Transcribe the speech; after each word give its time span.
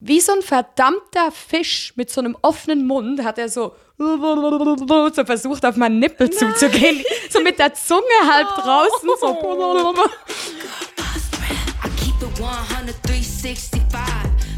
wie 0.00 0.20
so 0.20 0.32
ein 0.32 0.42
verdammter 0.42 1.30
Fisch 1.30 1.92
mit 1.96 2.10
so 2.10 2.20
einem 2.20 2.36
offenen 2.40 2.86
Mund 2.86 3.22
hat 3.22 3.38
er 3.38 3.48
so, 3.48 3.74
so 3.98 5.24
versucht, 5.24 5.64
auf 5.64 5.76
meinen 5.76 5.98
Nippel 5.98 6.28
Nein. 6.28 6.54
zuzugehen. 6.54 7.04
So 7.30 7.40
mit 7.40 7.58
der 7.58 7.74
Zunge 7.74 8.02
halb 8.26 8.48
oh. 8.56 8.60
draußen. 8.62 9.10
So. 9.20 9.94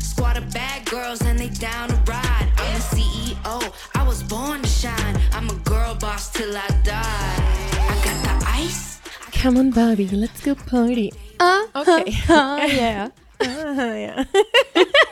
Squad 0.01 0.37
of 0.37 0.49
bad 0.55 0.85
girls 0.87 1.21
and 1.23 1.39
they 1.39 1.49
down 1.49 1.89
to 1.89 1.97
ride. 2.07 2.49
I'm 2.59 2.75
the 2.75 2.97
CEO, 2.97 3.73
I 3.95 4.07
was 4.07 4.23
born 4.23 4.63
to 4.63 4.69
shine. 4.69 5.19
I'm 5.33 5.49
a 5.49 5.55
girl 5.65 5.97
boss 5.97 6.31
till 6.31 6.57
I 6.57 6.69
die. 6.85 7.03
I 7.03 7.95
got 8.05 8.41
the 8.41 8.47
ice. 8.47 9.01
Come 9.33 9.57
on, 9.57 9.71
Barbie, 9.71 10.09
let's 10.13 10.41
go 10.43 10.55
party. 10.55 11.13
Ah, 11.41 11.67
okay. 11.75 12.15
Ah, 12.29 12.65
yeah. 12.67 13.09
Ah, 13.45 13.95
ja. 13.95 14.25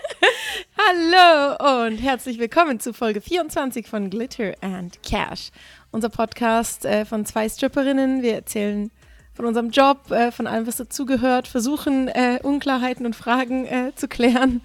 Hallo 0.79 1.87
und 1.89 1.97
herzlich 1.97 2.39
willkommen 2.39 2.79
zu 2.79 2.93
Folge 2.93 3.21
24 3.21 3.89
von 3.89 4.09
Glitter 4.09 4.55
and 4.61 5.03
Cash. 5.03 5.51
Unser 5.91 6.11
Podcast 6.11 6.85
äh, 6.85 7.05
von 7.05 7.27
zwei 7.27 7.49
Stripperinnen. 7.49 8.23
Wir 8.23 8.35
erzählen 8.35 8.93
von 9.35 9.47
unserem 9.47 9.71
Job, 9.71 10.13
äh, 10.13 10.31
von 10.31 10.47
allem, 10.47 10.69
was 10.69 10.77
dazugehört, 10.77 11.49
versuchen 11.49 12.07
äh, 12.07 12.39
Unklarheiten 12.41 13.05
und 13.05 13.17
Fragen 13.17 13.67
äh, 13.67 13.93
zu 13.97 14.07
klären 14.07 14.61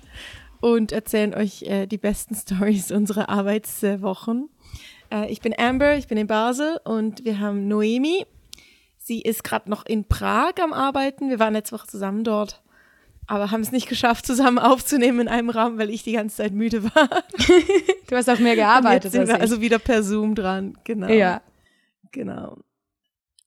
und 0.59 0.91
erzählen 0.91 1.33
euch 1.33 1.63
äh, 1.63 1.87
die 1.87 1.97
besten 1.97 2.35
Stories 2.35 2.91
unserer 2.91 3.29
Arbeitswochen. 3.29 4.49
Äh, 5.11 5.31
ich 5.31 5.41
bin 5.41 5.55
Amber, 5.57 5.97
ich 5.97 6.05
bin 6.05 6.19
in 6.19 6.27
Basel 6.27 6.79
und 6.83 7.25
wir 7.25 7.39
haben 7.39 7.67
Noemi. 7.67 8.27
Sie 8.99 9.21
ist 9.21 9.43
gerade 9.43 9.71
noch 9.71 9.87
in 9.87 10.07
Prag 10.07 10.53
am 10.61 10.71
Arbeiten. 10.71 11.29
Wir 11.29 11.39
waren 11.39 11.53
letzte 11.53 11.75
Woche 11.75 11.87
zusammen 11.87 12.23
dort 12.23 12.61
aber 13.27 13.51
haben 13.51 13.61
es 13.61 13.71
nicht 13.71 13.89
geschafft, 13.89 14.25
zusammen 14.25 14.59
aufzunehmen 14.59 15.21
in 15.21 15.27
einem 15.27 15.49
Raum, 15.49 15.77
weil 15.77 15.89
ich 15.89 16.03
die 16.03 16.13
ganze 16.13 16.37
Zeit 16.37 16.53
müde 16.53 16.83
war. 16.83 17.09
du 18.07 18.15
hast 18.15 18.29
auch 18.29 18.39
mehr 18.39 18.55
gearbeitet. 18.55 19.11
Sind 19.11 19.27
wir 19.27 19.39
also 19.39 19.61
wieder 19.61 19.79
per 19.79 20.03
Zoom 20.03 20.35
dran, 20.35 20.77
genau. 20.83 21.07
Ja. 21.07 21.41
Genau. 22.11 22.57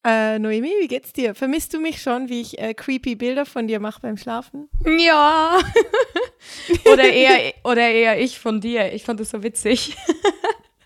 Äh, 0.05 0.39
Noemi, 0.39 0.73
wie 0.81 0.89
geht's 0.89 1.13
dir? 1.13 1.35
Vermisst 1.35 1.75
du 1.75 1.81
mich 1.81 2.01
schon, 2.01 2.29
wie 2.29 2.41
ich 2.41 2.59
äh, 2.59 2.73
creepy 2.73 3.17
Bilder 3.17 3.45
von 3.45 3.67
dir 3.67 3.81
mache 3.81 4.01
beim 4.01 4.17
Schlafen? 4.17 4.69
Ja. 4.99 5.59
oder, 6.93 7.13
eher, 7.13 7.53
oder 7.65 7.89
eher 7.89 8.21
ich 8.21 8.39
von 8.39 8.61
dir. 8.61 8.93
Ich 8.93 9.05
fand 9.05 9.21
das 9.21 9.31
so 9.31 9.43
witzig. 9.43 9.97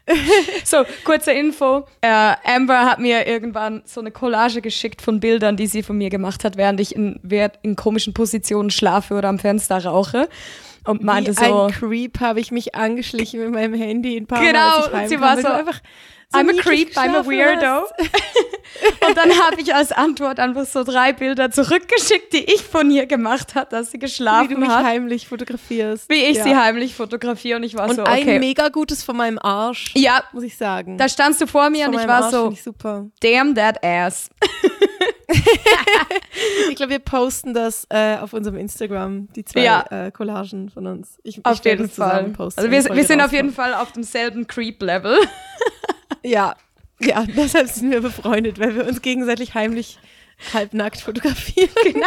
so, 0.65 0.85
kurze 1.05 1.33
Info. 1.33 1.87
Äh, 2.01 2.35
Amber 2.45 2.85
hat 2.85 2.99
mir 2.99 3.27
irgendwann 3.27 3.83
so 3.85 4.01
eine 4.01 4.11
Collage 4.11 4.61
geschickt 4.61 5.03
von 5.03 5.21
Bildern, 5.21 5.57
die 5.57 5.67
sie 5.67 5.83
von 5.83 5.97
mir 5.97 6.11
gemacht 6.11 6.45
hat, 6.45 6.57
während 6.57 6.81
ich 6.81 6.95
in, 6.95 7.21
in 7.63 7.77
komischen 7.77 8.15
Positionen 8.15 8.71
schlafe 8.71 9.15
oder 9.15 9.29
am 9.29 9.39
Fenster 9.39 9.85
rauche. 9.85 10.29
Und 10.85 11.03
meinte 11.03 11.31
Wie 11.31 11.45
so. 11.45 11.63
Ein 11.65 11.73
Creep 11.73 12.21
habe 12.21 12.41
ich 12.41 12.51
mich 12.51 12.75
angeschlichen 12.75 13.41
mit 13.41 13.51
meinem 13.51 13.75
Handy 13.75 14.17
ein 14.17 14.27
paar 14.27 14.41
genau, 14.41 14.91
Mal. 14.91 15.09
Sie 15.09 15.21
war 15.21 15.41
so 15.41 15.49
einfach 15.49 15.81
so 16.33 16.39
I'm 16.39 16.49
a 16.49 16.55
creep, 16.55 16.97
I'm 16.97 17.15
a 17.15 17.27
weirdo. 17.27 17.87
und 19.07 19.17
dann 19.17 19.31
habe 19.39 19.61
ich 19.61 19.75
als 19.75 19.93
Antwort 19.93 20.41
einfach 20.41 20.65
so 20.65 20.83
drei 20.83 21.13
Bilder 21.13 21.51
zurückgeschickt, 21.51 22.33
die 22.33 22.45
ich 22.45 22.63
von 22.63 22.91
ihr 22.91 23.05
gemacht 23.07 23.55
habe, 23.55 23.69
dass 23.69 23.91
sie 23.91 23.99
geschlafen 23.99 24.41
hat. 24.41 24.51
Wie 24.51 24.55
du 24.55 24.61
mich 24.61 24.71
hat. 24.71 24.85
heimlich 24.85 25.29
fotografierst. 25.29 26.09
Wie 26.09 26.25
ich 26.25 26.39
ja. 26.39 26.45
sie 26.45 26.57
heimlich 26.57 26.95
fotografiere 26.95 27.59
und 27.59 27.65
ich 27.65 27.77
war 27.77 27.89
und 27.89 27.97
so, 27.97 28.03
okay. 28.03 28.35
ein 28.35 28.41
mega 28.41 28.71
gutes 28.71 29.05
von 29.05 29.17
meinem 29.17 29.39
Arsch. 29.39 29.93
Ja. 29.95 30.25
Muss 30.33 30.45
ich 30.45 30.57
sagen. 30.57 30.97
Da 30.97 31.09
standst 31.09 31.41
du 31.43 31.47
vor 31.47 31.69
mir 31.69 31.87
und 31.89 31.95
ich 31.95 32.09
war 32.09 32.25
Arsch 32.25 32.33
so, 32.33 32.51
ich 32.51 32.63
super. 32.63 33.11
damn 33.21 33.55
that 33.55 33.85
ass. 33.85 34.31
ich 36.71 36.77
glaube, 36.77 36.93
wir 36.93 36.99
posten 36.99 37.55
das 37.55 37.87
äh, 37.91 38.17
auf 38.17 38.33
unserem 38.33 38.57
Instagram, 38.57 39.29
die 39.35 39.45
zwei 39.45 39.63
ja. 39.63 39.85
äh, 39.91 40.11
Collagen 40.11 40.71
von 40.71 40.87
uns. 40.87 41.19
Ich, 41.23 41.45
auf 41.45 41.59
ich 41.59 41.65
jeden 41.65 41.89
Fall. 41.89 42.35
Also 42.39 42.71
wir, 42.71 42.85
wir 42.85 43.05
sind 43.05 43.21
auf 43.21 43.33
jeden 43.33 43.53
Fall 43.53 43.75
auf 43.75 43.93
demselben 43.93 44.47
Creep-Level. 44.47 45.17
Ja, 46.25 46.55
ja, 47.07 47.25
deshalb 47.37 47.69
sind 47.69 47.91
wir 47.91 48.01
befreundet, 48.01 48.59
weil 48.59 48.75
wir 48.75 48.87
uns 48.87 49.03
gegenseitig 49.03 49.55
heimlich 49.55 49.99
halbnackt 50.53 51.01
fotografieren. 51.01 51.71
Genau. 51.85 52.07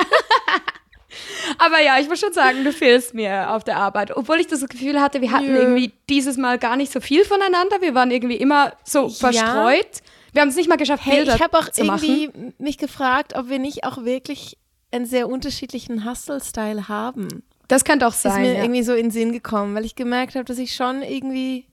Aber 1.58 1.80
ja, 1.80 1.97
ich 2.00 2.09
muss 2.09 2.19
schon 2.19 2.34
sagen, 2.34 2.66
du 2.66 2.74
fehlst 2.74 3.14
mir 3.14 3.52
auf 3.52 3.64
der 3.64 3.78
Arbeit. 3.78 4.16
Obwohl 4.16 4.40
ich 4.40 4.47
das 4.47 4.68
Gefühl 4.68 5.00
hatte, 5.00 5.22
wir 5.22 5.31
hatten 5.31 5.53
Nö. 5.53 5.59
irgendwie 5.59 5.94
dieses 6.09 6.35
Mal 6.35 6.58
gar 6.58 6.75
nicht 6.75 6.91
so 6.91 7.00
viel 7.00 7.24
voneinander. 7.24 7.80
Wir 7.80 7.96
waren 7.96 8.12
irgendwie 8.12 8.35
immer 8.35 8.74
so 8.84 9.08
verstreut. 9.08 9.85
Ja. 9.94 10.12
Wir 10.35 10.41
haben 10.41 10.50
es 10.50 10.56
nicht 10.56 10.69
mal 10.69 10.75
geschafft, 10.75 11.06
hey, 11.06 11.18
Bilder 11.18 11.35
ich 11.35 11.41
habe 11.41 11.57
auch 11.57 11.69
irgendwie 11.75 12.29
mich 12.57 12.78
gefragt, 12.78 13.35
ob 13.35 13.50
wir 13.50 13.57
nicht 13.57 13.85
auch 13.85 14.03
wirklich 14.03 14.57
einen 14.91 15.06
sehr 15.06 15.29
unterschiedlichen 15.29 16.09
Hustle-Style 16.09 16.88
haben. 16.90 17.44
Das 17.68 17.84
kann 17.84 18.00
doch 18.00 18.13
sein. 18.13 18.44
Ist 18.44 18.50
mir 18.50 18.53
ja. 18.57 18.63
irgendwie 18.63 18.84
so 18.84 18.94
in 18.94 19.06
den 19.06 19.12
Sinn 19.12 19.31
gekommen, 19.31 19.73
weil 19.75 19.85
ich 19.85 19.96
gemerkt 19.96 20.35
habe, 20.35 20.46
dass 20.46 20.57
ich 20.57 20.75
schon 20.75 21.01
irgendwie 21.01 21.66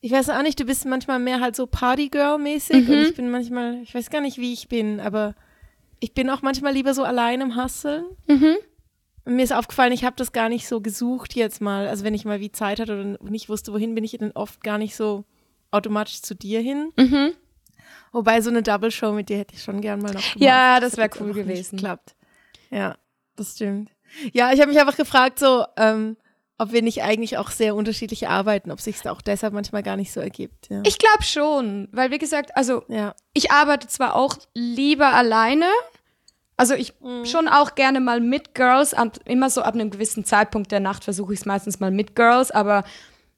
ich 0.00 0.12
weiß 0.12 0.30
auch 0.30 0.42
nicht, 0.42 0.58
du 0.58 0.64
bist 0.64 0.86
manchmal 0.86 1.18
mehr 1.18 1.40
halt 1.40 1.54
so 1.54 1.66
Partygirl-mäßig 1.66 2.88
mhm. 2.88 2.90
und 2.90 2.98
ich 3.02 3.14
bin 3.14 3.30
manchmal, 3.30 3.82
ich 3.82 3.94
weiß 3.94 4.08
gar 4.08 4.22
nicht, 4.22 4.38
wie 4.38 4.52
ich 4.52 4.68
bin, 4.68 4.98
aber 4.98 5.34
ich 6.00 6.14
bin 6.14 6.30
auch 6.30 6.40
manchmal 6.40 6.72
lieber 6.72 6.94
so 6.94 7.04
allein 7.04 7.42
im 7.42 7.62
Husteln. 7.62 8.06
Mhm. 8.26 8.56
Und 9.26 9.36
mir 9.36 9.42
ist 9.42 9.52
aufgefallen, 9.52 9.92
ich 9.92 10.04
habe 10.04 10.16
das 10.16 10.32
gar 10.32 10.48
nicht 10.48 10.66
so 10.66 10.80
gesucht 10.80 11.36
jetzt 11.36 11.60
mal. 11.60 11.86
Also 11.86 12.04
wenn 12.04 12.14
ich 12.14 12.24
mal 12.24 12.40
wie 12.40 12.50
Zeit 12.50 12.80
hatte 12.80 12.94
oder 12.94 13.30
nicht 13.30 13.50
wusste, 13.50 13.74
wohin, 13.74 13.94
bin 13.94 14.04
ich 14.04 14.16
dann 14.18 14.32
oft 14.32 14.64
gar 14.64 14.78
nicht 14.78 14.96
so 14.96 15.24
automatisch 15.70 16.22
zu 16.22 16.34
dir 16.34 16.60
hin. 16.60 16.92
Mhm. 16.96 17.32
Wobei 18.12 18.40
so 18.40 18.50
eine 18.50 18.62
Double 18.62 18.90
Show 18.90 19.12
mit 19.12 19.28
dir 19.28 19.38
hätte 19.38 19.54
ich 19.54 19.62
schon 19.62 19.80
gern 19.80 20.00
mal 20.00 20.12
noch 20.12 20.20
gemacht. 20.20 20.36
Ja, 20.40 20.80
das, 20.80 20.96
wäre 20.96 21.10
cool 21.20 21.32
gewesen. 21.32 21.78
Klappt. 21.78 22.16
Ja, 22.70 22.96
das 23.36 23.52
stimmt. 23.52 23.90
Ja, 24.32 24.52
ich 24.52 24.60
habe 24.60 24.70
mich 24.70 24.80
einfach 24.80 24.96
gefragt, 24.96 25.38
so, 25.38 25.64
ähm, 25.76 26.16
ob 26.58 26.72
wir 26.72 26.82
nicht 26.82 27.02
eigentlich 27.02 27.38
auch 27.38 27.50
sehr 27.50 27.74
unterschiedlich 27.74 28.28
arbeiten, 28.28 28.70
ob 28.70 28.80
sich 28.80 28.96
es 28.96 29.06
auch 29.06 29.22
deshalb 29.22 29.54
manchmal 29.54 29.82
gar 29.82 29.96
nicht 29.96 30.12
so 30.12 30.20
ergibt. 30.20 30.68
Ja. 30.68 30.82
Ich 30.84 30.98
glaube 30.98 31.22
schon, 31.22 31.88
weil 31.92 32.10
wie 32.10 32.18
gesagt, 32.18 32.56
also 32.56 32.82
ja. 32.88 33.14
ich 33.32 33.50
arbeite 33.50 33.86
zwar 33.86 34.14
auch 34.14 34.36
lieber 34.52 35.14
alleine, 35.14 35.66
also 36.58 36.74
ich 36.74 37.00
mhm. 37.00 37.24
schon 37.24 37.48
auch 37.48 37.76
gerne 37.76 38.00
mal 38.00 38.20
mit 38.20 38.54
Girls, 38.54 38.94
immer 39.24 39.48
so 39.48 39.62
ab 39.62 39.74
einem 39.74 39.90
gewissen 39.90 40.26
Zeitpunkt 40.26 40.70
der 40.70 40.80
Nacht 40.80 41.04
versuche 41.04 41.32
ich 41.32 41.40
es 41.40 41.46
meistens 41.46 41.80
mal 41.80 41.90
mit 41.90 42.14
Girls, 42.14 42.50
aber 42.50 42.84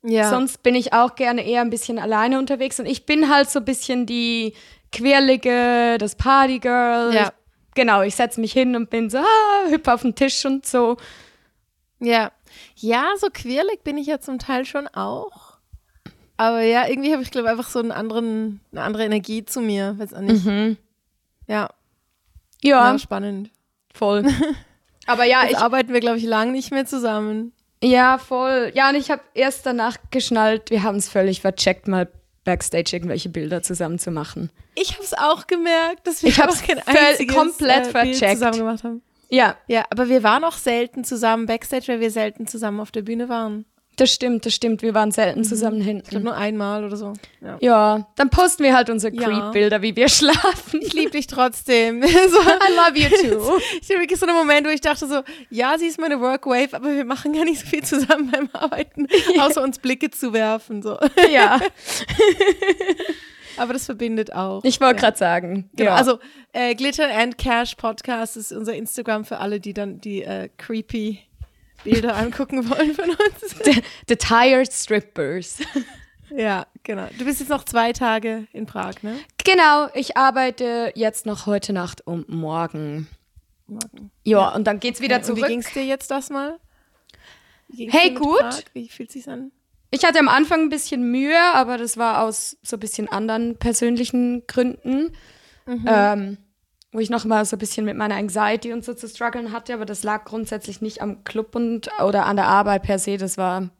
ja. 0.02 0.30
sonst 0.30 0.62
bin 0.62 0.74
ich 0.74 0.92
auch 0.92 1.14
gerne 1.14 1.46
eher 1.46 1.60
ein 1.60 1.70
bisschen 1.70 1.98
alleine 1.98 2.38
unterwegs 2.38 2.80
und 2.80 2.86
ich 2.86 3.06
bin 3.06 3.28
halt 3.28 3.50
so 3.50 3.60
ein 3.60 3.64
bisschen 3.64 4.06
die 4.06 4.54
quirlige, 4.90 5.96
das 5.98 6.16
Partygirl. 6.16 7.14
Ja. 7.14 7.32
Genau, 7.74 8.02
ich 8.02 8.14
setze 8.14 8.40
mich 8.40 8.52
hin 8.52 8.76
und 8.76 8.90
bin 8.90 9.08
so, 9.08 9.18
ah, 9.18 9.68
hüpfe 9.68 9.92
auf 9.92 10.02
den 10.02 10.14
Tisch 10.14 10.44
und 10.44 10.66
so. 10.66 10.96
Ja, 12.00 12.32
ja, 12.76 13.06
so 13.18 13.28
quirlig 13.32 13.82
bin 13.82 13.96
ich 13.96 14.06
ja 14.06 14.20
zum 14.20 14.38
Teil 14.38 14.64
schon 14.64 14.88
auch. 14.88 15.52
Aber 16.36 16.62
ja, 16.62 16.88
irgendwie 16.88 17.12
habe 17.12 17.22
ich, 17.22 17.30
glaube 17.30 17.48
einfach 17.48 17.68
so 17.68 17.78
einen 17.78 17.92
anderen, 17.92 18.60
eine 18.72 18.82
andere 18.82 19.04
Energie 19.04 19.44
zu 19.44 19.60
mir. 19.60 19.94
Weiß 19.98 20.12
auch 20.12 20.20
nicht. 20.20 20.44
Mhm. 20.44 20.76
Ja. 21.46 21.68
Ja. 22.62 22.92
ja. 22.92 22.98
Spannend. 22.98 23.50
Voll. 23.94 24.24
Aber 25.06 25.24
ja, 25.24 25.42
Jetzt 25.42 25.52
ich 25.52 25.58
arbeiten 25.58 25.92
wir, 25.92 26.00
glaube 26.00 26.18
ich, 26.18 26.24
lang 26.24 26.52
nicht 26.52 26.70
mehr 26.70 26.86
zusammen. 26.86 27.52
Ja, 27.82 28.18
voll. 28.18 28.70
Ja, 28.74 28.90
und 28.90 28.94
ich 28.94 29.10
habe 29.10 29.22
erst 29.34 29.66
danach 29.66 29.96
geschnallt, 30.10 30.70
wir 30.70 30.82
haben 30.82 30.96
es 30.96 31.08
völlig 31.08 31.40
vercheckt, 31.40 31.88
mal 31.88 32.08
Backstage 32.44 32.90
irgendwelche 32.96 33.28
Bilder 33.28 33.62
zusammen 33.62 33.98
zu 33.98 34.10
machen. 34.10 34.50
Ich 34.74 34.94
habe 34.94 35.04
es 35.04 35.14
auch 35.14 35.46
gemerkt, 35.46 36.06
dass 36.06 36.22
wir 36.22 36.30
ich 36.30 36.42
auch 36.42 36.56
kein 36.62 36.80
einziges 36.86 37.34
komplett 37.34 37.86
äh, 37.86 37.90
vercheckt. 37.90 38.38
zusammen 38.38 38.58
gemacht 38.58 38.84
haben. 38.84 39.02
Ja. 39.28 39.56
Ja, 39.66 39.84
aber 39.90 40.08
wir 40.08 40.22
waren 40.22 40.44
auch 40.44 40.56
selten 40.56 41.04
zusammen 41.04 41.46
Backstage, 41.46 41.88
weil 41.88 42.00
wir 42.00 42.10
selten 42.10 42.46
zusammen 42.46 42.80
auf 42.80 42.90
der 42.90 43.02
Bühne 43.02 43.28
waren. 43.28 43.64
Das 43.96 44.12
stimmt, 44.12 44.46
das 44.46 44.54
stimmt. 44.54 44.80
Wir 44.82 44.94
waren 44.94 45.12
selten 45.12 45.40
mhm. 45.40 45.44
zusammen 45.44 45.80
hinten. 45.80 46.04
Ich 46.04 46.10
glaube 46.10 46.24
nur 46.24 46.34
einmal 46.34 46.84
oder 46.84 46.96
so. 46.96 47.12
Ja, 47.40 47.58
ja 47.60 48.06
dann 48.16 48.30
posten 48.30 48.64
wir 48.64 48.74
halt 48.74 48.88
unsere 48.88 49.14
ja. 49.14 49.22
Creep-Bilder, 49.22 49.82
wie 49.82 49.94
wir 49.94 50.08
schlafen. 50.08 50.80
Ich 50.80 50.94
liebe 50.94 51.10
dich 51.10 51.26
trotzdem. 51.26 52.02
so, 52.02 52.08
I 52.08 52.72
love 52.74 52.98
you 52.98 53.08
too. 53.08 53.58
ich 53.80 53.88
hatte 53.88 54.00
wirklich 54.00 54.18
so 54.18 54.26
einen 54.26 54.36
Moment, 54.36 54.66
wo 54.66 54.70
ich 54.70 54.80
dachte 54.80 55.06
so, 55.06 55.22
ja, 55.50 55.76
sie 55.78 55.86
ist 55.86 56.00
meine 56.00 56.20
Workwave, 56.20 56.74
aber 56.74 56.94
wir 56.94 57.04
machen 57.04 57.34
gar 57.34 57.44
nicht 57.44 57.60
so 57.60 57.66
viel 57.66 57.82
zusammen 57.82 58.30
beim 58.30 58.48
Arbeiten, 58.52 59.06
außer 59.40 59.62
uns 59.62 59.78
Blicke 59.78 60.10
zu 60.10 60.32
werfen. 60.32 60.82
So. 60.82 60.98
Ja. 61.30 61.60
Aber 63.58 63.74
das 63.74 63.84
verbindet 63.84 64.32
auch. 64.32 64.64
Ich 64.64 64.80
wollte 64.80 64.96
ja. 64.96 65.00
gerade 65.00 65.18
sagen. 65.18 65.70
Genau. 65.74 65.90
Ja. 65.90 65.96
Also 65.96 66.18
äh, 66.52 66.74
Glitter 66.74 67.14
and 67.14 67.36
Cash 67.36 67.74
Podcast 67.74 68.38
ist 68.38 68.52
unser 68.52 68.74
Instagram 68.74 69.26
für 69.26 69.38
alle, 69.38 69.60
die 69.60 69.74
dann 69.74 70.00
die 70.00 70.22
äh, 70.22 70.48
creepy 70.56 71.20
Bilder 71.84 72.16
angucken 72.16 72.68
wollen 72.68 72.94
von 72.94 73.10
uns. 73.10 73.56
The, 73.64 73.82
the 74.08 74.16
Tired 74.16 74.72
Strippers. 74.72 75.58
Ja, 76.30 76.66
genau. 76.82 77.08
Du 77.18 77.24
bist 77.24 77.40
jetzt 77.40 77.48
noch 77.50 77.64
zwei 77.64 77.92
Tage 77.92 78.46
in 78.52 78.66
Prag, 78.66 79.02
ne? 79.02 79.18
Genau, 79.44 79.88
ich 79.94 80.16
arbeite 80.16 80.92
jetzt 80.94 81.26
noch 81.26 81.46
heute 81.46 81.72
Nacht 81.72 82.06
und 82.06 82.28
morgen. 82.28 83.08
Morgen. 83.66 84.10
Ja, 84.24 84.38
ja. 84.38 84.48
und 84.54 84.64
dann 84.64 84.80
geht's 84.80 85.00
wieder 85.00 85.16
okay. 85.16 85.24
zurück. 85.24 85.42
Und 85.42 85.48
wie 85.48 85.52
ging's 85.52 85.72
dir 85.72 85.84
jetzt 85.84 86.10
das 86.10 86.30
mal? 86.30 86.58
Hey, 87.76 88.10
gut. 88.10 88.38
Prag? 88.38 88.62
Wie 88.72 88.88
fühlt 88.88 89.10
sich's 89.12 89.28
an? 89.28 89.52
Ich 89.90 90.04
hatte 90.04 90.18
am 90.18 90.28
Anfang 90.28 90.62
ein 90.62 90.68
bisschen 90.70 91.10
Mühe, 91.10 91.38
aber 91.54 91.76
das 91.76 91.98
war 91.98 92.22
aus 92.22 92.56
so 92.62 92.76
ein 92.76 92.80
bisschen 92.80 93.08
anderen 93.08 93.58
persönlichen 93.58 94.46
Gründen. 94.46 95.12
Mhm. 95.66 95.84
Ähm, 95.86 96.38
wo 96.92 96.98
ich 96.98 97.10
noch 97.10 97.24
mal 97.24 97.44
so 97.44 97.56
ein 97.56 97.58
bisschen 97.58 97.86
mit 97.86 97.96
meiner 97.96 98.16
Anxiety 98.16 98.72
und 98.72 98.84
so 98.84 98.92
zu 98.92 99.08
strugglen 99.08 99.52
hatte, 99.52 99.74
aber 99.74 99.86
das 99.86 100.02
lag 100.02 100.24
grundsätzlich 100.24 100.82
nicht 100.82 101.00
am 101.00 101.24
Club 101.24 101.56
und 101.56 101.90
oder 102.04 102.26
an 102.26 102.36
der 102.36 102.46
Arbeit 102.46 102.82
per 102.82 102.98
se, 102.98 103.16
das 103.16 103.38
war 103.38 103.70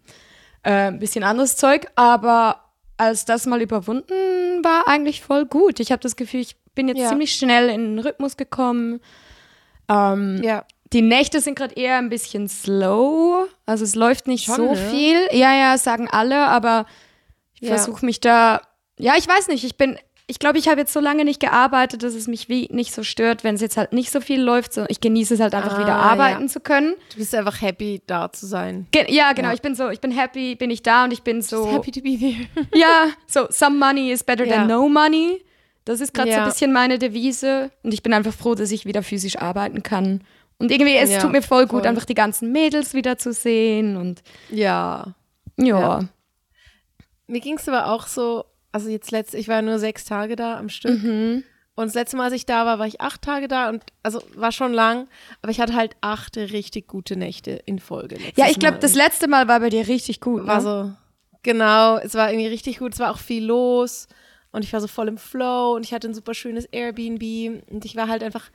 äh, 0.63 0.89
ein 0.89 0.99
bisschen 0.99 1.23
anderes 1.23 1.57
Zeug, 1.57 1.87
aber 1.95 2.65
als 2.97 3.25
das 3.25 3.47
mal 3.47 3.61
überwunden 3.61 4.65
war, 4.65 4.89
eigentlich 4.89 5.23
voll 5.23 5.45
gut. 5.45 5.81
Ich 5.81 5.93
habe 5.93 6.01
das 6.01 6.17
Gefühl, 6.17 6.41
ich 6.41 6.57
bin 6.75 6.89
jetzt 6.89 7.01
ja. 7.01 7.09
ziemlich 7.09 7.35
schnell 7.35 7.69
in 7.69 7.97
den 7.97 7.99
Rhythmus 7.99 8.37
gekommen. 8.37 9.01
Ähm, 9.89 10.41
ja. 10.43 10.65
Die 10.93 11.03
Nächte 11.03 11.41
sind 11.41 11.57
gerade 11.57 11.75
eher 11.75 11.99
ein 11.99 12.11
bisschen 12.11 12.49
slow, 12.49 13.47
also 13.67 13.85
es 13.85 13.95
läuft 13.95 14.27
nicht 14.27 14.45
Schon, 14.45 14.57
so 14.57 14.71
ne? 14.73 14.77
viel. 14.77 15.17
Ja, 15.33 15.55
ja, 15.55 15.77
sagen 15.79 16.09
alle, 16.11 16.47
aber 16.47 16.87
ich 17.55 17.69
ja. 17.69 17.77
versuche 17.77 18.05
mich 18.05 18.21
da. 18.21 18.61
Ja, 18.99 19.15
ich 19.17 19.27
weiß 19.27 19.49
nicht, 19.49 19.65
ich 19.65 19.77
bin 19.77 19.99
ich 20.27 20.39
glaube, 20.39 20.59
ich 20.59 20.69
habe 20.69 20.81
jetzt 20.81 20.93
so 20.93 21.01
lange 21.01 21.25
nicht 21.25 21.41
gearbeitet, 21.41 22.03
dass 22.03 22.15
es 22.15 22.29
mich 22.29 22.49
wie 22.49 22.69
nicht 22.71 22.95
so 22.95 23.03
stört, 23.03 23.45
wenn 23.45 23.57
es 23.57 23.61
jetzt 23.61 23.77
halt 23.77 23.93
nicht 23.93 24.11
so 24.11 24.21
viel 24.21 24.41
läuft. 24.41 24.73
So, 24.73 24.85
ich 24.89 25.01
genieße 25.01 25.35
es 25.35 25.41
halt 25.41 25.55
einfach 25.55 25.77
ah, 25.77 25.81
wieder 25.81 25.97
arbeiten 25.97 26.43
ja. 26.43 26.49
zu 26.49 26.61
können. 26.61 26.95
Du 27.11 27.19
bist 27.19 27.35
einfach 27.35 27.61
happy, 27.61 28.03
da 28.07 28.33
zu 28.33 28.47
sein. 28.47 28.87
Ge 28.93 29.13
ja, 29.13 29.33
genau. 29.33 29.49
Ja. 29.49 29.55
Ich 29.55 29.63
bin 29.63 29.75
so, 29.75 29.91
ich 29.91 30.01
bin 30.01 30.13
happy, 30.13 30.55
bin 30.55 30.71
ich 30.71 30.83
da 30.83 31.05
und 31.05 31.13
ich 31.13 31.23
bin 31.23 31.43
so. 31.43 31.65
Just 31.65 31.77
happy 31.77 31.91
to 31.91 32.01
be 32.01 32.19
there. 32.19 32.67
ja, 32.75 33.09
so, 33.27 33.47
some 33.51 33.79
money 33.79 34.13
is 34.13 34.23
better 34.23 34.45
ja. 34.45 34.57
than 34.57 34.69
no 34.69 34.89
money. 34.89 35.45
Das 35.85 36.01
ist 36.01 36.15
gerade 36.15 36.33
so 36.33 36.39
ein 36.39 36.45
bisschen 36.45 36.73
meine 36.73 36.99
Devise. 36.99 37.73
Und 37.83 37.93
ich 37.93 38.03
bin 38.03 38.15
einfach 38.15 38.33
froh, 38.33 38.55
dass 38.55 38.71
ich 38.71 38.87
wieder 38.87 39.03
physisch 39.03 39.37
arbeiten 39.39 39.83
kann. 39.83 40.23
Und 40.59 40.71
irgendwie, 40.71 40.97
es 40.97 41.19
tut 41.19 41.33
mir 41.33 41.43
voll 41.43 41.67
gut, 41.67 41.81
voll. 41.81 41.89
einfach 41.89 42.05
die 42.05 42.15
ganzen 42.15 42.53
Mädels 42.53 42.95
wieder 42.95 43.19
zu 43.19 43.33
sehen. 43.33 43.97
Und 43.97 44.23
ja. 44.51 45.15
Ja. 45.57 46.05
Mir 47.27 47.41
ging 47.41 47.57
es 47.57 47.69
aber 47.69 47.89
auch 47.89 48.07
so, 48.07 48.45
also 48.73 48.89
jetzt 48.89 49.11
letzte, 49.11 49.39
ich 49.39 49.49
war 49.49 49.63
nur 49.63 49.79
sechs 49.79 50.05
Tage 50.05 50.37
da 50.37 50.59
am 50.59 50.69
Stück. 50.69 51.03
Mhm. 51.03 51.45
Und 51.75 51.87
das 51.87 51.95
letzte 51.95 52.17
Mal, 52.17 52.25
als 52.25 52.35
ich 52.35 52.45
da 52.45 52.67
war, 52.67 52.79
war 52.79 52.87
ich 52.87 53.01
acht 53.01 53.23
Tage 53.23 53.49
da 53.49 53.71
und 53.71 53.83
also 54.03 54.23
war 54.35 54.53
schon 54.53 54.75
lang, 54.75 55.09
aber 55.41 55.53
ich 55.53 55.61
hatte 55.61 55.75
halt 55.75 55.97
acht 56.03 56.37
richtig 56.37 56.87
gute 56.87 57.17
Nächte 57.17 57.53
in 57.65 57.79
Folge. 57.79 58.19
Ja, 58.37 58.49
ich 58.51 58.59
glaube, 58.59 58.79
das 58.79 58.95
letzte 58.95 59.27
Mal 59.27 59.49
war 59.49 59.61
bei 59.61 59.71
dir 59.71 59.89
richtig 59.89 60.21
gut. 60.21 60.47
War 60.47 60.57
ne? 60.57 60.63
so, 60.63 60.93
genau, 61.43 61.97
es 61.97 62.15
war 62.15 62.31
irgendwie 62.31 62.49
richtig 62.49 62.79
gut, 62.79 62.93
es 62.93 62.99
war 62.99 63.11
auch 63.11 63.19
viel 63.19 63.45
los 63.45 64.07
und 64.51 64.65
ich 64.65 64.73
war 64.73 64.83
so 64.83 64.87
voll 64.87 65.09
im 65.09 65.17
Flow 65.17 65.75
und 65.75 65.87
ich 65.87 65.95
hatte 65.95 66.09
ein 66.09 66.15
super 66.15 66.35
schönes 66.35 66.67
Airbnb 66.67 67.63
und 67.71 67.87
ich 67.87 67.97
war 67.97 68.09
halt 68.09 68.23
einfach 68.23 68.51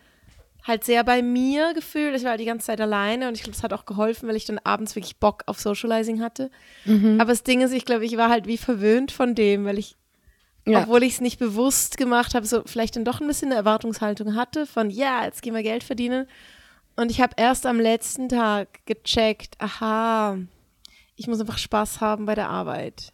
halt 0.64 0.84
sehr 0.84 1.04
bei 1.04 1.22
mir 1.24 1.74
gefühlt. 1.74 2.16
Ich 2.16 2.24
war 2.24 2.32
halt 2.32 2.42
die 2.42 2.46
ganze 2.46 2.68
Zeit 2.68 2.82
alleine 2.82 3.30
und 3.30 3.36
ich 3.36 3.44
glaube, 3.44 3.56
es 3.56 3.64
hat 3.64 3.74
auch 3.74 3.86
geholfen, 3.86 4.28
weil 4.28 4.36
ich 4.36 4.46
dann 4.46 4.60
abends 4.60 4.96
wirklich 4.96 5.18
Bock 5.18 5.44
auf 5.48 5.60
Socializing 5.60 6.22
hatte. 6.22 6.52
Mhm. 6.86 7.20
Aber 7.20 7.32
das 7.32 7.44
Ding 7.44 7.62
ist, 7.62 7.72
ich 7.72 7.86
glaube, 7.86 8.06
ich 8.06 8.18
war 8.18 8.30
halt 8.30 8.48
wie 8.48 8.58
verwöhnt 8.58 9.12
von 9.12 9.34
dem, 9.34 9.66
weil 9.66 9.80
ich 9.80 9.96
ja. 10.68 10.82
Obwohl 10.82 11.04
ich 11.04 11.14
es 11.14 11.22
nicht 11.22 11.40
bewusst 11.40 11.98
gemacht 11.98 12.36
habe, 12.36 12.46
so 12.46 12.62
vielleicht 12.66 12.96
dann 12.96 13.06
doch 13.06 13.22
ein 13.22 13.28
bisschen 13.28 13.50
eine 13.50 13.56
Erwartungshaltung 13.56 14.36
hatte 14.36 14.66
von, 14.66 14.90
ja, 14.90 15.24
jetzt 15.24 15.42
gehen 15.42 15.56
wir 15.56 15.64
Geld 15.64 15.84
verdienen. 15.84 16.28
Und 16.96 17.12
ich 17.12 17.22
habe 17.22 17.34
erst 17.38 17.66
am 17.66 17.80
letzten 17.80 18.28
Tag 18.28 18.86
gecheckt, 18.86 19.56
aha, 19.60 20.38
ich 21.16 21.28
muss 21.28 21.40
einfach 21.40 21.58
Spaß 21.58 22.02
haben 22.02 22.26
bei 22.26 22.36
der 22.36 22.50
Arbeit. 22.50 23.14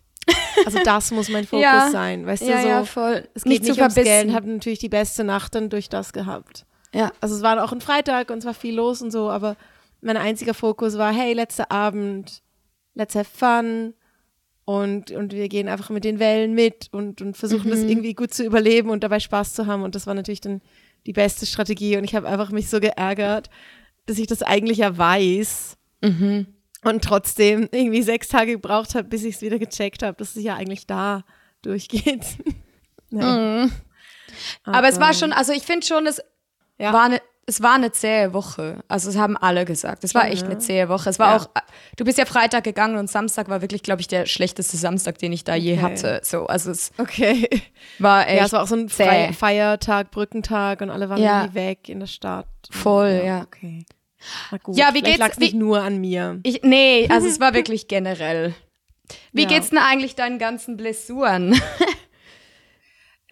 Also 0.65 0.79
das 0.83 1.11
muss 1.11 1.29
mein 1.29 1.43
Fokus 1.47 1.63
ja. 1.63 1.89
sein, 1.91 2.25
weißt 2.25 2.43
ja, 2.43 2.55
du, 2.55 2.61
so. 2.61 2.67
Ja, 2.67 2.85
voll. 2.85 3.27
Es 3.33 3.43
geht 3.43 3.61
nicht, 3.61 3.69
nicht 3.69 3.79
ums 3.79 3.95
Geld, 3.95 4.33
habe 4.33 4.49
natürlich 4.49 4.79
die 4.79 4.89
beste 4.89 5.23
Nacht 5.23 5.55
dann 5.55 5.69
durch 5.69 5.89
das 5.89 6.13
gehabt. 6.13 6.65
Ja. 6.93 7.11
Also 7.21 7.35
es 7.35 7.41
war 7.41 7.63
auch 7.63 7.71
ein 7.71 7.81
Freitag 7.81 8.29
und 8.29 8.39
es 8.39 8.45
war 8.45 8.53
viel 8.53 8.75
los 8.75 9.01
und 9.01 9.11
so, 9.11 9.29
aber 9.29 9.57
mein 10.01 10.17
einziger 10.17 10.53
Fokus 10.53 10.97
war, 10.97 11.13
hey, 11.13 11.33
letzter 11.33 11.71
Abend, 11.71 12.41
let's 12.93 13.15
have 13.15 13.29
fun, 13.29 13.93
und, 14.65 15.11
und 15.11 15.33
wir 15.33 15.49
gehen 15.49 15.67
einfach 15.67 15.89
mit 15.89 16.05
den 16.05 16.19
Wellen 16.19 16.53
mit 16.53 16.87
und, 16.91 17.21
und 17.21 17.35
versuchen 17.35 17.67
mhm. 17.67 17.71
das 17.71 17.79
irgendwie 17.81 18.13
gut 18.13 18.33
zu 18.33 18.43
überleben 18.45 18.89
und 18.89 19.03
dabei 19.03 19.19
Spaß 19.19 19.53
zu 19.53 19.67
haben. 19.67 19.83
Und 19.83 19.95
das 19.95 20.07
war 20.07 20.13
natürlich 20.13 20.41
dann 20.41 20.61
die 21.05 21.13
beste 21.13 21.45
Strategie. 21.45 21.97
Und 21.97 22.05
ich 22.05 22.15
habe 22.15 22.27
einfach 22.27 22.51
mich 22.51 22.69
so 22.69 22.79
geärgert, 22.79 23.49
dass 24.05 24.17
ich 24.17 24.27
das 24.27 24.41
eigentlich 24.41 24.77
ja 24.79 24.97
weiß. 24.97 25.77
Mhm. 26.01 26.47
Und 26.83 27.03
trotzdem 27.03 27.67
irgendwie 27.71 28.01
sechs 28.01 28.27
Tage 28.29 28.53
gebraucht 28.53 28.95
habe, 28.95 29.07
bis 29.07 29.23
ich 29.23 29.35
es 29.35 29.41
wieder 29.41 29.59
gecheckt 29.59 30.03
habe, 30.03 30.17
dass 30.17 30.35
es 30.35 30.43
ja 30.43 30.55
eigentlich 30.55 30.87
da 30.87 31.23
durchgeht. 31.61 32.25
nee. 33.09 33.23
mhm. 33.23 33.71
Aber, 34.63 34.77
Aber, 34.77 34.89
es 34.89 34.99
war 34.99 35.13
schon, 35.13 35.33
also 35.33 35.51
ich 35.53 35.63
finde 35.63 35.85
schon, 35.85 36.07
es 36.07 36.21
ja. 36.79 36.91
war 36.91 37.03
eine 37.03 37.21
es 37.45 37.61
war 37.61 37.73
eine 37.75 37.91
zähe 37.91 38.33
Woche. 38.33 38.83
Also 38.87 39.09
es 39.09 39.17
haben 39.17 39.35
alle 39.35 39.65
gesagt. 39.65 40.03
Es 40.03 40.15
war 40.15 40.29
echt 40.29 40.45
eine 40.45 40.59
zähe 40.59 40.87
Woche. 40.87 41.09
Es 41.09 41.19
war 41.19 41.35
ja. 41.35 41.41
auch, 41.41 41.49
du 41.97 42.05
bist 42.05 42.17
ja 42.17 42.25
Freitag 42.25 42.63
gegangen 42.63 42.97
und 42.97 43.09
Samstag 43.09 43.49
war 43.49 43.61
wirklich, 43.61 43.83
glaube 43.83 44.01
ich, 44.01 44.07
der 44.07 44.25
schlechteste 44.25 44.77
Samstag, 44.77 45.17
den 45.17 45.33
ich 45.33 45.43
da 45.43 45.55
je 45.55 45.81
hatte. 45.81 46.21
So, 46.23 46.45
also 46.47 46.71
es 46.71 46.91
okay. 46.97 47.49
war 47.99 48.27
echt. 48.27 48.37
Ja, 48.37 48.45
es 48.45 48.53
war 48.53 48.63
auch 48.63 48.67
so 48.67 48.75
ein 48.75 48.89
Fre 48.89 49.31
Feiertag, 49.37 50.11
Brückentag 50.11 50.81
und 50.81 50.89
alle 50.89 51.09
waren 51.09 51.21
ja. 51.21 51.41
irgendwie 51.41 51.55
weg 51.55 51.89
in 51.89 51.99
der 51.99 52.07
Stadt. 52.07 52.47
Voll, 52.71 53.21
ja. 53.25 53.41
Okay. 53.41 53.85
Na 54.51 54.57
gut, 54.57 54.77
ja, 54.77 54.93
wie 54.93 55.01
geht's? 55.01 55.19
Lag's 55.19 55.37
nicht 55.37 55.53
nur 55.53 55.81
an 55.81 55.99
mir. 55.99 56.39
Ich, 56.43 56.61
nee, 56.63 57.07
also 57.09 57.27
es 57.29 57.39
war 57.41 57.53
wirklich 57.53 57.89
generell. 57.89 58.53
Wie 59.33 59.43
ja. 59.43 59.49
geht's 59.49 59.69
denn 59.69 59.79
eigentlich 59.79 60.15
deinen 60.15 60.39
ganzen 60.39 60.77
Blessuren? 60.77 61.59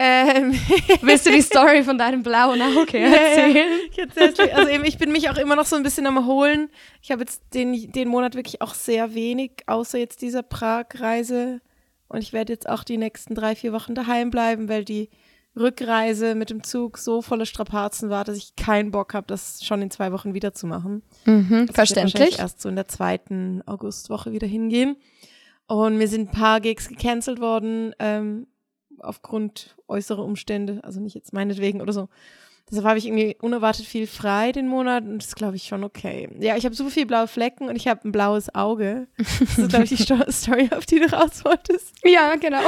Ähm. 0.04 0.60
Willst 1.02 1.28
du 1.28 1.32
die 1.32 1.44
Story 1.44 1.84
von 1.84 1.96
deinem 2.00 2.24
blauen 2.24 2.60
Auge 2.60 2.98
erzählen? 2.98 3.80
Ja, 3.94 4.06
ich, 4.06 4.56
also 4.56 4.68
eben, 4.68 4.84
ich 4.84 4.98
bin 4.98 5.12
mich 5.12 5.30
auch 5.30 5.38
immer 5.38 5.56
noch 5.56 5.68
so 5.68 5.76
ein 5.76 5.84
bisschen 5.84 6.08
am 6.08 6.26
Holen. 6.26 6.70
Ich 7.04 7.12
habe 7.12 7.22
jetzt 7.22 7.44
den, 7.54 7.92
den 7.92 8.08
Monat 8.08 8.34
wirklich 8.34 8.64
auch 8.64 8.74
sehr 8.74 9.14
wenig, 9.14 9.52
außer 9.68 10.00
jetzt 10.00 10.24
dieser 10.24 10.42
Prag-Reise. 10.42 11.62
Und 12.08 12.22
ich 12.22 12.34
werde 12.34 12.52
jetzt 12.52 12.68
auch 12.68 12.84
die 12.84 12.98
nächsten 12.98 13.36
drei, 13.36 13.56
vier 13.56 13.74
Wochen 13.74 13.94
daheim 13.94 14.32
bleiben, 14.32 14.70
weil 14.70 14.86
die 14.86 15.10
Rückreise 15.56 16.34
mit 16.34 16.50
dem 16.50 16.64
Zug 16.64 16.98
so 16.98 17.22
volle 17.22 17.46
Strapazen 17.46 18.10
war, 18.10 18.24
dass 18.24 18.38
ich 18.38 18.56
keinen 18.56 18.90
Bock 18.90 19.14
habe, 19.14 19.28
das 19.28 19.64
schon 19.64 19.84
in 19.84 19.92
zwei 19.92 20.12
Wochen 20.12 20.34
wieder 20.34 20.54
zu 20.54 20.66
machen. 20.66 21.04
Mhm, 21.26 21.68
verständlich. 21.68 22.30
Ich 22.30 22.40
erst 22.40 22.60
so 22.60 22.70
in 22.70 22.76
der 22.76 22.88
zweiten 22.88 23.62
Augustwoche 23.68 24.32
wieder 24.32 24.48
hingehen. 24.48 24.96
Und 25.68 25.98
mir 25.98 26.08
sind 26.08 26.30
ein 26.30 26.32
paar 26.32 26.60
Gigs 26.60 26.90
gecancelt 26.90 27.40
worden. 27.40 27.94
Ähm, 28.00 28.48
aufgrund 29.04 29.76
äußerer 29.88 30.24
Umstände, 30.24 30.80
also 30.84 31.00
nicht 31.00 31.16
jetzt 31.16 31.34
meinetwegen 31.34 31.82
oder 31.82 31.94
so. 31.94 32.10
Deshalb 32.72 32.88
habe 32.88 33.00
ich 33.00 33.06
irgendwie 33.06 33.36
unerwartet 33.42 33.86
viel 33.86 34.08
frei 34.08 34.54
den 34.54 34.68
Monat 34.68 35.04
und 35.04 35.18
das 35.18 35.28
ist, 35.28 35.36
glaube 35.36 35.58
ich, 35.58 35.64
schon 35.64 35.84
okay. 35.84 36.30
Ja, 36.40 36.56
ich 36.56 36.64
habe 36.64 36.74
super 36.74 36.90
viele 36.90 37.06
blaue 37.06 37.28
Flecken 37.28 37.68
und 37.68 37.76
ich 37.76 37.90
habe 37.90 38.08
ein 38.08 38.14
blaues 38.14 38.54
Auge. 38.56 39.08
Das 39.18 39.58
ist, 39.58 39.70
glaube 39.70 39.84
ich, 39.84 39.90
die 39.94 40.04
Story, 40.32 40.70
auf 40.74 40.86
die 40.86 41.00
du 41.00 41.12
raus 41.12 41.44
wolltest. 41.44 41.94
Ja, 42.06 42.34
genau. 42.38 42.62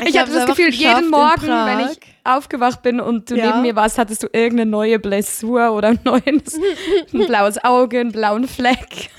Ich, 0.00 0.08
ich 0.08 0.18
hatte 0.18 0.32
das 0.32 0.46
Gefühl, 0.46 0.70
jeden 0.70 1.10
Morgen, 1.10 1.46
wenn 1.46 1.90
ich 1.90 1.98
aufgewacht 2.24 2.82
bin 2.82 3.00
und 3.00 3.30
du 3.30 3.36
ja. 3.36 3.46
neben 3.46 3.62
mir 3.62 3.76
warst, 3.76 3.98
hattest 3.98 4.24
du 4.24 4.26
irgendeine 4.32 4.68
neue 4.68 4.98
Blessur 4.98 5.72
oder 5.72 5.88
ein, 5.88 6.00
neues, 6.02 6.58
ein 7.12 7.26
blaues 7.26 7.62
Auge, 7.62 8.00
einen 8.00 8.10
blauen 8.10 8.48
Fleck. 8.48 9.10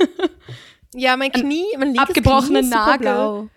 Ja, 0.94 1.16
mein 1.16 1.32
Knie, 1.32 1.66
mein 1.78 1.98
abgebrochenen 1.98 2.68
Nagel. 2.68 3.00
Blau. 3.00 3.50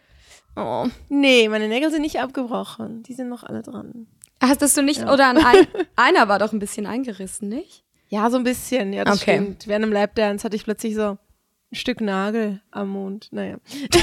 Oh. 0.56 0.86
Nee, 1.08 1.48
meine 1.48 1.68
Nägel 1.68 1.90
sind 1.90 2.02
nicht 2.02 2.20
abgebrochen. 2.20 3.02
Die 3.02 3.12
sind 3.12 3.28
noch 3.28 3.44
alle 3.44 3.62
dran. 3.62 4.06
Hast 4.40 4.76
du 4.76 4.82
nicht, 4.82 5.00
ja. 5.00 5.12
oder 5.12 5.26
an 5.26 5.36
ein, 5.38 5.66
einer 5.96 6.28
war 6.28 6.38
doch 6.38 6.52
ein 6.52 6.58
bisschen 6.58 6.86
eingerissen, 6.86 7.48
nicht? 7.48 7.84
Ja, 8.08 8.30
so 8.30 8.36
ein 8.36 8.44
bisschen, 8.44 8.92
ja, 8.92 9.04
das 9.04 9.20
okay. 9.20 9.36
stimmt. 9.36 9.66
Während 9.66 9.84
dem 9.84 9.92
Lapdance 9.92 10.44
hatte 10.44 10.56
ich 10.56 10.64
plötzlich 10.64 10.94
so 10.94 11.18
ein 11.72 11.74
Stück 11.74 12.00
Nagel 12.00 12.62
am 12.70 12.88
Mond. 12.88 13.28
Naja. 13.32 13.56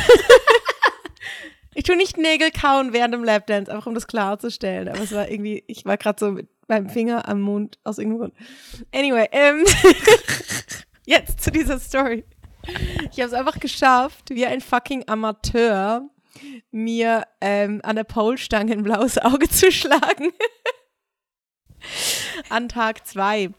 ich 1.74 1.84
tue 1.84 1.96
nicht 1.96 2.18
Nägel 2.18 2.52
kauen 2.52 2.94
während 2.94 3.14
dem 3.14 3.24
Lapdance, 3.24 3.72
einfach 3.72 3.88
um 3.88 3.96
das 3.96 4.08
klarzustellen. 4.08 4.90
Aber 4.90 5.02
es 5.02 5.14
war 5.14 5.30
irgendwie, 5.30 5.64
ich 5.68 5.86
war 5.86 5.98
gerade 5.98 6.20
so 6.20 6.32
mit 6.32 6.50
meinem 6.68 6.90
Finger 6.90 7.28
am 7.28 7.42
Mond 7.42 7.80
aus 7.84 7.98
irgendeinem 7.98 8.20
Grund. 8.20 8.34
Anyway, 8.94 9.28
ähm, 9.32 9.64
jetzt 11.06 11.42
zu 11.42 11.52
dieser 11.52 11.80
Story. 11.80 12.26
Ich 13.12 13.20
habe 13.20 13.28
es 13.28 13.34
einfach 13.34 13.60
geschafft, 13.60 14.30
wie 14.30 14.46
ein 14.46 14.62
fucking 14.62 15.04
Amateur 15.08 16.10
mir 16.72 17.26
ähm, 17.42 17.82
an 17.84 17.96
der 17.96 18.04
Polstange 18.04 18.74
ein 18.74 18.84
blaues 18.84 19.18
Auge 19.18 19.50
zu 19.50 19.72
schlagen. 19.72 20.32
an 22.50 22.70
Tag 22.70 23.06
zwei. 23.06 23.50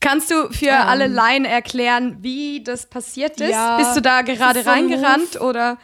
Kannst 0.00 0.30
du 0.30 0.52
für 0.52 0.66
ähm, 0.66 0.86
alle 0.86 1.06
Laien 1.08 1.44
erklären, 1.44 2.18
wie 2.20 2.62
das 2.62 2.86
passiert 2.86 3.40
ist? 3.40 3.50
Ja, 3.50 3.78
Bist 3.78 3.96
du 3.96 4.00
da 4.00 4.22
gerade 4.22 4.62
so 4.62 4.70
reingerannt 4.70 5.40
oder? 5.40 5.76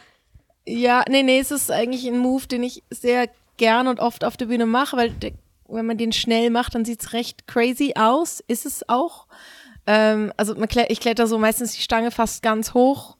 Ja, 0.65 1.03
nee, 1.09 1.21
nee, 1.21 1.39
es 1.39 1.51
ist 1.51 1.69
eigentlich 1.69 2.07
ein 2.07 2.17
Move, 2.17 2.47
den 2.47 2.63
ich 2.63 2.83
sehr 2.89 3.29
gern 3.57 3.87
und 3.87 3.99
oft 3.99 4.23
auf 4.23 4.37
der 4.37 4.45
Bühne 4.45 4.65
mache, 4.65 4.97
weil 4.97 5.11
der, 5.11 5.33
wenn 5.67 5.85
man 5.85 5.97
den 5.97 6.11
schnell 6.11 6.49
macht, 6.49 6.75
dann 6.75 6.85
sieht 6.85 7.01
es 7.01 7.13
recht 7.13 7.47
crazy 7.47 7.93
aus. 7.95 8.41
Ist 8.47 8.65
es 8.65 8.87
auch. 8.87 9.27
Ähm, 9.85 10.31
also 10.37 10.55
man, 10.55 10.69
ich 10.87 10.99
kletter 10.99 11.27
so 11.27 11.37
meistens 11.37 11.73
die 11.73 11.81
Stange 11.81 12.09
fast 12.09 12.41
ganz 12.41 12.73
hoch 12.73 13.17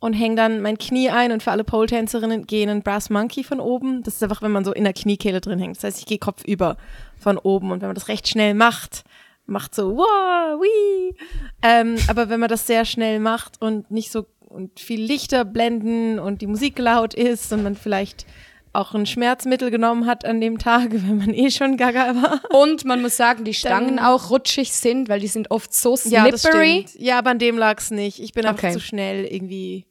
und 0.00 0.12
hänge 0.12 0.36
dann 0.36 0.60
mein 0.60 0.78
Knie 0.78 1.10
ein 1.10 1.32
und 1.32 1.42
für 1.42 1.50
alle 1.50 1.64
Pole-Tänzerinnen 1.64 2.46
gehen 2.46 2.68
ein 2.68 2.82
Brass 2.82 3.10
Monkey 3.10 3.42
von 3.42 3.60
oben. 3.60 4.02
Das 4.02 4.14
ist 4.14 4.22
einfach, 4.22 4.42
wenn 4.42 4.52
man 4.52 4.64
so 4.64 4.72
in 4.72 4.84
der 4.84 4.92
Kniekehle 4.92 5.40
drin 5.40 5.58
hängt. 5.58 5.76
Das 5.76 5.84
heißt, 5.84 5.98
ich 5.98 6.06
gehe 6.06 6.18
kopfüber 6.18 6.76
von 7.16 7.36
oben 7.36 7.72
und 7.72 7.80
wenn 7.80 7.88
man 7.88 7.96
das 7.96 8.08
recht 8.08 8.28
schnell 8.28 8.54
macht, 8.54 9.04
macht 9.46 9.74
so, 9.74 9.96
wow, 9.96 10.60
wie. 10.60 11.16
Ähm, 11.62 11.96
aber 12.08 12.28
wenn 12.28 12.40
man 12.40 12.48
das 12.48 12.66
sehr 12.66 12.84
schnell 12.84 13.18
macht 13.18 13.60
und 13.60 13.90
nicht 13.90 14.12
so 14.12 14.26
und 14.48 14.80
viel 14.80 15.02
Lichter 15.02 15.44
blenden 15.44 16.18
und 16.18 16.40
die 16.40 16.46
Musik 16.46 16.78
laut 16.78 17.14
ist 17.14 17.52
und 17.52 17.62
man 17.62 17.74
vielleicht 17.74 18.26
auch 18.72 18.94
ein 18.94 19.06
Schmerzmittel 19.06 19.70
genommen 19.70 20.06
hat 20.06 20.24
an 20.24 20.40
dem 20.40 20.58
Tag, 20.58 20.88
wenn 20.90 21.18
man 21.18 21.34
eh 21.34 21.50
schon 21.50 21.76
gaga 21.76 22.14
war. 22.14 22.40
Und 22.50 22.84
man 22.84 23.02
muss 23.02 23.16
sagen, 23.16 23.44
die 23.44 23.54
Stangen 23.54 23.96
Dann, 23.96 24.06
auch 24.06 24.30
rutschig 24.30 24.72
sind, 24.72 25.08
weil 25.08 25.20
die 25.20 25.28
sind 25.28 25.50
oft 25.50 25.74
so 25.74 25.96
slippery. 25.96 26.86
Ja, 26.94 27.00
ja 27.00 27.18
aber 27.18 27.30
an 27.30 27.38
dem 27.38 27.58
lag 27.58 27.78
es 27.78 27.90
nicht. 27.90 28.20
Ich 28.20 28.32
bin 28.32 28.46
einfach 28.46 28.64
okay. 28.64 28.72
zu 28.72 28.80
schnell 28.80 29.24
irgendwie 29.24 29.84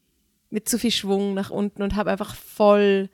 mit 0.50 0.70
zu 0.70 0.80
viel 0.80 0.92
Schwung 0.92 1.34
nach 1.34 1.50
unten 1.50 1.84
und 1.84 1.96
habe 1.96 2.12
einfach 2.12 2.36
voll 2.36 3.10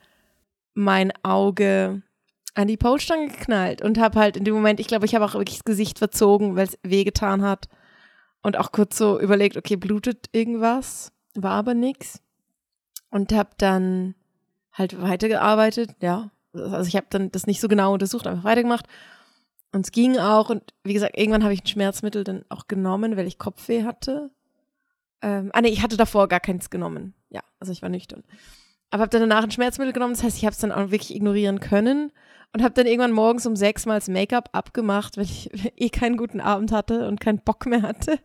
mein 0.74 1.12
Auge 1.24 2.02
an 2.56 2.68
die 2.68 2.78
Polstange 2.78 3.30
geknallt 3.30 3.82
und 3.82 3.98
habe 4.00 4.20
halt 4.20 4.38
in 4.38 4.44
dem 4.44 4.54
Moment, 4.54 4.80
ich 4.80 4.88
glaube, 4.88 5.06
ich 5.06 5.16
habe 5.16 5.25
auch 5.25 5.34
wirklich 5.34 5.58
das 5.58 5.66
Gesicht 5.66 6.00
verzogen, 6.00 6.56
weil 6.56 6.68
es 6.68 6.78
wehgetan 6.84 7.42
hat 7.42 7.68
und 8.42 8.58
auch 8.58 8.72
kurz 8.72 8.98
so 8.98 9.20
überlegt, 9.20 9.58
okay, 9.58 9.75
blutet 9.75 10.28
irgendwas, 10.32 11.12
war 11.34 11.54
aber 11.54 11.74
nix 11.74 12.22
und 13.10 13.34
habe 13.34 13.50
dann 13.58 14.16
halt 14.72 15.02
weitergearbeitet, 15.02 15.92
ja. 16.02 16.30
Also 16.54 16.88
ich 16.88 16.96
habe 16.96 17.08
dann 17.10 17.32
das 17.32 17.48
nicht 17.48 17.60
so 17.60 17.68
genau 17.68 17.94
untersucht, 17.94 18.28
einfach 18.28 18.44
weitergemacht 18.44 18.86
und 19.72 19.86
es 19.86 19.92
ging 19.92 20.20
auch 20.20 20.52
und 20.52 20.74
wie 20.84 20.94
gesagt, 20.94 21.18
irgendwann 21.18 21.44
habe 21.44 21.54
ich 21.54 21.63
ein 21.63 21.68
Schmerzmittel 21.68 22.24
dann 22.24 22.46
auch 22.50 22.68
genommen, 22.68 23.18
weil 23.18 23.25
ich 23.25 23.40
Kopfweh 23.40 23.84
hatte. 23.84 24.30
Ähm, 25.24 25.50
ah 25.54 25.62
nee, 25.62 25.70
ich 25.70 25.82
hatte 25.82 25.98
davor 25.98 26.28
gar 26.28 26.40
keins 26.40 26.70
genommen. 26.70 27.16
Ja, 27.34 27.42
also 27.60 27.74
ich 27.74 27.82
war 27.82 27.90
nüchtern. 27.90 28.24
Aber 28.90 29.02
habe 29.02 29.10
dann 29.10 29.28
danach 29.28 29.44
ein 29.44 29.52
Schmerzmittel 29.52 29.92
genommen, 29.92 30.13
das 30.13 30.24
heißt, 30.24 30.38
ich 30.38 30.46
habe 30.46 30.54
es 30.54 30.60
dann 30.60 30.72
auch 30.72 30.92
wirklich 30.92 31.16
ignorieren 31.16 31.60
können 31.60 32.12
und 32.54 32.62
habe 32.62 32.75
dann 32.75 32.86
irgendwann 32.86 33.12
morgens 33.12 33.48
um 33.48 33.56
sechs 33.56 33.88
mal 33.88 33.96
das 33.96 34.08
Make-up 34.08 34.50
abgemacht, 34.52 35.18
weil 35.18 35.24
ich 35.24 35.50
eh 35.75 35.90
keinen 35.90 36.16
guten 36.16 36.40
Abend 36.40 36.72
hatte 36.72 37.08
und 37.08 37.20
keinen 37.20 37.40
Bock 37.40 37.66
mehr 37.66 37.82
hatte. 37.82 38.20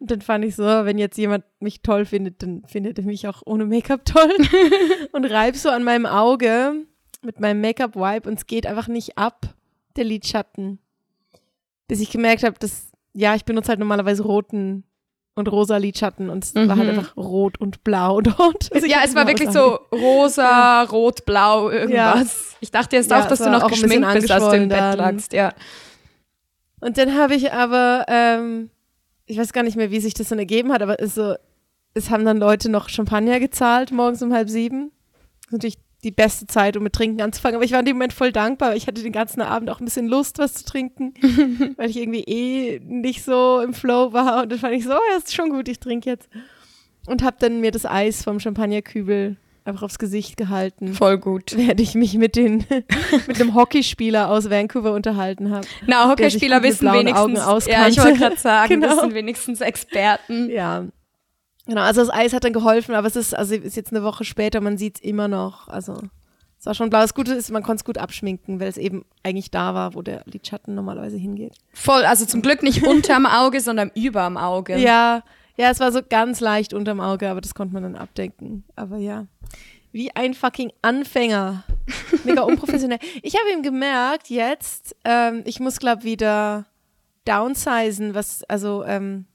Und 0.00 0.10
dann 0.10 0.20
fand 0.20 0.44
ich 0.44 0.56
so, 0.56 0.64
wenn 0.64 0.98
jetzt 0.98 1.16
jemand 1.16 1.44
mich 1.60 1.82
toll 1.82 2.04
findet, 2.04 2.42
dann 2.42 2.64
findet 2.66 2.98
er 2.98 3.04
mich 3.04 3.28
auch 3.28 3.42
ohne 3.46 3.64
Make-up 3.64 4.04
toll. 4.04 4.32
und 5.12 5.24
reib 5.24 5.54
so 5.54 5.68
an 5.68 5.84
meinem 5.84 6.06
Auge 6.06 6.84
mit 7.22 7.38
meinem 7.38 7.60
Make-up-Wipe 7.60 8.28
und 8.28 8.38
es 8.38 8.46
geht 8.46 8.66
einfach 8.66 8.88
nicht 8.88 9.16
ab, 9.16 9.54
der 9.96 10.04
Lidschatten. 10.04 10.80
Bis 11.86 12.00
ich 12.00 12.10
gemerkt 12.10 12.42
habe, 12.42 12.58
dass, 12.58 12.90
ja, 13.12 13.36
ich 13.36 13.44
benutze 13.44 13.68
halt 13.68 13.78
normalerweise 13.78 14.24
roten 14.24 14.82
und 15.38 15.48
rosa 15.48 15.76
Lidschatten 15.76 16.28
und 16.28 16.44
es 16.44 16.54
mhm. 16.54 16.68
war 16.68 16.76
halt 16.76 16.92
mhm. 16.92 16.98
einfach 16.98 17.16
rot 17.16 17.58
und 17.60 17.84
blau 17.84 18.20
dort. 18.20 18.72
Also 18.72 18.86
ja, 18.86 18.98
es 19.04 19.14
war 19.14 19.26
wirklich 19.26 19.50
so 19.50 19.78
rosa, 19.92 20.82
rot, 20.82 21.24
blau, 21.24 21.70
irgendwas. 21.70 22.50
Ja. 22.52 22.56
Ich 22.60 22.70
dachte 22.70 22.96
jetzt 22.96 23.10
ja, 23.10 23.22
auch, 23.22 23.26
dass 23.26 23.38
du 23.38 23.50
noch 23.50 23.68
geschminkt 23.68 24.12
bist, 24.12 24.30
als 24.30 24.48
du 24.48 24.56
im 24.56 24.68
Bett 24.68 24.96
lagst, 24.96 25.32
ja. 25.32 25.52
Und 26.80 26.98
dann 26.98 27.16
habe 27.16 27.34
ich 27.34 27.52
aber, 27.52 28.04
ähm, 28.08 28.70
ich 29.26 29.38
weiß 29.38 29.52
gar 29.52 29.62
nicht 29.62 29.76
mehr, 29.76 29.90
wie 29.90 30.00
sich 30.00 30.14
das 30.14 30.28
dann 30.28 30.38
ergeben 30.38 30.72
hat, 30.72 30.82
aber 30.82 31.00
es, 31.00 31.14
so, 31.14 31.34
es 31.94 32.10
haben 32.10 32.24
dann 32.24 32.36
Leute 32.36 32.68
noch 32.68 32.88
Champagner 32.88 33.40
gezahlt, 33.40 33.90
morgens 33.90 34.22
um 34.22 34.32
halb 34.32 34.48
sieben. 34.48 34.92
Natürlich 35.50 35.78
die 36.04 36.10
beste 36.10 36.46
Zeit, 36.46 36.76
um 36.76 36.82
mit 36.82 36.92
Trinken 36.92 37.20
anzufangen. 37.20 37.56
Aber 37.56 37.64
ich 37.64 37.72
war 37.72 37.80
in 37.80 37.86
dem 37.86 37.96
Moment 37.96 38.12
voll 38.12 38.32
dankbar, 38.32 38.76
ich 38.76 38.86
hatte 38.86 39.02
den 39.02 39.12
ganzen 39.12 39.40
Abend 39.40 39.68
auch 39.70 39.80
ein 39.80 39.84
bisschen 39.84 40.06
Lust, 40.06 40.38
was 40.38 40.54
zu 40.54 40.64
trinken, 40.64 41.14
weil 41.76 41.90
ich 41.90 41.96
irgendwie 41.96 42.22
eh 42.22 42.80
nicht 42.84 43.24
so 43.24 43.60
im 43.60 43.74
Flow 43.74 44.12
war. 44.12 44.42
Und 44.42 44.52
dann 44.52 44.58
fand 44.58 44.74
ich 44.74 44.84
so, 44.84 44.92
oh, 44.92 45.10
ja, 45.10 45.18
ist 45.18 45.34
schon 45.34 45.50
gut, 45.50 45.68
ich 45.68 45.80
trinke 45.80 46.08
jetzt. 46.08 46.28
Und 47.06 47.22
habe 47.22 47.36
dann 47.40 47.60
mir 47.60 47.70
das 47.70 47.86
Eis 47.86 48.22
vom 48.22 48.38
Champagnerkübel 48.38 49.36
einfach 49.64 49.82
aufs 49.82 49.98
Gesicht 49.98 50.36
gehalten. 50.36 50.94
Voll 50.94 51.18
gut. 51.18 51.54
Während 51.56 51.80
ich 51.80 51.94
mich 51.94 52.14
mit, 52.14 52.36
den, 52.36 52.64
mit 53.26 53.40
einem 53.40 53.54
Hockeyspieler 53.54 54.30
aus 54.30 54.50
Vancouver 54.50 54.92
unterhalten 54.92 55.50
habe. 55.50 55.66
Na, 55.86 56.08
Hockeyspieler 56.08 56.62
wissen 56.62 56.90
wenigstens, 56.90 57.66
ja, 57.66 57.86
ich 57.88 57.98
wollte 57.98 58.18
gerade 58.18 58.36
sagen, 58.36 58.68
genau. 58.80 58.96
wissen 58.96 59.14
wenigstens 59.14 59.60
Experten. 59.60 60.50
Ja, 60.50 60.86
Genau, 61.68 61.82
also 61.82 62.00
das 62.00 62.10
Eis 62.10 62.32
hat 62.32 62.44
dann 62.44 62.54
geholfen, 62.54 62.94
aber 62.94 63.06
es 63.06 63.14
ist, 63.14 63.36
also 63.36 63.54
ist 63.54 63.76
jetzt 63.76 63.92
eine 63.92 64.02
Woche 64.02 64.24
später, 64.24 64.62
man 64.62 64.78
sieht 64.78 64.96
es 64.96 65.02
immer 65.02 65.28
noch. 65.28 65.68
Also 65.68 66.00
es 66.58 66.64
war 66.64 66.72
schon 66.72 66.88
blau. 66.88 67.00
Das 67.02 67.12
Gute 67.12 67.34
ist, 67.34 67.50
man 67.50 67.62
konnte 67.62 67.82
es 67.82 67.84
gut 67.84 67.98
abschminken, 67.98 68.58
weil 68.58 68.68
es 68.68 68.78
eben 68.78 69.04
eigentlich 69.22 69.50
da 69.50 69.74
war, 69.74 69.92
wo 69.92 70.00
der 70.00 70.22
Lidschatten 70.24 70.74
normalerweise 70.74 71.18
hingeht. 71.18 71.56
Voll, 71.74 72.06
also 72.06 72.24
zum 72.24 72.40
Glück 72.40 72.62
nicht 72.62 72.86
unterm 72.86 73.26
Auge, 73.26 73.60
sondern 73.60 73.90
überm 73.94 74.38
Auge. 74.38 74.78
Ja, 74.78 75.22
ja, 75.58 75.70
es 75.70 75.78
war 75.78 75.92
so 75.92 76.00
ganz 76.08 76.40
leicht 76.40 76.72
unterm 76.72 77.00
Auge, 77.00 77.28
aber 77.28 77.42
das 77.42 77.54
konnte 77.54 77.74
man 77.74 77.82
dann 77.82 77.96
abdenken. 77.96 78.64
Aber 78.74 78.96
ja, 78.96 79.26
wie 79.92 80.10
ein 80.16 80.32
fucking 80.32 80.72
Anfänger. 80.80 81.64
Mega 82.24 82.42
unprofessionell. 82.44 82.98
ich 83.22 83.34
habe 83.34 83.52
ihm 83.52 83.62
gemerkt, 83.62 84.30
jetzt, 84.30 84.96
ähm, 85.04 85.42
ich 85.44 85.60
muss, 85.60 85.78
glaube 85.78 86.04
wieder 86.04 86.64
downsizen, 87.26 88.14
was, 88.14 88.42
also, 88.44 88.84
ähm, 88.84 89.26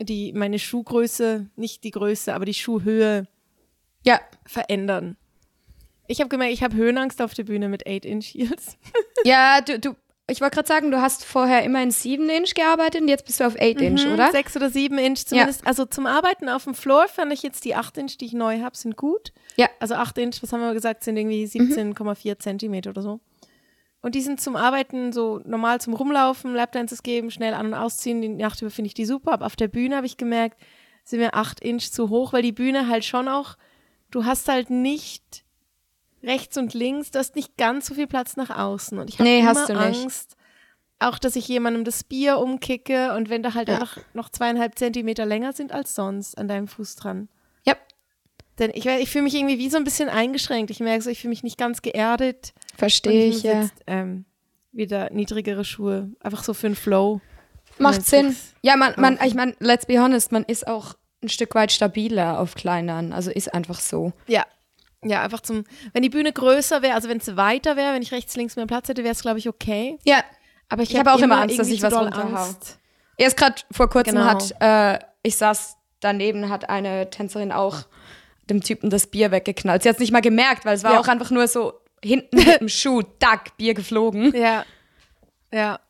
die 0.00 0.32
meine 0.32 0.58
Schuhgröße, 0.58 1.46
nicht 1.56 1.84
die 1.84 1.90
Größe, 1.90 2.34
aber 2.34 2.44
die 2.44 2.54
Schuhhöhe 2.54 3.26
ja. 4.04 4.20
verändern. 4.46 5.16
Ich 6.06 6.20
habe 6.20 6.28
gemerkt, 6.28 6.54
ich 6.54 6.62
habe 6.62 6.76
Höhenangst 6.76 7.20
auf 7.20 7.34
der 7.34 7.44
Bühne 7.44 7.68
mit 7.68 7.86
8-Inch 7.86 8.26
Heels. 8.26 8.78
ja, 9.24 9.60
du, 9.60 9.78
du 9.78 9.96
ich 10.30 10.42
wollte 10.42 10.56
gerade 10.56 10.68
sagen, 10.68 10.90
du 10.90 11.00
hast 11.00 11.24
vorher 11.24 11.62
immer 11.62 11.82
in 11.82 11.90
7-Inch 11.90 12.52
gearbeitet 12.54 13.00
und 13.00 13.08
jetzt 13.08 13.24
bist 13.24 13.40
du 13.40 13.46
auf 13.46 13.56
8-Inch, 13.56 14.06
mhm, 14.06 14.12
oder? 14.12 14.30
6 14.30 14.56
oder 14.56 14.66
7-Inch 14.66 15.24
zumindest. 15.24 15.62
Ja. 15.62 15.66
Also 15.66 15.86
zum 15.86 16.06
Arbeiten 16.06 16.50
auf 16.50 16.64
dem 16.64 16.74
Floor 16.74 17.08
fand 17.08 17.32
ich 17.32 17.42
jetzt 17.42 17.64
die 17.64 17.74
8-Inch, 17.74 18.18
die 18.18 18.26
ich 18.26 18.32
neu 18.34 18.60
habe, 18.60 18.76
sind 18.76 18.96
gut. 18.96 19.32
Ja. 19.56 19.70
Also 19.80 19.94
8-Inch, 19.94 20.42
was 20.42 20.52
haben 20.52 20.60
wir 20.60 20.74
gesagt, 20.74 21.02
sind 21.02 21.16
irgendwie 21.16 21.44
17,4 21.44 22.28
mhm. 22.28 22.38
Zentimeter 22.40 22.90
oder 22.90 23.00
so. 23.00 23.20
Und 24.00 24.14
die 24.14 24.20
sind 24.20 24.40
zum 24.40 24.56
Arbeiten 24.56 25.12
so 25.12 25.40
normal 25.44 25.80
zum 25.80 25.94
Rumlaufen, 25.94 26.54
Lapdances 26.54 27.02
geben, 27.02 27.30
schnell 27.30 27.54
an- 27.54 27.66
und 27.66 27.74
ausziehen. 27.74 28.22
Die 28.22 28.28
Nacht 28.28 28.62
über 28.62 28.70
finde 28.70 28.86
ich 28.86 28.94
die 28.94 29.04
super. 29.04 29.32
Aber 29.32 29.46
auf 29.46 29.56
der 29.56 29.68
Bühne 29.68 29.96
habe 29.96 30.06
ich 30.06 30.16
gemerkt, 30.16 30.60
sind 31.04 31.20
mir 31.20 31.34
acht 31.34 31.60
Inch 31.60 31.90
zu 31.90 32.08
hoch, 32.08 32.32
weil 32.32 32.42
die 32.42 32.52
Bühne 32.52 32.88
halt 32.88 33.04
schon 33.04 33.28
auch, 33.28 33.56
du 34.10 34.24
hast 34.24 34.48
halt 34.48 34.70
nicht 34.70 35.44
rechts 36.22 36.56
und 36.58 36.74
links, 36.74 37.10
du 37.10 37.18
hast 37.18 37.34
nicht 37.34 37.56
ganz 37.56 37.86
so 37.86 37.94
viel 37.94 38.06
Platz 38.06 38.36
nach 38.36 38.50
außen. 38.50 38.98
Und 38.98 39.08
ich 39.08 39.18
habe 39.18 39.28
nee, 39.28 39.40
immer 39.40 39.70
Angst, 39.70 40.36
auch 40.98 41.18
dass 41.18 41.36
ich 41.36 41.48
jemandem 41.48 41.84
das 41.84 42.04
Bier 42.04 42.38
umkicke 42.38 43.14
und 43.14 43.30
wenn 43.30 43.42
da 43.42 43.54
halt 43.54 43.68
ja. 43.68 43.76
einfach 43.76 43.98
noch 44.14 44.28
zweieinhalb 44.28 44.78
Zentimeter 44.78 45.26
länger 45.26 45.52
sind 45.52 45.72
als 45.72 45.94
sonst 45.94 46.36
an 46.36 46.48
deinem 46.48 46.68
Fuß 46.68 46.96
dran. 46.96 47.28
Ja. 47.64 47.76
Denn 48.58 48.70
ich, 48.74 48.86
ich 48.86 49.10
fühle 49.10 49.24
mich 49.24 49.34
irgendwie 49.34 49.58
wie 49.58 49.70
so 49.70 49.76
ein 49.76 49.84
bisschen 49.84 50.08
eingeschränkt. 50.08 50.70
Ich 50.70 50.80
merke 50.80 51.02
so, 51.02 51.10
ich 51.10 51.20
fühle 51.20 51.30
mich 51.30 51.44
nicht 51.44 51.58
ganz 51.58 51.82
geerdet. 51.82 52.52
Verstehe 52.78 53.26
ich, 53.26 53.42
ja. 53.42 53.62
Jetzt, 53.62 53.74
ähm, 53.88 54.24
wieder 54.70 55.10
niedrigere 55.10 55.64
Schuhe. 55.64 56.12
Einfach 56.20 56.44
so 56.44 56.54
für 56.54 56.68
einen 56.68 56.76
Flow. 56.76 57.20
Macht 57.78 58.06
Sinn. 58.06 58.36
Ja, 58.62 58.76
man, 58.76 58.94
man, 58.96 59.18
ich 59.24 59.34
meine, 59.34 59.56
let's 59.58 59.84
be 59.84 60.00
honest, 60.00 60.30
man 60.30 60.44
ist 60.44 60.66
auch 60.66 60.94
ein 61.20 61.28
Stück 61.28 61.56
weit 61.56 61.72
stabiler 61.72 62.38
auf 62.38 62.54
kleineren. 62.54 63.12
Also 63.12 63.32
ist 63.32 63.52
einfach 63.52 63.80
so. 63.80 64.12
Ja. 64.28 64.46
Ja, 65.04 65.22
einfach 65.22 65.40
zum, 65.40 65.64
wenn 65.92 66.02
die 66.02 66.08
Bühne 66.08 66.32
größer 66.32 66.82
wäre, 66.82 66.94
also 66.94 67.08
wenn 67.08 67.18
es 67.18 67.36
weiter 67.36 67.76
wäre, 67.76 67.94
wenn 67.94 68.02
ich 68.02 68.12
rechts, 68.12 68.36
links 68.36 68.54
mehr 68.54 68.66
Platz 68.66 68.88
hätte, 68.88 69.02
wäre 69.02 69.12
es, 69.12 69.22
glaube 69.22 69.38
ich, 69.38 69.48
okay. 69.48 69.98
Ja. 70.04 70.22
Aber 70.68 70.82
ich, 70.82 70.90
ich 70.90 70.98
habe 70.98 71.10
hab 71.10 71.18
auch 71.18 71.22
immer 71.22 71.40
Angst, 71.40 71.58
dass 71.58 71.68
ich 71.68 71.82
was 71.82 71.92
runterhau. 71.92 72.46
Erst 73.16 73.36
gerade 73.36 73.56
vor 73.72 73.90
kurzem 73.90 74.14
genau. 74.14 74.26
hat, 74.26 74.54
äh, 74.60 75.04
ich 75.22 75.36
saß 75.36 75.76
daneben, 75.98 76.48
hat 76.48 76.68
eine 76.68 77.10
Tänzerin 77.10 77.50
auch 77.50 77.86
dem 78.48 78.60
Typen 78.62 78.90
das 78.90 79.08
Bier 79.08 79.32
weggeknallt. 79.32 79.82
Sie 79.82 79.88
hat 79.88 79.96
es 79.96 80.00
nicht 80.00 80.12
mal 80.12 80.20
gemerkt, 80.20 80.64
weil 80.64 80.76
es 80.76 80.84
war 80.84 80.94
ja. 80.94 81.00
auch 81.00 81.08
einfach 81.08 81.30
nur 81.30 81.48
so 81.48 81.74
hinten 82.02 82.36
mit 82.36 82.60
dem 82.60 82.68
Schuh, 82.68 83.02
dack, 83.18 83.56
Bier 83.56 83.74
geflogen. 83.74 84.34
Ja. 84.34 84.64
Ja. 85.52 85.80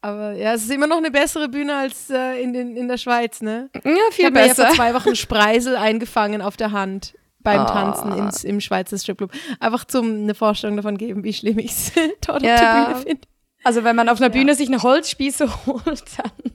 Aber 0.00 0.32
ja, 0.32 0.52
es 0.52 0.64
ist 0.64 0.70
immer 0.70 0.86
noch 0.86 0.98
eine 0.98 1.10
bessere 1.10 1.48
Bühne 1.48 1.74
als 1.76 2.10
äh, 2.10 2.42
in, 2.42 2.54
in, 2.54 2.76
in 2.76 2.88
der 2.88 2.98
Schweiz, 2.98 3.40
ne? 3.40 3.70
Ja, 3.72 3.96
viel 4.10 4.26
ich 4.26 4.32
besser. 4.34 4.34
Ich 4.34 4.34
habe 4.34 4.48
ja 4.48 4.54
vor 4.54 4.74
zwei 4.74 4.94
Wochen 4.94 5.16
Spreisel 5.16 5.76
eingefangen 5.76 6.42
auf 6.42 6.58
der 6.58 6.72
Hand 6.72 7.14
beim 7.44 7.62
oh. 7.62 7.66
Tanzen 7.66 8.12
ins, 8.18 8.44
im 8.44 8.60
Schweizer 8.60 8.98
Stripclub. 8.98 9.30
Einfach 9.60 9.84
zum 9.84 10.22
eine 10.24 10.34
Vorstellung 10.34 10.76
davon 10.76 10.98
geben, 10.98 11.24
wie 11.24 11.32
schlimm 11.32 11.58
ich 11.58 11.70
es 11.70 11.92
dort 12.26 12.42
ja. 12.42 12.54
auf 12.54 12.60
der 12.60 12.84
Bühne 12.84 13.02
finde. 13.02 13.28
Also 13.62 13.84
wenn 13.84 13.96
man 13.96 14.08
auf 14.10 14.20
einer 14.20 14.30
Bühne 14.30 14.54
sich 14.54 14.68
eine 14.68 14.82
Holzspieße 14.82 15.66
holt, 15.66 16.04
dann. 16.18 16.52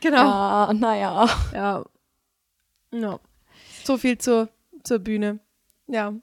Genau. 0.00 0.16
Ja, 0.16 0.72
naja. 0.72 1.28
Ja. 1.52 1.84
No. 2.90 3.20
So 3.84 3.98
viel 3.98 4.18
zur, 4.18 4.48
zur 4.82 4.98
Bühne. 4.98 5.40
Ja. 5.88 6.14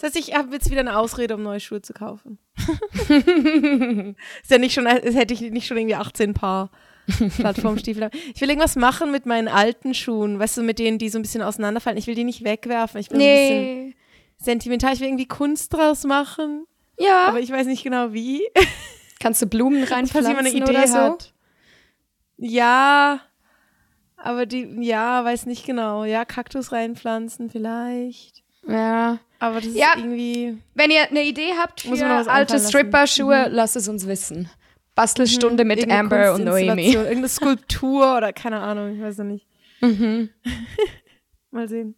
Das 0.00 0.14
heißt, 0.14 0.28
ich 0.28 0.34
habe 0.34 0.54
jetzt 0.54 0.70
wieder 0.70 0.80
eine 0.80 0.96
Ausrede, 0.96 1.34
um 1.34 1.42
neue 1.42 1.60
Schuhe 1.60 1.82
zu 1.82 1.92
kaufen. 1.92 2.38
ist 3.08 4.50
ja 4.50 4.58
nicht 4.58 4.72
schon, 4.72 4.86
als 4.86 5.14
hätte 5.14 5.34
ich 5.34 5.42
nicht 5.42 5.66
schon 5.66 5.76
irgendwie 5.76 5.96
18 5.96 6.32
Paar 6.32 6.70
Plattformstiefel. 7.36 8.10
Ich 8.34 8.40
will 8.40 8.48
irgendwas 8.48 8.76
machen 8.76 9.12
mit 9.12 9.26
meinen 9.26 9.48
alten 9.48 9.92
Schuhen, 9.92 10.38
weißt 10.38 10.56
du, 10.56 10.62
mit 10.62 10.78
denen, 10.78 10.98
die 10.98 11.10
so 11.10 11.18
ein 11.18 11.22
bisschen 11.22 11.42
auseinanderfallen. 11.42 11.98
Ich 11.98 12.06
will 12.06 12.14
die 12.14 12.24
nicht 12.24 12.44
wegwerfen. 12.44 12.98
Ich 12.98 13.10
bin 13.10 13.18
nee. 13.18 13.26
ein 13.26 13.84
bisschen 13.84 13.94
sentimental. 14.38 14.94
Ich 14.94 15.00
will 15.00 15.08
irgendwie 15.08 15.28
Kunst 15.28 15.74
draus 15.74 16.04
machen. 16.04 16.66
Ja. 16.98 17.26
Aber 17.26 17.40
ich 17.40 17.50
weiß 17.50 17.66
nicht 17.66 17.82
genau 17.82 18.14
wie. 18.14 18.42
Kannst 19.20 19.42
du 19.42 19.46
Blumen 19.46 19.84
reinpflanzen 19.84 20.12
Falls 20.12 20.28
jemand 20.28 20.48
eine 20.48 20.56
Idee 20.56 20.86
so? 20.86 20.96
hat. 20.96 21.34
Ja, 22.38 23.20
aber 24.16 24.46
die, 24.46 24.66
ja, 24.80 25.22
weiß 25.24 25.44
nicht 25.44 25.66
genau. 25.66 26.04
Ja, 26.04 26.24
Kaktus 26.24 26.72
reinpflanzen 26.72 27.50
vielleicht. 27.50 28.42
Ja. 28.66 29.18
Aber 29.40 29.56
das 29.56 29.66
ist 29.66 29.76
ja, 29.76 29.94
irgendwie. 29.96 30.58
Wenn 30.74 30.90
ihr 30.90 31.08
eine 31.08 31.24
Idee 31.24 31.52
habt 31.58 31.80
für 31.80 32.30
alte 32.30 32.58
Stripper-Schuhe, 32.58 33.48
mhm. 33.48 33.54
lasst 33.54 33.74
es 33.74 33.88
uns 33.88 34.06
wissen. 34.06 34.48
Bastelstunde 34.94 35.64
mhm. 35.64 35.68
mit 35.68 35.78
Irgende 35.78 35.96
Amber 35.96 36.34
und 36.34 36.44
Noemi. 36.44 36.92
Irgendeine 36.92 37.28
Skulptur 37.30 38.16
oder 38.16 38.32
keine 38.32 38.60
Ahnung, 38.60 38.94
ich 38.94 39.02
weiß 39.02 39.18
noch 39.18 39.24
nicht. 39.24 39.46
Mhm. 39.80 40.30
Mal 41.50 41.68
sehen. 41.68 41.96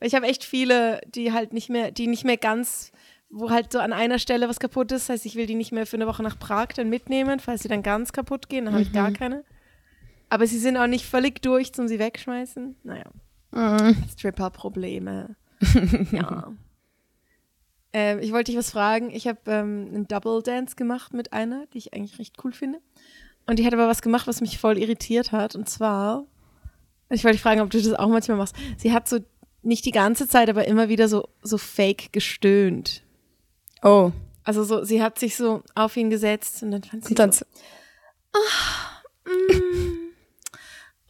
Ich 0.00 0.14
habe 0.14 0.26
echt 0.26 0.44
viele, 0.44 1.00
die 1.06 1.32
halt 1.32 1.52
nicht 1.52 1.68
mehr, 1.68 1.90
die 1.90 2.06
nicht 2.06 2.24
mehr 2.24 2.36
ganz 2.36 2.92
wo 3.30 3.50
halt 3.50 3.72
so 3.72 3.78
an 3.78 3.92
einer 3.92 4.18
Stelle 4.18 4.48
was 4.48 4.60
kaputt 4.60 4.92
ist. 4.92 5.08
Das 5.08 5.14
heißt, 5.14 5.26
ich 5.26 5.36
will 5.36 5.46
die 5.46 5.54
nicht 5.54 5.72
mehr 5.72 5.86
für 5.86 5.96
eine 5.96 6.06
Woche 6.06 6.22
nach 6.22 6.38
Prag 6.38 6.68
dann 6.68 6.88
mitnehmen, 6.88 7.40
falls 7.40 7.62
sie 7.62 7.68
dann 7.68 7.82
ganz 7.82 8.12
kaputt 8.12 8.48
gehen, 8.48 8.64
dann 8.64 8.74
habe 8.74 8.82
ich 8.82 8.92
gar 8.92 9.10
keine. 9.12 9.44
Aber 10.30 10.46
sie 10.46 10.58
sind 10.58 10.76
auch 10.76 10.86
nicht 10.86 11.06
völlig 11.06 11.42
durch 11.42 11.72
zum 11.72 11.88
sie 11.88 11.98
wegschmeißen. 11.98 12.76
Naja. 12.84 13.04
Stripper-Probleme. 14.12 15.36
ja. 16.12 16.52
Ähm, 17.92 18.18
ich 18.20 18.32
wollte 18.32 18.50
dich 18.50 18.58
was 18.58 18.70
fragen. 18.70 19.10
Ich 19.10 19.26
habe 19.26 19.38
ähm, 19.46 19.88
einen 19.88 20.08
Double 20.08 20.42
Dance 20.42 20.76
gemacht 20.76 21.14
mit 21.14 21.32
einer, 21.32 21.66
die 21.72 21.78
ich 21.78 21.94
eigentlich 21.94 22.18
recht 22.18 22.36
cool 22.44 22.52
finde. 22.52 22.80
Und 23.46 23.58
die 23.58 23.66
hat 23.66 23.72
aber 23.72 23.88
was 23.88 24.02
gemacht, 24.02 24.26
was 24.26 24.40
mich 24.40 24.58
voll 24.58 24.78
irritiert 24.78 25.32
hat. 25.32 25.54
Und 25.54 25.68
zwar, 25.68 26.26
ich 27.08 27.24
wollte 27.24 27.36
dich 27.36 27.42
fragen, 27.42 27.60
ob 27.62 27.70
du 27.70 27.80
das 27.80 27.94
auch 27.94 28.08
manchmal 28.08 28.36
machst. 28.36 28.54
Sie 28.76 28.92
hat 28.92 29.08
so 29.08 29.18
nicht 29.62 29.84
die 29.84 29.90
ganze 29.90 30.28
Zeit, 30.28 30.50
aber 30.50 30.66
immer 30.66 30.88
wieder 30.88 31.08
so, 31.08 31.28
so 31.42 31.56
fake 31.56 32.12
gestöhnt. 32.12 33.02
Oh. 33.82 34.12
Also 34.44 34.64
so, 34.64 34.84
sie 34.84 35.02
hat 35.02 35.18
sich 35.18 35.36
so 35.36 35.62
auf 35.74 35.96
ihn 35.96 36.10
gesetzt 36.10 36.62
und 36.62 36.70
dann 36.70 36.82
fand 36.82 37.04
sie 37.04 37.10
Und 37.10 37.18
dann 37.18 37.32
so, 37.32 37.44
oh, 38.34 39.30
mm, 39.30 40.10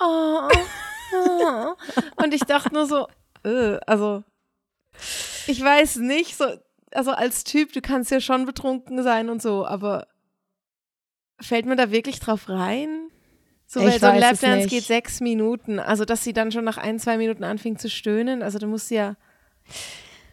oh, 0.01 0.49
oh. 1.15 2.23
und 2.23 2.35
ich 2.35 2.43
dachte 2.43 2.75
nur 2.75 2.87
so, 2.87 3.07
äh, 3.45 3.79
also 3.87 4.25
ich 5.47 5.63
weiß 5.63 5.97
nicht, 5.97 6.37
so, 6.37 6.47
also 6.92 7.11
als 7.12 7.45
Typ, 7.45 7.73
du 7.73 7.80
kannst 7.80 8.11
ja 8.11 8.21
schon 8.21 8.47
betrunken 8.47 9.02
sein 9.02 9.28
und 9.28 9.42
so, 9.42 9.66
aber 9.66 10.07
fällt 11.40 11.66
mir 11.66 11.76
da 11.76 11.90
wirklich 11.90 12.21
drauf 12.21 12.49
rein? 12.49 13.09
So, 13.66 13.80
Ich 13.80 13.87
weil 13.87 14.00
so 14.00 14.07
ein 14.07 14.21
Lapdance 14.21 14.66
geht 14.66 14.85
sechs 14.85 15.21
Minuten. 15.21 15.78
Also, 15.78 16.04
dass 16.04 16.25
sie 16.25 16.33
dann 16.33 16.50
schon 16.52 16.64
nach 16.64 16.78
ein, 16.78 16.99
zwei 16.99 17.18
Minuten 17.18 17.45
anfängt 17.45 17.80
zu 17.80 17.90
stöhnen. 17.90 18.42
Also, 18.42 18.59
du 18.59 18.66
musst 18.66 18.90
ja. 18.90 19.16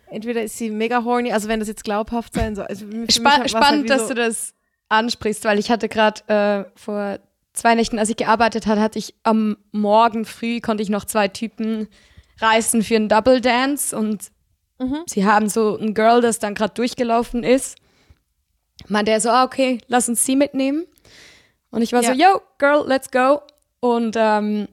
Entweder 0.08 0.44
ist 0.44 0.58
sie 0.58 0.70
mega 0.70 1.04
horny, 1.04 1.34
also 1.34 1.50
wenn 1.50 1.60
das 1.60 1.68
jetzt 1.68 1.84
glaubhaft 1.84 2.34
sein 2.34 2.56
soll. 2.56 2.66
Also 2.68 2.86
für 2.86 2.96
mich 2.96 3.14
Spa 3.14 3.24
war's 3.26 3.38
halt 3.40 3.50
spannend, 3.50 3.84
wie 3.86 3.88
dass 3.88 4.04
so, 4.04 4.10
du 4.10 4.16
das 4.16 4.54
ansprichst, 4.88 5.44
weil 5.46 5.60
ich 5.60 5.72
hatte 5.72 5.90
gerade 5.90 6.22
äh, 6.28 6.80
vor 6.80 7.20
zwei 7.54 7.76
Nächten, 7.76 7.98
als 7.98 8.10
ich 8.10 8.16
gearbeitet 8.16 8.68
hatte, 8.68 8.82
hatte 8.82 9.00
ich 9.00 9.16
am 9.24 9.58
Morgen 9.72 10.24
früh, 10.26 10.62
konnte 10.62 10.84
ich 10.84 10.90
noch 10.90 11.06
zwei 11.06 11.28
Typen 11.28 11.88
reißen 12.40 12.84
für 12.84 12.96
einen 12.96 13.10
Double 13.10 13.42
Dance 13.42 13.98
und 13.98 14.32
Mhm. 14.80 15.04
sie 15.08 15.26
haben 15.26 15.48
so 15.50 15.78
ein 15.78 15.94
Girl, 15.94 16.22
das 16.22 16.40
dann 16.40 16.54
gerade 16.56 16.74
durchgelaufen 16.74 17.44
ist, 17.44 17.78
meinte 18.88 19.12
er 19.12 19.22
so, 19.22 19.30
ah, 19.30 19.44
okay, 19.46 19.80
lass 19.88 20.10
uns 20.10 20.26
sie 20.26 20.36
mitnehmen. 20.36 20.86
Und 21.72 21.82
ich 21.82 21.94
war 21.94 22.04
so, 22.04 22.12
yo, 22.12 22.42
Girl, 22.58 22.86
let's 22.88 23.10
go. 23.12 23.42
Und 23.80 24.16
ähm, 24.18 24.68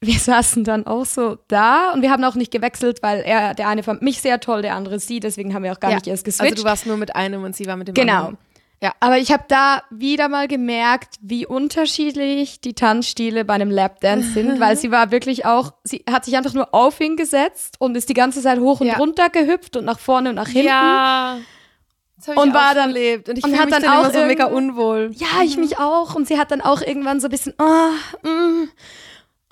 wir 0.00 0.18
saßen 0.18 0.64
dann 0.64 0.86
auch 0.86 1.04
so 1.04 1.38
da 1.48 1.92
und 1.92 2.02
wir 2.02 2.10
haben 2.10 2.24
auch 2.24 2.34
nicht 2.34 2.50
gewechselt, 2.52 3.02
weil 3.02 3.20
er, 3.20 3.54
der 3.54 3.68
eine 3.68 3.82
fand 3.82 4.02
mich 4.02 4.20
sehr 4.20 4.40
toll, 4.40 4.62
der 4.62 4.74
andere 4.74 4.98
sie, 4.98 5.20
deswegen 5.20 5.52
haben 5.54 5.62
wir 5.62 5.72
auch 5.72 5.80
gar 5.80 5.90
Ja. 5.90 5.96
nicht 5.96 6.06
erst 6.06 6.24
geswitcht. 6.24 6.52
Also, 6.52 6.62
du 6.62 6.68
warst 6.68 6.86
nur 6.86 6.96
mit 6.96 7.14
einem 7.14 7.44
und 7.44 7.54
sie 7.54 7.66
war 7.66 7.76
mit 7.76 7.88
dem 7.88 7.94
Genau. 7.94 8.12
anderen. 8.14 8.38
Ja. 8.82 8.92
Aber 9.00 9.18
ich 9.18 9.30
habe 9.30 9.44
da 9.48 9.82
wieder 9.90 10.28
mal 10.28 10.48
gemerkt, 10.48 11.16
wie 11.20 11.44
unterschiedlich 11.46 12.60
die 12.62 12.74
Tanzstile 12.74 13.44
bei 13.44 13.52
einem 13.54 13.70
Lapdance 13.70 14.30
sind, 14.32 14.58
weil 14.58 14.76
sie 14.76 14.90
war 14.90 15.10
wirklich 15.10 15.44
auch, 15.44 15.72
sie 15.84 16.02
hat 16.10 16.24
sich 16.24 16.36
einfach 16.36 16.54
nur 16.54 16.74
auf 16.74 16.98
ihn 17.00 17.16
gesetzt 17.16 17.76
und 17.78 17.94
ist 17.96 18.08
die 18.08 18.14
ganze 18.14 18.40
Zeit 18.40 18.58
hoch 18.58 18.80
und 18.80 18.86
Ja. 18.86 18.96
runter 18.96 19.28
gehüpft 19.28 19.76
und 19.76 19.84
nach 19.84 19.98
vorne 19.98 20.30
und 20.30 20.36
nach 20.36 20.48
hinten. 20.48 20.68
Ja. 20.68 21.36
Und 22.34 22.52
war 22.54 22.74
dann- 22.74 22.88
erlebt. 22.90 23.28
Und 23.28 23.38
ich 23.38 23.44
und 23.44 23.58
hat 23.58 23.66
mich 23.66 23.74
dann 23.74 23.82
dann, 23.82 24.06
auch 24.06 24.12
so 24.12 24.24
mega 24.24 24.44
unwohl. 24.46 25.10
Ja, 25.14 25.42
ich 25.44 25.56
mich 25.56 25.78
auch. 25.78 26.14
Und 26.14 26.26
sie 26.28 26.38
hat 26.38 26.50
dann 26.50 26.60
auch 26.60 26.80
irgendwann 26.82 27.18
so 27.20 27.28
ein 27.28 27.30
bisschen, 27.30 27.54
oh, 27.58 28.26
mm, 28.28 28.68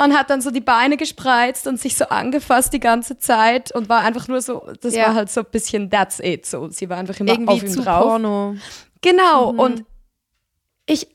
und 0.00 0.16
hat 0.16 0.28
dann 0.30 0.40
so 0.42 0.50
die 0.50 0.60
Beine 0.60 0.96
gespreizt 0.96 1.66
und 1.66 1.80
sich 1.80 1.96
so 1.96 2.04
angefasst 2.06 2.72
die 2.72 2.78
ganze 2.80 3.18
Zeit 3.18 3.74
und 3.74 3.88
war 3.88 4.00
einfach 4.02 4.28
nur 4.28 4.40
so, 4.42 4.62
das 4.80 4.94
Ja. 4.94 5.06
war 5.08 5.14
halt 5.14 5.30
so 5.30 5.40
ein 5.40 5.46
bisschen 5.50 5.90
that's 5.90 6.20
it. 6.20 6.46
So, 6.46 6.68
sie 6.68 6.88
war 6.90 6.98
einfach 6.98 7.18
immer 7.20 7.32
auf 7.32 7.38
Irgendwie 7.38 7.66
ihm 7.66 7.72
zu 7.72 7.82
drauf. 7.82 8.02
Porno. 8.04 8.54
Genau, 9.00 9.52
Mhm. 9.52 9.58
und 9.58 9.84
ich 10.86 11.06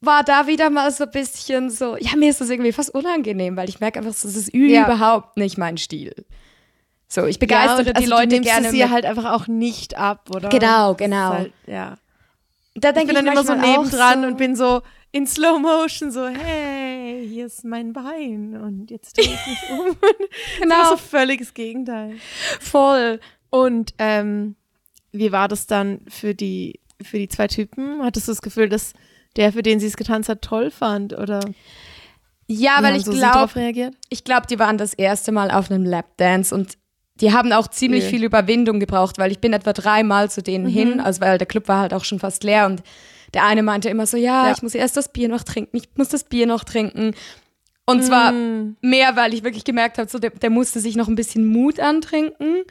war 0.00 0.22
da 0.24 0.46
wieder 0.46 0.70
mal 0.70 0.90
so 0.92 1.04
ein 1.04 1.10
bisschen 1.10 1.70
so, 1.70 1.96
ja, 1.96 2.16
mir 2.16 2.30
ist 2.30 2.40
das 2.40 2.50
irgendwie 2.50 2.72
fast 2.72 2.90
unangenehm, 2.94 3.56
weil 3.56 3.68
ich 3.68 3.80
merke 3.80 3.98
einfach, 4.00 4.12
das 4.12 4.24
ist 4.24 4.52
Ja. 4.54 4.84
überhaupt 4.84 5.36
nicht 5.36 5.56
mein 5.58 5.78
Stil. 5.78 6.14
So, 7.08 7.24
ich 7.24 7.38
begeistere 7.38 7.82
ja, 7.84 7.88
und, 7.90 7.98
die 7.98 8.04
also 8.04 8.10
Leute 8.10 8.36
du 8.36 8.40
gerne. 8.42 8.76
ihr 8.76 8.84
mit- 8.86 8.92
halt 8.94 9.04
einfach 9.06 9.32
auch 9.32 9.46
nicht 9.46 9.96
ab, 9.96 10.28
oder? 10.34 10.48
Genau, 10.48 10.94
genau. 10.94 11.30
Halt, 11.30 11.52
ja. 11.66 11.96
da 12.74 12.88
Ich 12.90 12.94
denke 12.94 13.14
bin 13.14 13.24
dann 13.24 13.32
immer 13.32 13.44
so 13.44 13.54
nebendran 13.54 14.22
so, 14.22 14.26
und 14.28 14.36
bin 14.36 14.56
so 14.56 14.82
in 15.12 15.26
Slow 15.26 15.58
Motion 15.60 16.10
so, 16.10 16.26
hey, 16.26 17.26
hier 17.26 17.46
ist 17.46 17.64
mein 17.64 17.92
Bein 17.92 18.60
und 18.60 18.90
jetzt 18.90 19.16
drehe 19.16 19.32
ich 19.32 19.46
mich 19.46 19.70
um. 19.70 19.96
Genau. 20.60 20.90
So 20.90 20.96
völliges 20.96 21.54
Gegenteil. 21.54 22.16
voll. 22.60 23.20
Und 23.50 23.94
ähm, 23.98 24.56
wie 25.12 25.30
war 25.32 25.46
das 25.48 25.66
dann 25.66 26.00
für 26.08 26.34
die, 26.34 26.80
für 27.02 27.18
die 27.18 27.28
zwei 27.28 27.46
Typen? 27.48 28.02
Hattest 28.02 28.28
du 28.28 28.32
das 28.32 28.42
Gefühl, 28.42 28.68
dass 28.68 28.92
der, 29.36 29.52
für 29.52 29.62
den 29.62 29.80
sie 29.80 29.86
es 29.86 29.96
getanzt 29.96 30.28
hat, 30.28 30.42
toll 30.42 30.70
fand? 30.70 31.12
Oder 31.16 31.40
Ja, 32.48 32.78
weil 32.82 32.96
ich 32.96 33.04
so 33.04 33.12
glaube, 33.12 33.50
ich 34.08 34.24
glaube, 34.24 34.46
die 34.48 34.58
waren 34.58 34.78
das 34.78 34.94
erste 34.94 35.32
Mal 35.32 35.50
auf 35.50 35.70
einem 35.70 35.84
Lapdance 35.84 36.54
und 36.54 36.78
die 37.20 37.32
haben 37.32 37.52
auch 37.52 37.68
ziemlich 37.68 38.04
Ja. 38.04 38.10
viel 38.10 38.24
Überwindung 38.24 38.78
gebraucht, 38.78 39.18
weil 39.18 39.32
ich 39.32 39.38
bin 39.40 39.52
etwa 39.52 39.72
dreimal 39.72 40.30
zu 40.30 40.42
denen 40.42 40.64
Mhm. 40.66 40.70
hin, 40.70 41.00
also 41.00 41.20
weil 41.22 41.38
der 41.38 41.46
Club 41.46 41.66
war 41.68 41.80
halt 41.80 41.94
auch 41.94 42.04
schon 42.04 42.18
fast 42.18 42.44
leer 42.44 42.66
und 42.66 42.82
der 43.34 43.44
eine 43.44 43.62
meinte 43.62 43.88
immer 43.88 44.06
so, 44.06 44.16
ja, 44.16 44.46
Ja. 44.46 44.52
ich 44.52 44.62
muss 44.62 44.74
erst 44.74 44.96
das 44.96 45.12
Bier 45.12 45.28
noch 45.28 45.42
trinken, 45.42 45.76
ich 45.76 45.88
muss 45.96 46.08
das 46.08 46.24
Bier 46.24 46.46
noch 46.46 46.62
trinken. 46.64 47.14
Und 47.88 48.02
zwar 48.04 48.32
Mm. 48.32 48.76
mehr, 48.80 49.16
weil 49.16 49.32
ich 49.32 49.44
wirklich 49.44 49.64
gemerkt 49.64 49.98
habe, 49.98 50.10
so 50.10 50.18
der, 50.18 50.30
der 50.30 50.50
musste 50.50 50.80
sich 50.80 50.96
noch 50.96 51.08
ein 51.08 51.14
bisschen 51.14 51.46
Mut 51.46 51.78
antrinken. 51.80 52.64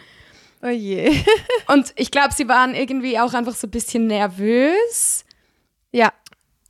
Oh 0.61 0.67
je. 0.67 1.11
Und 1.67 1.93
ich 1.95 2.11
glaube, 2.11 2.33
sie 2.35 2.47
waren 2.47 2.73
irgendwie 2.75 3.19
auch 3.19 3.33
einfach 3.33 3.55
so 3.55 3.67
ein 3.67 3.71
bisschen 3.71 4.07
nervös. 4.07 5.25
ja. 5.91 6.11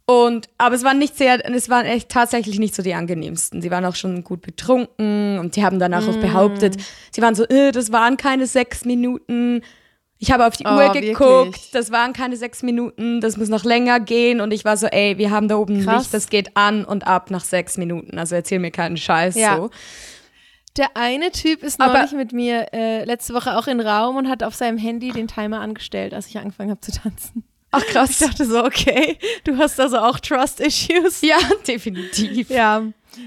Und, 0.08 0.50
aber 0.60 0.76
es 0.76 0.84
waren 0.84 1.00
nicht 1.00 1.18
sehr, 1.18 1.44
es 1.52 1.68
waren 1.68 1.88
echt 1.88 2.10
tatsächlich 2.10 2.60
nicht 2.60 2.76
so 2.76 2.84
die 2.84 2.94
angenehmsten. 2.94 3.64
Sie 3.64 3.72
waren 3.72 3.84
auch 3.86 3.96
schon 3.96 4.24
gut 4.24 4.44
betrunken 4.44 5.40
und 5.40 5.56
die 5.56 5.64
haben 5.66 5.80
danach 5.80 6.06
Mm. 6.06 6.10
auch 6.12 6.18
behauptet, 6.18 6.78
sie 7.12 7.24
waren 7.24 7.34
so, 7.34 7.44
äh, 7.46 7.72
das 7.72 7.92
waren 7.92 8.16
keine 8.16 8.46
sechs 8.46 8.86
Minuten. 8.86 9.64
Ich 10.20 10.30
habe 10.30 10.46
auf 10.46 10.56
die 10.58 10.64
Oh, 10.68 10.70
Uhr 10.74 10.78
wirklich? 10.94 11.18
geguckt, 11.18 11.60
das 11.74 11.92
waren 11.92 12.14
keine 12.14 12.38
sechs 12.38 12.62
Minuten, 12.62 13.20
das 13.20 13.36
muss 13.38 13.50
noch 13.50 13.64
länger 13.64 14.00
gehen. 14.00 14.42
Und 14.42 14.54
ich 14.54 14.64
war 14.64 14.78
so, 14.78 14.86
ey, 14.86 15.18
wir 15.18 15.32
haben 15.32 15.48
da 15.48 15.56
oben 15.56 15.84
Krass. 15.84 16.04
Licht, 16.04 16.14
das 16.14 16.30
geht 16.30 16.56
an 16.56 16.86
und 16.86 17.08
ab 17.08 17.32
nach 17.32 17.44
sechs 17.44 17.76
Minuten. 17.76 18.20
Also 18.20 18.36
erzähl 18.36 18.60
mir 18.60 18.70
keinen 18.70 18.98
Scheiß 18.98 19.34
Ja. 19.34 19.58
so. 19.58 19.72
Der 20.78 20.96
eine 20.98 21.32
Typ 21.32 21.64
ist 21.64 21.80
Aber- 21.80 21.94
neulich 21.94 22.12
mit 22.12 22.34
mir 22.34 22.68
äh, 22.74 23.06
letzte 23.06 23.34
Woche 23.34 23.58
auch 23.58 23.68
in 23.68 23.80
Raum 23.80 24.18
und 24.18 24.28
hat 24.30 24.44
auf 24.44 24.56
seinem 24.56 24.78
Handy 24.78 25.12
den 25.12 25.28
Timer 25.28 25.62
angestellt, 25.62 26.14
als 26.14 26.28
ich 26.28 26.38
angefangen 26.38 26.72
habe 26.72 26.82
zu 26.82 26.92
tanzen. 26.92 27.44
Ach 27.72 27.82
Ich 27.82 27.88
krass. 27.88 28.20
dachte 28.20 28.46
so, 28.46 28.64
okay, 28.64 29.18
du 29.44 29.58
hast 29.58 29.80
also 29.80 29.98
auch 29.98 30.20
Trust-Issues. 30.20 31.22
Ja, 31.22 31.38
definitiv. 31.68 32.50
Ja. 32.50 32.84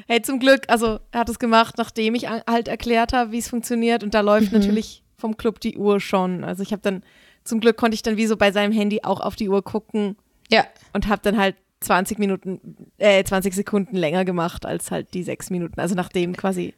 Hey, 0.07 0.21
zum 0.23 0.39
Glück, 0.39 0.63
also 0.69 1.01
er 1.13 1.21
hat 1.21 1.29
es 1.29 1.39
gemacht, 1.39 1.75
nachdem 1.79 2.15
ich 2.15 2.29
halt 2.29 2.69
erklärt 2.69 3.13
habe, 3.13 3.33
wie 3.33 3.39
es 3.39 3.49
funktioniert. 3.49 4.03
Und 4.05 4.15
da 4.15 4.21
läuft 4.21 4.53
Mhm. 4.53 4.59
natürlich 4.61 5.03
vom 5.17 5.37
Club 5.37 5.61
die 5.61 5.77
Uhr 5.79 6.01
schon. 6.01 6.45
Also 6.45 6.63
ich 6.63 6.73
habe 6.73 6.83
dann, 6.83 7.03
zum 7.45 7.61
Glück 7.61 7.77
konnte 7.77 7.95
ich 7.95 8.03
dann 8.03 8.17
wie 8.17 8.27
so 8.27 8.37
bei 8.37 8.53
seinem 8.53 8.73
Handy 8.73 9.01
auch 9.03 9.21
auf 9.21 9.37
die 9.37 9.49
Uhr 9.49 9.63
gucken 9.63 10.17
Ja. 10.51 10.67
und 10.93 11.09
habe 11.09 11.23
dann 11.23 11.37
halt 11.39 11.57
20 11.81 12.19
Minuten, 12.19 12.61
äh, 12.99 13.23
20 13.25 13.55
Sekunden 13.55 13.97
länger 13.97 14.25
gemacht 14.25 14.67
als 14.67 14.91
halt 14.91 15.15
die 15.15 15.23
sechs 15.23 15.49
Minuten. 15.51 15.81
Also 15.81 15.95
nachdem 15.95 16.37
quasi 16.37 16.75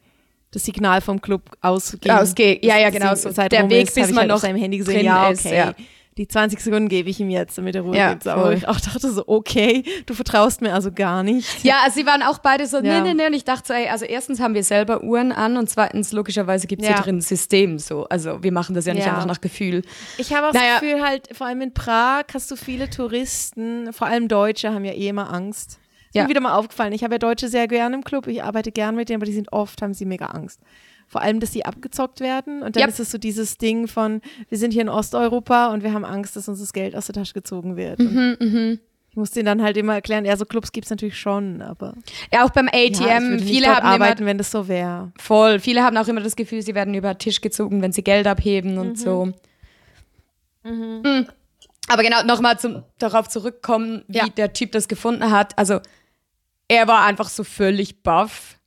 das 0.51 0.63
Signal 0.65 1.01
vom 1.01 1.21
Club. 1.21 1.43
Ausgeht. 1.61 2.05
Ja, 2.05 2.77
ja, 2.77 2.91
dass 2.91 2.93
genau. 2.93 3.15
So 3.15 3.29
der 3.31 3.69
Weg, 3.69 3.87
ist, 3.87 3.95
bis 3.95 4.07
ich 4.09 4.13
man 4.13 4.23
halt 4.23 4.31
auf 4.31 4.35
noch 4.37 4.41
seinem 4.41 4.57
Handy 4.59 4.77
gesehen, 4.77 5.05
ja, 5.05 5.29
ist, 5.29 5.45
okay. 5.45 5.55
ja. 5.57 5.73
Die 6.17 6.27
20 6.27 6.59
Sekunden 6.59 6.89
gebe 6.89 7.09
ich 7.09 7.21
ihm 7.21 7.29
jetzt, 7.29 7.57
damit 7.57 7.73
er 7.73 7.83
Ruhe 7.83 7.95
Ja, 7.95 8.09
gibt. 8.11 8.27
Aber 8.27 8.41
voll. 8.43 8.53
ich 8.55 8.67
auch 8.67 8.81
dachte 8.81 9.09
so, 9.09 9.23
okay, 9.27 9.81
du 10.05 10.13
vertraust 10.13 10.59
mir 10.61 10.73
also 10.73 10.91
gar 10.91 11.23
nicht. 11.23 11.63
Ja, 11.63 11.77
also 11.85 12.01
sie 12.01 12.05
waren 12.05 12.21
auch 12.21 12.39
beide 12.39 12.67
so, 12.67 12.77
Ja. 12.79 12.99
nee, 12.99 13.07
nee, 13.07 13.13
nee. 13.13 13.27
Und 13.27 13.33
ich 13.33 13.45
dachte 13.45 13.67
so, 13.69 13.73
ey, 13.73 13.87
also 13.87 14.03
erstens 14.03 14.41
haben 14.41 14.53
wir 14.53 14.65
selber 14.65 15.03
Uhren 15.03 15.31
an 15.31 15.55
und 15.55 15.69
zweitens, 15.69 16.11
logischerweise 16.11 16.67
gibt 16.67 16.81
es 16.81 16.89
Ja. 16.89 16.95
hier 16.95 17.03
drin 17.03 17.17
ein 17.19 17.21
System 17.21 17.79
so. 17.79 18.07
Also 18.09 18.43
wir 18.43 18.51
machen 18.51 18.75
das 18.75 18.85
ja 18.85 18.93
nicht 18.93 19.05
Ja. 19.05 19.13
einfach 19.13 19.25
nach 19.25 19.39
Gefühl. 19.39 19.83
Ich 20.17 20.33
habe 20.33 20.49
auch 20.49 20.53
Naja. 20.53 20.73
das 20.73 20.81
Gefühl, 20.81 21.01
halt, 21.01 21.29
vor 21.35 21.47
allem 21.47 21.61
in 21.61 21.73
Prag 21.73 22.25
hast 22.33 22.51
du 22.51 22.57
viele 22.57 22.89
Touristen, 22.89 23.93
vor 23.93 24.07
allem 24.07 24.27
Deutsche 24.27 24.73
haben 24.73 24.83
ja 24.83 24.91
eh 24.91 25.07
immer 25.07 25.31
Angst. 25.33 25.79
Ja. 26.13 26.23
mir 26.23 26.29
wieder 26.29 26.41
mal 26.41 26.53
aufgefallen. 26.55 26.93
Ich 26.93 27.03
habe 27.03 27.13
ja 27.15 27.19
Deutsche 27.19 27.47
sehr 27.47 27.67
gern 27.67 27.93
im 27.93 28.03
Club, 28.03 28.27
ich 28.27 28.43
arbeite 28.43 28.71
gern 28.71 28.95
mit 28.95 29.09
denen, 29.09 29.17
aber 29.17 29.25
die 29.25 29.33
sind 29.33 29.51
oft, 29.53 29.81
haben 29.81 29.93
sie 29.93 30.05
mega 30.05 30.25
Angst. 30.27 30.59
Vor 31.07 31.21
allem, 31.21 31.39
dass 31.41 31.51
sie 31.51 31.65
abgezockt 31.65 32.21
werden. 32.21 32.63
Und 32.63 32.75
dann 32.77 32.81
Yep. 32.83 32.89
ist 32.91 32.99
es 33.01 33.11
so 33.11 33.17
dieses 33.17 33.57
Ding 33.57 33.87
von, 33.87 34.21
wir 34.49 34.57
sind 34.57 34.71
hier 34.71 34.81
in 34.83 34.89
Osteuropa 34.89 35.67
und 35.73 35.83
wir 35.83 35.91
haben 35.93 36.05
Angst, 36.05 36.35
dass 36.37 36.47
uns 36.47 36.59
das 36.59 36.71
Geld 36.73 36.95
aus 36.95 37.07
der 37.07 37.15
Tasche 37.15 37.33
gezogen 37.33 37.75
wird. 37.75 37.99
Und 37.99 38.13
Mhm, 38.39 38.79
ich 39.09 39.17
muss 39.17 39.31
denen 39.31 39.45
dann 39.45 39.61
halt 39.61 39.75
immer 39.75 39.93
erklären, 39.93 40.23
ja, 40.23 40.37
so 40.37 40.45
Clubs 40.45 40.71
gibt 40.71 40.85
es 40.85 40.89
natürlich 40.89 41.19
schon, 41.19 41.61
aber 41.61 41.95
Ja, 42.31 42.45
auch 42.45 42.49
beim 42.51 42.67
ja, 42.73 42.79
ich 42.79 43.01
ATM, 43.01 43.23
würde 43.23 43.35
nicht 43.43 43.49
viele 43.49 43.67
haben 43.67 43.85
arbeiten, 43.85 44.19
immer 44.21 44.29
wenn 44.29 44.37
das 44.37 44.51
so 44.51 44.69
wäre. 44.69 45.11
voll, 45.17 45.59
viele 45.59 45.83
haben 45.83 45.97
auch 45.97 46.07
immer 46.07 46.21
das 46.21 46.37
Gefühl, 46.37 46.61
sie 46.61 46.75
werden 46.75 46.93
über 46.93 47.13
den 47.13 47.19
Tisch 47.19 47.41
gezogen, 47.41 47.81
wenn 47.81 47.91
sie 47.91 48.03
Geld 48.03 48.25
abheben 48.25 48.77
und 48.77 48.97
so. 48.97 49.33
Mhm. 50.63 51.27
Aber 51.89 52.03
genau, 52.03 52.23
nochmal 52.23 52.57
darauf 52.99 53.27
zurückkommen, 53.27 54.03
wie 54.07 54.19
Ja. 54.19 54.29
der 54.29 54.53
Typ 54.53 54.71
das 54.71 54.87
gefunden 54.87 55.29
hat. 55.29 55.57
Also 55.57 55.79
er 56.71 56.87
war 56.87 57.03
einfach 57.03 57.27
so 57.27 57.43
völlig 57.43 58.01
baff. 58.01 58.57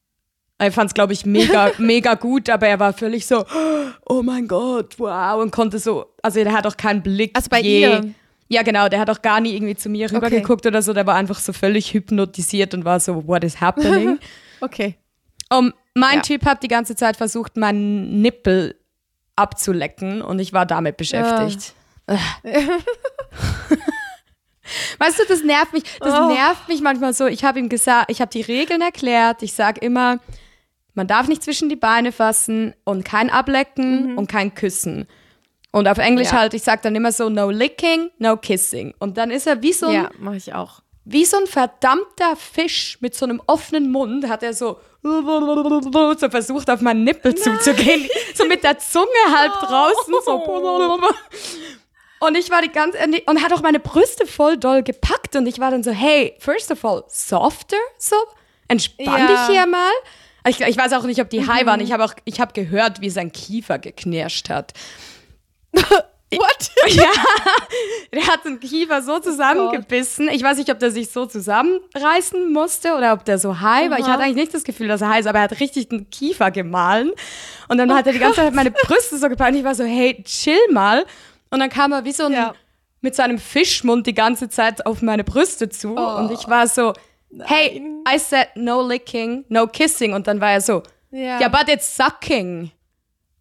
Er 0.58 0.70
fand 0.72 0.88
es, 0.88 0.94
glaube 0.94 1.14
ich, 1.14 1.24
mega, 1.24 1.72
mega 1.78 2.14
gut, 2.14 2.50
aber 2.50 2.68
er 2.68 2.78
war 2.78 2.92
völlig 2.92 3.26
so, 3.26 3.46
oh 4.04 4.22
mein 4.22 4.46
Gott, 4.46 4.98
wow, 4.98 5.40
und 5.40 5.50
konnte 5.50 5.78
so, 5.78 6.14
also 6.22 6.44
der 6.44 6.52
hat 6.52 6.66
auch 6.66 6.76
keinen 6.76 7.02
Blick. 7.02 7.30
Also 7.34 7.48
bei 7.48 7.60
je. 7.62 7.80
ihr? 7.80 8.14
Ja, 8.48 8.62
genau, 8.62 8.90
der 8.90 9.00
hat 9.00 9.08
auch 9.08 9.22
gar 9.22 9.40
nie 9.40 9.54
irgendwie 9.54 9.74
zu 9.74 9.88
mir 9.88 10.12
rübergeguckt 10.12 10.66
okay. 10.66 10.68
oder 10.68 10.82
so, 10.82 10.92
der 10.92 11.06
war 11.06 11.14
einfach 11.14 11.38
so 11.38 11.54
völlig 11.54 11.94
hypnotisiert 11.94 12.74
und 12.74 12.84
war 12.84 13.00
so, 13.00 13.26
what 13.26 13.42
is 13.42 13.62
happening? 13.62 14.18
okay. 14.60 14.96
Um, 15.50 15.72
mein 15.94 16.16
ja. 16.16 16.22
Typ 16.22 16.44
hat 16.44 16.62
die 16.62 16.68
ganze 16.68 16.96
Zeit 16.96 17.16
versucht, 17.16 17.56
meinen 17.56 18.20
Nippel 18.20 18.78
abzulecken 19.34 20.20
und 20.20 20.40
ich 20.40 20.52
war 20.52 20.66
damit 20.66 20.98
beschäftigt. 20.98 21.72
Ja. 22.08 22.18
weißt 24.98 25.18
du, 25.18 25.24
das 25.28 25.42
nervt 25.42 25.72
mich, 25.72 25.84
das 26.00 26.20
oh. 26.20 26.28
nervt 26.32 26.68
mich 26.68 26.80
manchmal 26.80 27.14
so. 27.14 27.26
Ich 27.26 27.44
habe 27.44 27.58
ihm 27.58 27.68
gesagt, 27.68 28.10
ich 28.10 28.20
habe 28.20 28.30
die 28.30 28.42
Regeln 28.42 28.80
erklärt. 28.80 29.42
Ich 29.42 29.52
sage 29.52 29.80
immer, 29.80 30.18
man 30.94 31.06
darf 31.06 31.28
nicht 31.28 31.42
zwischen 31.42 31.68
die 31.68 31.76
Beine 31.76 32.12
fassen 32.12 32.74
und 32.84 33.04
kein 33.04 33.30
Ablecken 33.30 34.12
mhm. 34.12 34.18
und 34.18 34.28
kein 34.28 34.54
Küssen. 34.54 35.06
Und 35.72 35.88
auf 35.88 35.98
Englisch 35.98 36.28
ja. 36.28 36.38
halt, 36.38 36.54
ich 36.54 36.62
sage 36.62 36.82
dann 36.84 36.94
immer 36.94 37.10
so, 37.10 37.28
no 37.28 37.50
licking, 37.50 38.10
no 38.18 38.36
kissing. 38.36 38.94
Und 39.00 39.18
dann 39.18 39.32
ist 39.32 39.48
er 39.48 39.60
wie 39.60 39.72
so 39.72 39.86
ein, 39.86 39.94
ja, 39.94 40.10
mach 40.18 40.34
ich 40.34 40.54
auch. 40.54 40.82
Wie 41.04 41.24
so 41.24 41.36
ein 41.36 41.46
verdammter 41.46 42.36
Fisch 42.36 42.96
mit 43.00 43.14
so 43.14 43.26
einem 43.26 43.42
offenen 43.46 43.90
Mund 43.90 44.28
hat 44.28 44.42
er 44.42 44.54
so, 44.54 44.78
so 45.02 46.30
versucht, 46.30 46.70
auf 46.70 46.80
meinen 46.80 47.04
Nippel 47.04 47.32
Nein. 47.32 47.58
zuzugehen. 47.58 48.08
So 48.34 48.46
mit 48.46 48.62
der 48.62 48.78
Zunge 48.78 49.08
halb 49.36 49.52
draußen. 49.60 50.14
So. 50.24 51.02
Und 52.26 52.36
ich 52.36 52.50
war 52.50 52.62
die 52.62 52.70
ganze, 52.70 52.98
und 53.26 53.42
hat 53.42 53.52
auch 53.52 53.62
meine 53.62 53.80
Brüste 53.80 54.26
voll 54.26 54.56
doll 54.56 54.82
gepackt. 54.82 55.36
Und 55.36 55.46
ich 55.46 55.58
war 55.58 55.70
dann 55.70 55.82
so, 55.82 55.90
hey, 55.90 56.34
first 56.38 56.70
of 56.70 56.84
all, 56.84 57.04
softer, 57.08 57.76
so, 57.98 58.16
entspann 58.68 59.06
ja. 59.06 59.26
dich 59.26 59.54
hier 59.54 59.66
mal. 59.66 59.92
Ich, 60.46 60.60
ich, 60.60 60.76
weiß 60.76 60.92
auch 60.92 61.04
nicht, 61.04 61.20
ob 61.20 61.30
die 61.30 61.40
mhm. 61.40 61.52
high 61.52 61.66
waren. 61.66 61.80
Ich 61.80 61.92
habe 61.92 62.04
auch, 62.04 62.14
ich 62.24 62.40
habe 62.40 62.52
gehört, 62.52 63.00
wie 63.00 63.10
sein 63.10 63.32
Kiefer 63.32 63.78
geknirscht 63.78 64.50
hat. 64.50 64.72
What? 66.38 66.70
ja, 66.88 67.10
der 68.12 68.26
hat 68.26 68.44
den 68.44 68.60
Kiefer 68.60 69.02
so 69.02 69.18
zusammengebissen. 69.20 70.28
Ich 70.28 70.42
weiß 70.42 70.58
nicht, 70.58 70.70
ob 70.70 70.78
der 70.78 70.90
sich 70.90 71.10
so 71.10 71.26
zusammenreißen 71.26 72.52
musste 72.52 72.94
oder 72.94 73.12
ob 73.12 73.24
der 73.24 73.38
so 73.38 73.60
high 73.60 73.90
war. 73.90 73.98
Ich 73.98 74.06
hatte 74.06 74.24
eigentlich 74.24 74.36
nicht 74.36 74.54
das 74.54 74.64
Gefühl, 74.64 74.88
dass 74.88 75.00
er 75.00 75.10
high 75.10 75.20
ist, 75.20 75.26
aber 75.26 75.38
er 75.38 75.44
hat 75.44 75.60
richtig 75.60 75.88
den 75.88 76.10
Kiefer 76.10 76.50
gemahlen. 76.50 77.12
Und 77.68 77.78
dann 77.78 77.90
oh 77.90 77.94
hat 77.94 78.06
er 78.06 78.12
die 78.12 78.18
ganze 78.18 78.40
Zeit 78.40 78.54
meine 78.54 78.70
Brüste 78.70 79.16
so 79.16 79.28
gepackt. 79.28 79.52
Und 79.52 79.58
ich 79.58 79.64
war 79.64 79.74
so, 79.74 79.84
hey, 79.84 80.22
chill 80.24 80.58
mal. 80.72 81.06
Und 81.54 81.60
dann 81.60 81.70
kam 81.70 81.92
er 81.92 82.04
wie 82.04 82.12
so 82.12 82.24
ein, 82.24 82.32
ja. 82.32 82.52
mit 83.00 83.14
seinem 83.14 83.38
Fischmund 83.38 84.06
die 84.06 84.14
ganze 84.14 84.48
Zeit 84.48 84.84
auf 84.86 85.02
meine 85.02 85.22
Brüste 85.22 85.68
zu. 85.68 85.96
Oh. 85.96 86.16
Und 86.16 86.32
ich 86.32 86.48
war 86.48 86.66
so, 86.66 86.92
Nein. 87.30 87.46
hey, 87.48 87.82
I 88.12 88.18
said 88.18 88.48
no 88.56 88.86
licking, 88.86 89.44
no 89.48 89.68
kissing. 89.68 90.14
Und 90.14 90.26
dann 90.26 90.40
war 90.40 90.50
er 90.50 90.60
so, 90.60 90.82
ja, 91.12 91.38
yeah, 91.38 91.48
but 91.48 91.68
it's 91.68 91.96
sucking. 91.96 92.72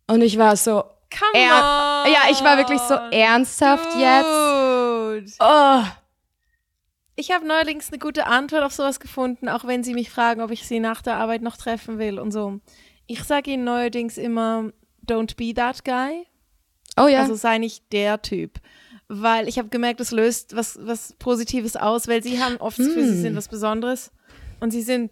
Und 0.06 0.22
ich 0.22 0.38
war 0.38 0.56
so, 0.56 0.84
Come 1.10 1.44
on. 1.44 2.12
Ja, 2.12 2.22
ich 2.30 2.44
war 2.44 2.58
wirklich 2.58 2.82
so 2.82 2.94
ernsthaft 2.94 3.94
Dude. 3.94 5.20
jetzt. 5.20 5.38
Oh. 5.40 5.82
Ich 7.16 7.32
habe 7.32 7.48
neuerdings 7.48 7.90
eine 7.90 8.00
gute 8.00 8.28
Antwort 8.28 8.64
auf 8.64 8.74
sowas 8.74 9.00
gefunden, 9.00 9.50
auch 9.50 9.66
wenn 9.66 9.84
sie 9.84 9.94
mich 9.94 10.10
fragen, 10.10 10.42
ob 10.42 10.52
ich 10.52 10.68
sie 10.68 10.80
nach 10.80 11.02
der 11.02 11.16
Arbeit 11.18 11.42
noch 11.42 11.58
treffen 11.58 12.00
will 12.00 12.20
und 12.20 12.32
so. 12.32 12.60
Ich 13.06 13.24
sage 13.24 13.52
ihnen 13.52 13.64
neuerdings 13.64 14.18
immer, 14.18 14.72
don't 15.06 15.36
be 15.36 15.54
that 15.54 15.84
guy. 15.84 16.26
Oh 16.98 17.08
ja. 17.08 17.22
Also 17.22 17.36
sei 17.36 17.58
nicht 17.58 17.92
der 17.92 18.22
Typ. 18.22 18.60
Weil 19.08 19.48
ich 19.48 19.58
habe 19.58 19.70
gemerkt, 19.70 20.00
es 20.00 20.12
löst 20.12 20.56
was, 20.56 20.80
was 20.82 21.14
Positives 21.14 21.76
aus, 21.76 22.08
weil 22.08 22.24
sie 22.24 22.42
haben 22.42 22.58
oft 22.58 22.80
das 22.80 22.88
Gefühl, 22.88 23.06
sie 23.06 23.16
hm. 23.16 23.22
sind 23.22 23.36
was 23.36 23.48
Besonderes. 23.48 24.12
Und 24.60 24.72
sie 24.72 24.82
sind 24.82 25.12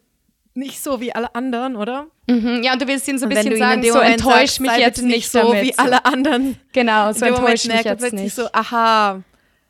nicht 0.54 0.82
so 0.82 1.00
wie 1.00 1.14
alle 1.14 1.34
anderen, 1.36 1.76
oder? 1.76 2.08
Mhm, 2.28 2.62
ja, 2.64 2.74
und 2.74 2.82
du 2.82 2.88
willst 2.88 3.08
ihnen 3.08 3.20
so 3.20 3.26
ein 3.26 3.30
bisschen 3.30 3.58
sagen, 3.58 3.84
so 3.84 4.00
enttäusch 4.00 4.60
mich 4.60 4.72
jetzt 4.78 5.02
nicht 5.02 5.30
so 5.30 5.40
damit. 5.40 5.64
wie 5.64 5.78
alle 5.78 6.06
anderen. 6.06 6.58
Genau, 6.74 7.12
so 7.14 7.26
enttäusch 7.26 7.66
mich 7.66 7.84
jetzt 7.84 8.14
nicht. 8.14 8.36
so, 8.36 8.48
aha, 8.52 9.24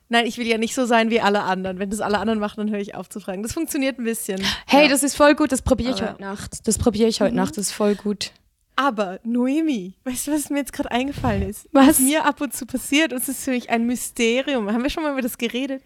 nein, 0.10 0.26
ich 0.26 0.38
will 0.38 0.48
ja 0.48 0.58
nicht 0.58 0.74
so 0.74 0.86
sein 0.86 1.10
wie 1.10 1.22
alle 1.22 1.44
anderen. 1.44 1.80
Wenn 1.80 1.90
das 1.90 2.02
alle 2.02 2.20
anderen 2.20 2.40
machen, 2.40 2.58
dann 2.58 2.72
höre 2.72 2.80
ich 2.80 2.96
auf 2.96 3.10
zu 3.10 3.20
fragen. 3.20 3.44
Das 3.44 3.54
funktioniert 3.54 4.00
ein 4.00 4.04
bisschen. 4.04 4.42
Hey, 4.66 4.84
ja. 4.84 4.90
das 4.90 5.04
ist 5.04 5.16
voll 5.16 5.36
gut, 5.36 5.52
das 5.52 5.62
probiere 5.62 5.92
ich 5.92 6.02
Aber. 6.02 6.12
heute 6.12 6.22
Nacht. 6.22 6.68
Das 6.68 6.78
probiere 6.78 7.10
ich 7.10 7.22
heute 7.22 7.32
mhm. 7.32 7.38
Nacht, 7.38 7.58
das 7.58 7.68
ist 7.68 7.74
voll 7.74 7.96
gut. 7.96 8.32
Aber, 8.82 9.20
Noemi, 9.24 9.94
weißt 10.06 10.26
du, 10.26 10.32
was 10.32 10.50
mir 10.50 10.58
jetzt 10.58 10.74
gerade 10.74 10.90
eingefallen 10.90 11.48
ist? 11.48 11.70
Was? 11.72 11.88
was 11.88 12.00
mir 12.00 12.26
ab 12.26 12.42
und 12.42 12.52
zu 12.52 12.66
passiert, 12.66 13.14
und 13.14 13.22
es 13.22 13.30
ist 13.30 13.44
für 13.44 13.52
mich 13.52 13.70
ein 13.70 13.86
Mysterium. 13.86 14.72
Haben 14.74 14.82
wir 14.82 14.90
schon 14.90 15.04
mal 15.04 15.12
über 15.12 15.22
das 15.22 15.38
geredet? 15.38 15.84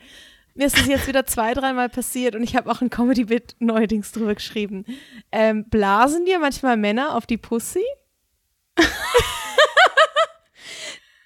Mir 0.53 0.67
ist 0.67 0.77
es 0.77 0.87
jetzt 0.87 1.05
wieder 1.05 1.25
zwei, 1.25 1.53
dreimal 1.53 1.89
passiert 1.89 2.35
und 2.35 2.43
ich 2.43 2.55
habe 2.55 2.71
auch 2.71 2.79
ein 2.79 2.89
Comedy-Bit 2.89 3.57
neuerdings 3.59 4.13
drüber 4.13 4.33
geschrieben. 4.33 4.85
Ähm, 5.33 5.67
blasen 5.67 6.23
dir 6.23 6.39
manchmal 6.39 6.77
Männer 6.77 7.17
auf 7.17 7.25
die 7.25 7.37
Pussy? 7.37 7.83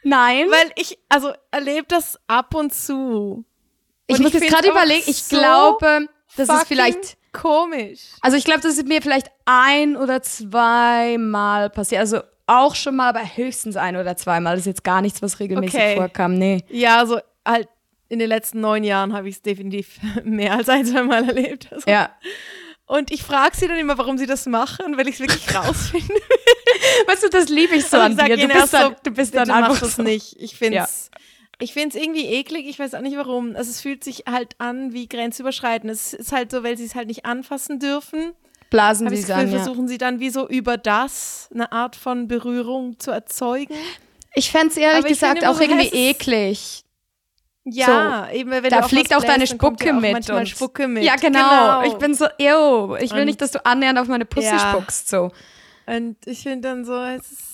Nein. 0.04 0.48
Weil 0.50 0.72
ich, 0.76 0.98
also 1.08 1.34
erlebe 1.52 1.86
das 1.88 2.20
ab 2.26 2.56
und 2.56 2.74
zu. 2.74 3.46
Ich 4.08 4.16
und 4.16 4.24
muss 4.24 4.34
ich 4.34 4.42
jetzt 4.42 4.52
gerade 4.52 4.70
überlegen, 4.70 5.04
ich 5.06 5.22
so 5.22 5.38
glaube, 5.38 6.08
das 6.36 6.50
ist 6.50 6.68
vielleicht 6.68 7.20
komisch. 7.34 8.00
Also 8.22 8.38
ich 8.38 8.44
glaube, 8.44 8.62
das 8.62 8.78
ist 8.78 8.88
mir 8.88 9.02
vielleicht 9.02 9.28
ein 9.46 9.96
oder 9.96 10.22
zweimal 10.22 11.70
passiert. 11.70 12.02
Also 12.02 12.22
auch 12.48 12.76
schon 12.76 12.96
mal, 12.96 13.10
aber 13.10 13.24
höchstens 13.24 13.76
ein 13.76 13.96
oder 13.96 14.18
zweimal. 14.18 14.56
Das 14.56 14.62
ist 14.62 14.68
jetzt 14.68 14.84
gar 14.84 15.02
nichts, 15.02 15.22
was 15.22 15.40
regelmäßig 15.40 15.80
okay. 15.80 15.96
vorkam. 15.96 16.34
Nee. 16.34 16.64
Ja, 16.70 17.06
so 17.06 17.20
halt 17.46 17.68
in 18.10 18.20
den 18.20 18.28
letzten 18.28 18.60
neun 18.60 18.84
Jahren 18.84 19.14
habe 19.14 19.30
ich 19.30 19.36
es 19.36 19.42
definitiv 19.42 20.00
mehr 20.24 20.54
als 20.54 20.68
ein, 20.70 20.86
zwei 20.86 21.04
Mal 21.04 21.28
erlebt. 21.28 21.72
Also. 21.72 21.90
Ja. 21.90 22.10
Und 22.86 23.12
ich 23.12 23.22
frage 23.22 23.56
sie 23.56 23.68
dann 23.68 23.78
immer, 23.78 24.00
warum 24.00 24.18
sie 24.18 24.26
das 24.26 24.48
machen, 24.48 24.98
weil 24.98 25.08
ich 25.08 25.16
es 25.16 25.22
wirklich 25.22 25.56
rausfinden 25.56 26.10
will. 26.16 27.08
weißt 27.08 27.24
du, 27.24 27.30
das 27.30 27.50
liebe 27.50 27.76
ich 27.76 27.86
so 27.86 27.98
an 27.98 28.18
dir. 28.18 28.36
Du 28.36 28.48
bist, 28.48 28.74
dann, 28.74 28.96
du 29.04 29.12
bist 29.12 29.36
dann 29.36 29.52
einfach 29.52 29.80
das 29.80 29.98
so. 29.98 30.02
nicht. 30.02 30.36
Ich 30.40 30.56
finde 30.56 30.80
es 30.80 31.12
ja. 31.14 31.20
Ich 31.60 31.76
irgendwie 31.76 32.26
eklig. 32.26 32.68
Ich 32.68 32.80
weiß 32.80 32.94
auch 32.96 33.02
nicht 33.02 33.18
warum. 33.18 33.56
Also 33.56 33.70
es 33.70 33.82
fühlt 33.82 34.04
sich 34.04 34.24
halt 34.30 34.56
an 34.60 34.94
wie 34.94 35.08
grenzüberschreitend. 35.08 35.92
Es 35.92 36.14
ist 36.14 36.32
halt 36.32 36.52
so, 36.52 36.64
weil 36.64 36.78
sie 36.78 36.86
es 36.86 36.96
halt 36.96 37.08
nicht 37.08 37.26
anfassen 37.26 37.80
dürfen. 37.80 38.34
Blasen 38.70 39.10
sie 39.10 39.16
es 39.16 39.32
an, 39.32 39.50
versuchen 39.50 39.88
sie 39.88 39.98
dann 39.98 40.20
wie 40.20 40.30
so 40.30 40.48
über 40.48 40.78
das 40.78 41.50
eine 41.54 41.72
Art 41.72 41.96
von 41.96 42.28
Berührung 42.28 43.00
zu 43.00 43.12
erzeugen. 43.12 43.74
Ich 44.36 44.52
fände 44.52 44.68
es 44.68 44.78
ehrlich 44.78 45.06
gesagt 45.06 45.46
auch 45.46 45.60
irgendwie 45.60 45.88
eklig. 45.88 46.84
Ja, 47.66 48.28
so, 48.30 48.38
eben, 48.38 48.52
wenn 48.52 48.64
da 48.64 48.84
fliegt 48.84 49.14
auch 49.14 49.24
deine 49.24 49.46
Spucke 49.46 49.88
ja 49.88 49.94
mit. 49.94 50.14
Manchmal 50.14 50.46
Spucke 50.46 50.88
mit. 50.88 51.04
Ja, 51.04 51.16
genau. 51.16 51.82
genau. 51.82 51.84
Ich 51.84 51.94
bin 51.96 52.14
so, 52.14 52.26
ew, 52.40 52.96
ich 53.00 53.12
will 53.12 53.22
und, 53.22 53.26
nicht, 53.26 53.42
dass 53.42 53.52
du 53.52 53.64
annähernd 53.66 54.00
auf 54.00 54.08
meine 54.08 54.26
Pussy 54.26 54.48
ja. 54.48 54.60
spuckst. 54.60 55.10
So. 55.10 55.32
Und 55.86 56.16
ich 56.26 56.44
finde 56.44 56.70
dann 56.70 56.86
so, 56.86 56.96
es 56.96 57.32
ist, 57.32 57.49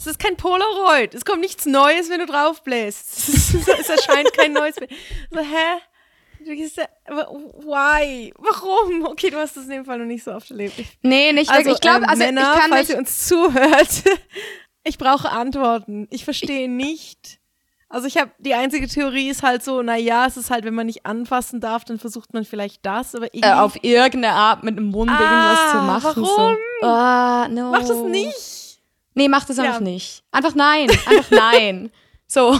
es 0.00 0.06
ist 0.06 0.18
kein 0.18 0.36
Polaroid. 0.36 1.14
Es 1.14 1.24
kommt 1.24 1.40
nichts 1.40 1.66
Neues, 1.66 2.08
wenn 2.10 2.20
du 2.20 2.26
drauf 2.26 2.62
bläst. 2.62 3.28
Es, 3.28 3.54
es 3.54 3.88
erscheint 3.88 4.32
kein 4.32 4.52
neues. 4.52 4.76
So, 5.30 5.40
hä? 5.40 5.80
Du 6.44 6.54
gehst 6.54 6.78
ja, 6.78 6.86
why? 7.06 8.32
Warum? 8.38 9.04
Okay, 9.06 9.30
du 9.30 9.36
hast 9.36 9.56
das 9.56 9.64
in 9.64 9.70
dem 9.70 9.84
Fall 9.84 9.98
noch 9.98 10.06
nicht 10.06 10.24
so 10.24 10.32
oft 10.32 10.50
erlebt. 10.50 10.74
Nee, 11.02 11.32
nicht 11.32 11.50
also. 11.50 11.72
Ich 11.72 11.80
glaube, 11.80 12.04
ähm, 12.04 12.08
also 12.08 12.24
Männer, 12.24 12.54
ich 12.54 12.60
kann 12.60 12.70
falls 12.70 12.88
ihr 12.88 12.96
uns 12.96 13.28
zuhört, 13.28 14.02
ich 14.84 14.96
brauche 14.96 15.30
Antworten. 15.30 16.08
Ich 16.10 16.24
verstehe 16.24 16.68
nicht 16.70 17.40
also 17.92 18.06
ich 18.06 18.16
habe 18.16 18.30
die 18.38 18.54
einzige 18.54 18.86
Theorie 18.86 19.30
ist 19.30 19.42
halt 19.42 19.64
so, 19.64 19.82
naja, 19.82 20.24
es 20.24 20.36
ist 20.36 20.48
halt, 20.48 20.64
wenn 20.64 20.74
man 20.74 20.86
nicht 20.86 21.06
anfassen 21.06 21.60
darf, 21.60 21.84
dann 21.84 21.98
versucht 21.98 22.32
man 22.32 22.44
vielleicht 22.44 22.86
das, 22.86 23.16
aber 23.16 23.26
irgendwie 23.34 23.48
äh, 23.48 23.52
auf 23.52 23.82
irgendeine 23.82 24.32
Art 24.32 24.62
mit 24.62 24.76
dem 24.76 24.90
Mund 24.90 25.10
ah, 25.10 25.18
irgendwas 25.20 25.70
zu 25.72 25.76
machen. 25.78 26.22
Warum? 26.22 26.56
So. 26.80 26.86
Uh, 26.86 27.48
no. 27.52 27.70
Mach 27.72 27.80
das 27.80 28.02
nicht. 28.04 28.59
Nee, 29.14 29.28
mach 29.28 29.44
das 29.44 29.58
einfach 29.58 29.74
ja. 29.74 29.80
nicht. 29.80 30.22
Einfach 30.30 30.54
nein. 30.54 30.90
Einfach 30.90 31.30
nein. 31.30 31.90
So. 32.26 32.58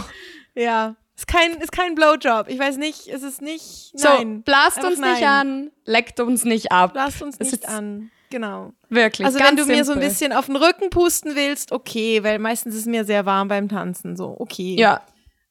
Ja. 0.55 0.95
Ist 1.15 1.27
kein, 1.27 1.53
ist 1.57 1.71
kein 1.71 1.95
Blowjob. 1.95 2.49
Ich 2.49 2.59
weiß 2.59 2.77
nicht, 2.77 3.07
ist 3.07 3.23
es 3.23 3.41
nicht. 3.41 3.93
Nein. 3.93 4.37
So, 4.37 4.41
blast 4.43 4.77
einfach 4.77 4.89
uns 4.89 4.99
nein. 4.99 5.13
nicht 5.13 5.27
an, 5.27 5.71
leckt 5.85 6.19
uns 6.19 6.43
nicht 6.45 6.71
ab. 6.71 6.93
Blast 6.93 7.21
uns 7.21 7.39
nicht 7.39 7.67
an. 7.69 8.11
Genau. 8.31 8.73
Wirklich. 8.89 9.25
Also 9.25 9.39
wenn 9.39 9.55
du 9.55 9.63
simpel. 9.63 9.77
mir 9.77 9.85
so 9.85 9.91
ein 9.91 9.99
bisschen 9.99 10.33
auf 10.33 10.47
den 10.47 10.55
Rücken 10.55 10.89
pusten 10.89 11.35
willst, 11.35 11.71
okay, 11.71 12.23
weil 12.23 12.39
meistens 12.39 12.73
ist 12.73 12.81
es 12.81 12.87
mir 12.87 13.05
sehr 13.05 13.25
warm 13.25 13.49
beim 13.49 13.69
Tanzen. 13.69 14.15
So, 14.15 14.35
okay. 14.39 14.75
Ja, 14.79 15.01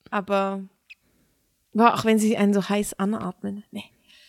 aber 0.09 0.61
boah, 1.73 1.93
auch 1.93 2.05
wenn 2.05 2.19
sie 2.19 2.35
einen 2.35 2.53
so 2.53 2.67
heiß 2.67 2.95
anatmen. 2.99 3.63
Nee. 3.71 3.85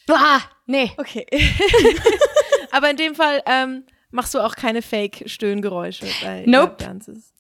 Ah, 0.09 0.41
nee. 0.67 0.93
Okay. 0.97 1.27
Aber 2.71 2.91
in 2.91 2.97
dem 2.97 3.15
Fall 3.15 3.43
ähm, 3.47 3.85
machst 4.13 4.35
du 4.35 4.41
auch 4.41 4.55
keine 4.55 4.83
Fake-Stöhngeräusche. 4.83 6.07
Nope. 6.47 6.77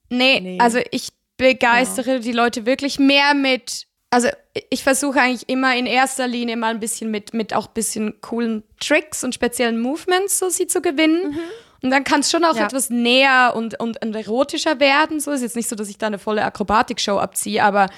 Nee, 0.08 0.40
nee, 0.40 0.58
also 0.60 0.78
ich 0.90 1.10
begeistere 1.36 2.14
ja. 2.14 2.18
die 2.18 2.32
Leute 2.32 2.66
wirklich 2.66 2.98
mehr 2.98 3.34
mit. 3.34 3.86
Also 4.10 4.28
ich 4.68 4.82
versuche 4.82 5.20
eigentlich 5.20 5.48
immer 5.48 5.74
in 5.74 5.86
erster 5.86 6.26
Linie 6.28 6.56
mal 6.56 6.68
ein 6.68 6.80
bisschen 6.80 7.10
mit, 7.10 7.32
mit 7.32 7.54
auch 7.54 7.68
ein 7.68 7.74
bisschen 7.74 8.20
coolen 8.20 8.62
Tricks 8.78 9.24
und 9.24 9.34
speziellen 9.34 9.80
Movements 9.80 10.38
so 10.38 10.50
sie 10.50 10.66
zu 10.66 10.82
gewinnen. 10.82 11.30
Mhm. 11.30 11.38
Und 11.82 11.90
dann 11.90 12.04
kann 12.04 12.20
es 12.20 12.30
schon 12.30 12.44
auch 12.44 12.54
ja. 12.54 12.66
etwas 12.66 12.90
näher 12.90 13.54
und, 13.56 13.80
und, 13.80 14.04
und 14.04 14.14
erotischer 14.14 14.78
werden. 14.78 15.18
So 15.18 15.32
ist 15.32 15.42
jetzt 15.42 15.56
nicht 15.56 15.68
so, 15.68 15.74
dass 15.74 15.88
ich 15.88 15.98
da 15.98 16.06
eine 16.06 16.18
volle 16.18 16.44
Akrobatik-Show 16.44 17.18
abziehe, 17.18 17.64
aber 17.64 17.88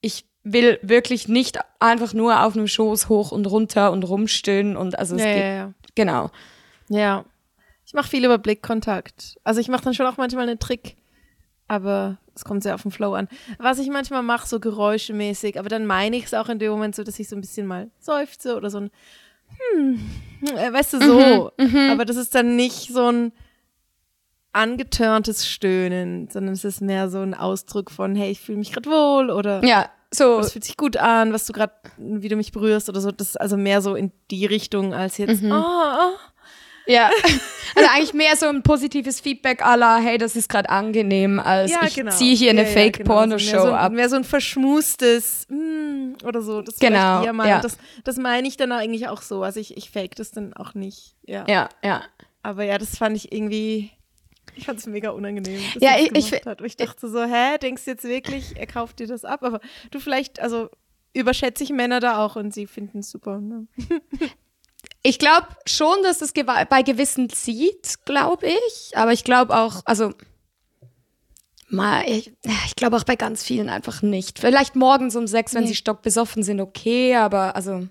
ich 0.00 0.24
will 0.44 0.78
wirklich 0.82 1.28
nicht 1.28 1.58
einfach 1.80 2.12
nur 2.12 2.44
auf 2.44 2.54
einem 2.54 2.68
Schoß 2.68 3.08
hoch 3.08 3.32
und 3.32 3.46
runter 3.46 3.92
und 3.92 4.04
rumstöhnen 4.04 4.76
und 4.76 4.98
also 4.98 5.16
es 5.16 5.22
ja, 5.22 5.32
geht, 5.32 5.42
ja, 5.42 5.54
ja. 5.54 5.72
genau. 5.94 6.30
Ja. 6.88 7.24
Ich 7.92 7.94
mache 7.94 8.08
viel 8.08 8.24
über 8.24 8.38
Blickkontakt. 8.38 9.38
Also 9.44 9.60
ich 9.60 9.68
mache 9.68 9.84
dann 9.84 9.92
schon 9.92 10.06
auch 10.06 10.16
manchmal 10.16 10.48
einen 10.48 10.58
Trick, 10.58 10.96
aber 11.68 12.16
es 12.34 12.42
kommt 12.42 12.62
sehr 12.62 12.74
auf 12.74 12.80
den 12.80 12.90
Flow 12.90 13.12
an. 13.12 13.28
Was 13.58 13.78
ich 13.78 13.90
manchmal 13.90 14.22
mache, 14.22 14.48
so 14.48 14.60
geräuschemäßig, 14.60 15.58
aber 15.58 15.68
dann 15.68 15.84
meine 15.84 16.16
ich 16.16 16.24
es 16.24 16.32
auch 16.32 16.48
in 16.48 16.58
dem 16.58 16.72
Moment 16.72 16.96
so, 16.96 17.04
dass 17.04 17.18
ich 17.18 17.28
so 17.28 17.36
ein 17.36 17.42
bisschen 17.42 17.66
mal 17.66 17.90
seufze 18.00 18.56
oder 18.56 18.70
so 18.70 18.78
ein 18.78 18.90
hm, 19.74 20.00
äh, 20.56 20.72
weißt 20.72 20.94
du, 20.94 21.00
so. 21.02 21.50
Mhm, 21.58 21.66
mhm, 21.70 21.90
aber 21.90 22.06
das 22.06 22.16
ist 22.16 22.34
dann 22.34 22.56
nicht 22.56 22.90
so 22.94 23.12
ein 23.12 23.32
angetörntes 24.54 25.46
Stöhnen, 25.46 26.30
sondern 26.30 26.54
es 26.54 26.64
ist 26.64 26.80
mehr 26.80 27.10
so 27.10 27.18
ein 27.18 27.34
Ausdruck 27.34 27.90
von, 27.90 28.16
hey, 28.16 28.30
ich 28.30 28.40
fühle 28.40 28.56
mich 28.56 28.72
gerade 28.72 28.88
wohl 28.88 29.28
oder 29.28 29.62
ja, 29.62 29.90
so. 30.10 30.38
Es 30.38 30.52
fühlt 30.52 30.64
sich 30.64 30.78
gut 30.78 30.96
an, 30.96 31.34
was 31.34 31.44
du 31.44 31.52
gerade, 31.52 31.74
wie 31.98 32.30
du 32.30 32.36
mich 32.36 32.52
berührst 32.52 32.88
oder 32.88 33.02
so. 33.02 33.10
Das 33.10 33.28
ist 33.28 33.40
also 33.40 33.58
mehr 33.58 33.82
so 33.82 33.94
in 33.94 34.12
die 34.30 34.46
Richtung 34.46 34.94
als 34.94 35.18
jetzt, 35.18 35.42
mhm. 35.42 35.52
oh, 35.52 35.62
oh. 35.62 36.14
Ja, 36.86 37.10
also 37.74 37.88
eigentlich 37.90 38.14
mehr 38.14 38.36
so 38.36 38.46
ein 38.46 38.62
positives 38.62 39.20
Feedback 39.20 39.64
aller, 39.64 39.98
hey, 39.98 40.18
das 40.18 40.36
ist 40.36 40.48
gerade 40.48 40.68
angenehm, 40.68 41.38
als 41.38 41.70
ja, 41.70 41.80
ich 41.86 41.94
genau. 41.94 42.10
ziehe 42.12 42.34
hier 42.34 42.50
eine 42.50 42.64
ja, 42.64 42.68
Fake-Porno-Show 42.68 43.50
genau. 43.50 43.66
so, 43.66 43.72
ab. 43.72 43.92
Mehr 43.92 44.08
so 44.08 44.16
ein 44.16 44.24
verschmustes 44.24 45.46
mm, 45.48 46.24
oder 46.24 46.42
so. 46.42 46.62
Das 46.62 46.78
genau. 46.78 47.24
Ja. 47.24 47.60
Das, 47.60 47.78
das 48.04 48.16
meine 48.16 48.48
ich 48.48 48.56
dann 48.56 48.72
eigentlich 48.72 49.08
auch 49.08 49.22
so. 49.22 49.42
Also 49.42 49.60
ich, 49.60 49.76
ich 49.76 49.90
fake 49.90 50.16
das 50.16 50.30
dann 50.30 50.54
auch 50.54 50.74
nicht. 50.74 51.14
Ja, 51.24 51.44
ja. 51.48 51.68
ja. 51.84 52.02
Aber 52.42 52.64
ja, 52.64 52.78
das 52.78 52.96
fand 52.96 53.16
ich 53.16 53.32
irgendwie 53.32 53.90
ich 54.54 54.66
fand 54.66 54.78
es 54.78 54.86
mega 54.86 55.10
unangenehm, 55.10 55.60
dass 55.74 55.82
ja, 55.82 55.98
ich, 55.98 56.14
ich, 56.14 56.44
hat. 56.44 56.60
ich 56.60 56.76
dachte 56.76 57.08
so, 57.08 57.22
hä, 57.22 57.58
denkst 57.58 57.84
du 57.84 57.92
jetzt 57.92 58.04
wirklich, 58.04 58.56
er 58.56 58.66
kauft 58.66 58.98
dir 58.98 59.06
das 59.06 59.24
ab? 59.24 59.42
Aber 59.42 59.60
du 59.90 59.98
vielleicht, 59.98 60.40
also 60.40 60.68
überschätze 61.14 61.64
ich 61.64 61.70
Männer 61.70 62.00
da 62.00 62.24
auch 62.24 62.36
und 62.36 62.52
sie 62.52 62.66
finden 62.66 62.98
es 62.98 63.10
super. 63.10 63.40
Ne? 63.40 63.66
Ich 65.02 65.18
glaube 65.18 65.48
schon, 65.66 66.02
dass 66.02 66.22
es 66.22 66.32
bei 66.32 66.82
gewissen 66.82 67.28
zieht, 67.28 68.04
glaube 68.04 68.46
ich. 68.46 68.96
Aber 68.96 69.12
ich 69.12 69.24
glaube 69.24 69.56
auch, 69.56 69.82
also 69.84 70.12
mal, 71.68 72.04
ich, 72.08 72.32
ich 72.66 72.76
glaube 72.76 72.96
auch 72.96 73.04
bei 73.04 73.16
ganz 73.16 73.42
vielen 73.42 73.68
einfach 73.68 74.02
nicht. 74.02 74.38
Vielleicht 74.38 74.76
morgens 74.76 75.16
um 75.16 75.26
sechs, 75.26 75.54
wenn 75.54 75.62
nee. 75.62 75.68
sie 75.68 75.74
stockbesoffen 75.74 76.42
sind, 76.42 76.60
okay, 76.60 77.16
aber 77.16 77.56
also. 77.56 77.88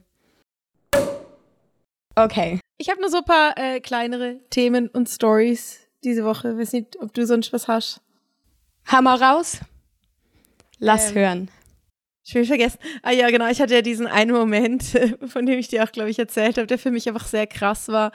Okay. 2.16 2.60
Ich 2.78 2.90
habe 2.90 3.02
nur 3.02 3.10
so 3.10 3.18
ein 3.18 3.26
paar 3.26 3.58
äh, 3.58 3.80
kleinere 3.80 4.40
Themen 4.50 4.88
und 4.88 5.10
Stories 5.10 5.80
diese 6.04 6.24
Woche. 6.24 6.52
Ich 6.52 6.58
weiß 6.58 6.74
nicht, 6.74 6.98
ob 7.02 7.14
du 7.14 7.26
sonst 7.26 7.52
was 7.54 7.68
hast. 7.68 8.02
Hammer 8.86 9.22
raus. 9.22 9.60
Lass 10.80 11.10
ähm, 11.12 11.16
hören. 11.16 11.52
Ich 12.32 12.36
will 12.36 12.46
vergessen. 12.46 12.80
Ah 13.04 13.12
ja, 13.12 13.30
genau. 13.30 13.50
Ich 13.50 13.60
hatte 13.60 13.74
ja 13.74 13.82
diesen 13.82 14.08
einen 14.08 14.32
Moment, 14.32 14.84
von 15.28 15.46
dem 15.46 15.60
ich 15.60 15.68
dir 15.68 15.84
auch, 15.84 15.92
glaube 15.92 16.10
ich, 16.10 16.18
erzählt 16.18 16.58
habe, 16.58 16.66
der 16.66 16.80
für 16.80 16.90
mich 16.90 17.10
einfach 17.10 17.28
sehr 17.28 17.46
krass 17.46 17.90
war, 17.90 18.14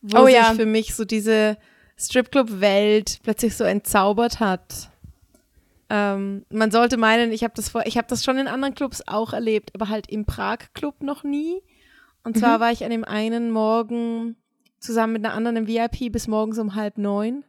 wo 0.00 0.20
oh, 0.20 0.24
sich 0.24 0.36
ja. 0.36 0.54
für 0.54 0.64
mich 0.64 0.94
so 0.94 1.04
diese 1.04 1.58
Stripclub-Welt 1.98 3.18
plötzlich 3.22 3.54
so 3.54 3.64
entzaubert 3.64 4.40
hat. 4.40 4.88
Ähm, 5.90 6.46
man 6.48 6.70
sollte 6.70 6.96
meinen, 6.96 7.30
ich 7.30 7.44
habe 7.44 7.52
das 7.54 7.68
vor, 7.68 7.82
ich 7.84 7.98
habe 7.98 8.06
das 8.08 8.24
schon 8.24 8.38
in 8.38 8.48
anderen 8.48 8.74
Clubs 8.74 9.02
auch 9.06 9.34
erlebt, 9.34 9.72
aber 9.74 9.90
halt 9.90 10.08
im 10.08 10.24
Prag-Club 10.24 11.02
noch 11.02 11.22
nie. 11.22 11.60
Und 12.24 12.38
zwar 12.38 12.56
mhm. 12.56 12.62
war 12.62 12.72
ich 12.72 12.84
an 12.84 12.90
dem 12.90 13.04
einen 13.04 13.50
Morgen 13.50 14.36
zusammen 14.80 15.12
mit 15.12 15.26
einer 15.26 15.34
anderen 15.34 15.58
im 15.58 15.66
VIP 15.68 16.10
bis 16.10 16.26
morgens 16.26 16.58
um 16.58 16.74
halb 16.74 16.96
neun. 16.96 17.44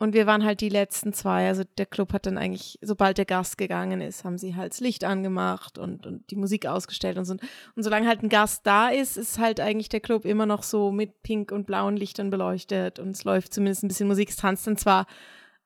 Und 0.00 0.14
wir 0.14 0.26
waren 0.26 0.44
halt 0.44 0.60
die 0.60 0.68
letzten 0.68 1.12
zwei. 1.12 1.48
Also 1.48 1.64
der 1.76 1.86
Club 1.86 2.12
hat 2.12 2.26
dann 2.26 2.38
eigentlich, 2.38 2.78
sobald 2.82 3.18
der 3.18 3.24
Gast 3.24 3.58
gegangen 3.58 4.00
ist, 4.00 4.24
haben 4.24 4.38
sie 4.38 4.54
halt 4.54 4.72
das 4.72 4.80
Licht 4.80 5.02
angemacht 5.02 5.76
und, 5.76 6.06
und 6.06 6.30
die 6.30 6.36
Musik 6.36 6.66
ausgestellt 6.66 7.18
und 7.18 7.24
so. 7.24 7.34
Und 7.74 7.82
solange 7.82 8.06
halt 8.06 8.22
ein 8.22 8.28
Gast 8.28 8.64
da 8.64 8.88
ist, 8.90 9.16
ist 9.16 9.40
halt 9.40 9.58
eigentlich 9.58 9.88
der 9.88 10.00
Club 10.00 10.24
immer 10.24 10.46
noch 10.46 10.62
so 10.62 10.92
mit 10.92 11.22
pink 11.22 11.50
und 11.50 11.66
blauen 11.66 11.96
Lichtern 11.96 12.30
beleuchtet 12.30 13.00
und 13.00 13.10
es 13.10 13.24
läuft 13.24 13.52
zumindest 13.52 13.82
ein 13.82 13.88
bisschen 13.88 14.06
Musik. 14.06 14.30
Es 14.30 14.36
tanzt 14.36 14.68
dann 14.68 14.76
zwar 14.76 15.06